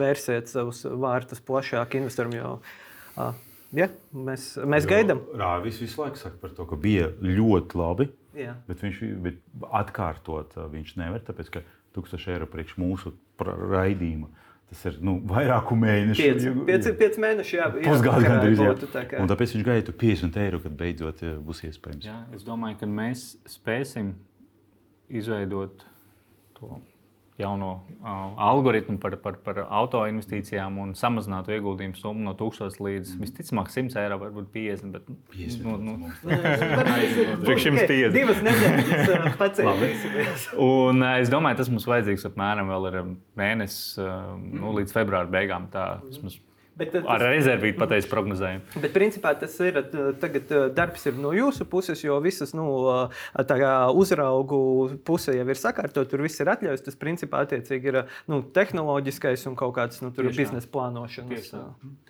vērsiet 0.00 0.48
savus 0.48 0.80
vārtus 0.88 1.42
plašāk 1.44 1.98
investoram. 1.98 2.32
Jo, 2.38 2.52
ja, 3.76 3.90
mēs 4.16 4.46
mēs 4.64 4.86
jo, 4.86 4.92
gaidām. 4.94 5.20
Rāvis 5.36 5.82
visu 5.82 6.00
laiku 6.00 6.22
saka 6.22 6.40
par 6.40 6.54
to, 6.56 6.64
ka 6.70 6.78
bija 6.80 7.10
ļoti 7.20 7.80
labi. 7.82 8.08
Jā. 8.38 8.56
Bet 8.70 8.80
viņš 8.82 9.02
bet 9.26 9.44
atkārtot 9.82 10.56
viņš 10.72 10.96
nevar, 11.02 11.20
tāpēc 11.28 11.52
ka 11.58 11.64
1000 11.98 12.32
eiro 12.34 12.48
priekš 12.50 12.78
mūsu 12.80 13.12
raidījuma 13.44 14.30
Tas 14.74 14.88
ir 14.90 14.96
nu, 15.06 15.12
vairāku 15.30 15.76
mēnešu. 15.78 16.18
Pieci, 16.18 16.52
pieci, 16.66 16.92
pieci 16.98 17.20
mēneši, 17.22 17.58
jā, 17.60 17.68
pusgadu 17.76 18.24
gandrīz. 18.26 18.62
Jā. 18.64 18.72
Tā 18.90 19.04
kā... 19.06 19.20
Un 19.22 19.30
tāpēc 19.30 19.54
viņš 19.54 19.66
gaida 19.68 19.94
50 20.00 20.38
eiro, 20.42 20.58
kad 20.64 20.74
beidzot 20.80 21.22
būs 21.46 21.62
iespējams. 21.68 22.08
Jā, 22.08 22.16
es 22.34 22.42
domāju, 22.46 22.80
ka 22.82 22.88
mēs 22.90 23.22
spēsim 23.54 24.16
izveidot 25.14 25.86
to 26.58 26.80
jauno 27.38 27.70
uh, 28.00 28.08
algoritmu 28.38 28.98
par, 29.02 29.16
par, 29.22 29.38
par 29.42 29.58
auto 29.66 30.04
investīcijām 30.06 30.76
un 30.78 30.92
samazinātu 30.94 31.56
ieguldījumu 31.56 31.98
summu 31.98 32.22
no 32.28 32.34
1000 32.38 32.78
līdz 32.78 33.10
mm. 33.16 33.24
visticamāk 33.24 33.72
100 33.74 33.98
eiro, 34.04 34.20
varbūt 34.22 34.52
50. 34.54 34.92
Bet, 34.94 35.08
50 35.34 35.66
nu, 35.66 35.96
nu, 35.98 36.12
Priekš 37.42 37.68
jums 37.70 37.82
50. 37.82 38.14
Divas 38.14 38.42
nedēļas 38.46 39.38
pacēlīsimies. 39.42 40.48
un 40.62 41.02
uh, 41.02 41.16
es 41.24 41.32
domāju, 41.32 41.58
tas 41.62 41.72
mums 41.74 41.88
vajadzīgs 41.90 42.30
apmēram 42.30 42.70
vēl 42.70 42.90
ir 42.92 43.00
mēnesis 43.42 43.98
uh, 43.98 44.34
nu, 44.38 44.76
līdz 44.78 44.94
februāra 44.94 45.30
beigām. 45.34 45.66
Tā, 45.74 45.88
mm. 46.06 46.38
Bet, 46.74 46.90
tas, 46.90 47.04
ar 47.06 47.22
rezervītu 47.22 47.78
pateicis 47.78 48.08
prognozējumu. 48.10 48.80
Bet, 48.82 48.90
principā, 48.94 49.30
tas 49.38 49.54
ir 49.62 49.78
tagad, 50.22 50.50
darbs 50.74 51.06
ir 51.06 51.18
no 51.22 51.30
jūsu 51.36 51.66
puses, 51.70 52.02
jo 52.02 52.16
visas 52.24 52.54
nu, 52.56 52.66
uzraugu 54.02 54.62
puse 55.06 55.36
jau 55.36 55.46
ir 55.46 55.60
sakārtot, 55.60 56.10
tur 56.10 56.24
viss 56.26 56.42
ir 56.42 56.50
atļauts. 56.50 56.82
Tas, 56.88 56.98
principā, 56.98 57.44
attiecīgi 57.46 57.92
ir 57.92 58.00
nu, 58.30 58.42
tehnoloģiskais 58.56 59.46
un 59.50 59.58
kaut 59.60 59.76
kāds 59.78 60.02
nu, 60.02 60.10
biznesa 60.14 60.70
plānošanas. 60.74 61.54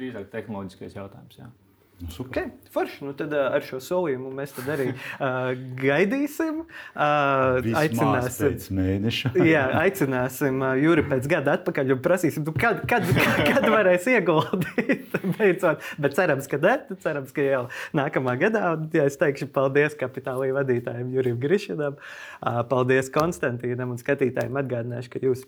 Drīzāk 0.00 0.32
tehnoloģiskais 0.32 0.96
jautājums. 0.96 1.42
Jā. 1.42 1.52
Nu, 2.00 2.08
okay, 2.18 2.44
forši. 2.70 3.04
Nu, 3.04 3.12
tad 3.14 3.32
uh, 3.32 3.52
ar 3.54 3.62
šo 3.62 3.78
solījumu 3.82 4.32
mēs 4.34 4.56
arī 4.66 4.88
uh, 4.90 5.52
gaidīsim. 5.78 6.64
Uh, 6.90 7.68
aicināsim, 7.78 8.48
pēc 8.50 8.66
mēneša. 8.74 9.30
jā, 9.54 9.62
aicināsim 9.78 10.58
uh, 10.58 10.74
Juri 10.82 11.04
pēc 11.06 11.28
gada 11.30 11.54
atpakaļ 11.60 11.94
un 11.94 12.02
prasīsim, 12.02 12.48
kad, 12.58 12.82
kad, 12.90 13.06
kad 13.50 13.68
varēs 13.70 14.08
ieguldīt. 14.10 15.14
Beidzot. 15.38 15.86
Bet 16.02 16.18
cerams, 16.18 16.50
ka 16.50 16.58
ne. 16.66 16.76
Cerams, 17.04 17.30
ka 17.36 17.46
jau 17.46 17.64
nākamā 17.96 18.34
gadā. 18.42 18.66
Un, 18.74 18.88
jā, 18.94 19.06
es 19.06 19.20
teikšu 19.20 19.52
paldies 19.54 19.94
kapitālī 20.00 20.50
vadītājiem 20.56 21.14
Jurim 21.14 21.38
Grišanam. 21.42 22.00
Uh, 22.40 22.64
paldies 22.70 23.12
Konstantīnam 23.14 23.94
un 23.94 24.02
skatītājiem. 24.02 24.64
Atgādināšu, 24.64 25.14
ka 25.14 25.22
jūs 25.22 25.46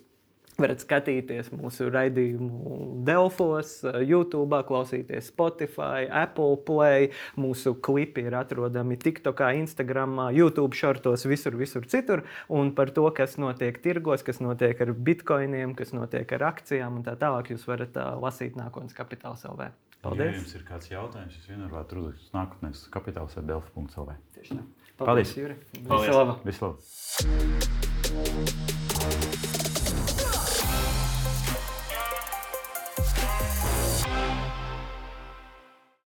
varat 0.61 0.81
skatīties 0.81 1.51
mūsu 1.53 1.89
raidījumu 1.93 3.03
Delfos, 3.07 3.79
YouTube, 4.01 4.57
klausīties 4.67 5.29
Spotify, 5.31 6.07
Apple 6.09 6.57
Play. 6.67 7.11
Mūsu 7.39 7.75
klipi 7.83 8.25
ir 8.27 8.37
atrodami 8.39 8.97
TikTok, 9.01 9.43
Instagram, 9.61 10.17
YouTube 10.35 10.77
šortos, 10.77 11.27
visur, 11.29 11.57
visur 11.59 11.85
citur. 11.89 12.25
Un 12.49 12.73
par 12.77 12.91
to, 12.95 13.05
kas 13.15 13.37
notiek 13.41 13.77
tirgos, 13.83 14.25
kas 14.25 14.41
notiek 14.43 14.81
ar 14.81 14.93
bitkoiniem, 14.93 15.75
kas 15.77 15.93
notiek 15.95 16.31
ar 16.37 16.49
akcijām 16.53 16.99
un 16.99 17.05
tā 17.05 17.13
tālāk, 17.19 17.53
jūs 17.53 17.67
varat 17.69 17.93
uh, 18.01 18.15
lasīt 18.23 18.57
nākotnes 18.57 18.97
kapitāla 18.97 19.37
LV. 19.53 19.69
Paldies! 20.01 20.33
Ja 20.33 20.41
jums 20.41 20.55
ir 20.57 20.63
kāds 20.67 20.89
jautājums, 20.91 21.37
es 21.37 21.45
vienmēr 21.49 21.71
varu 21.73 22.09
uzdot 22.09 22.33
nākotnes 22.35 22.79
kapitāls 22.93 23.37
ar 23.37 23.45
delfu.lv. 23.49 24.09
Tieši 24.37 24.51
tā. 24.57 24.63
Paldies, 24.97 25.05
Paldies 25.05 25.31
Juri! 25.37 25.55
Vislabāk! 25.85 26.39
Vislabāk! 26.47 26.77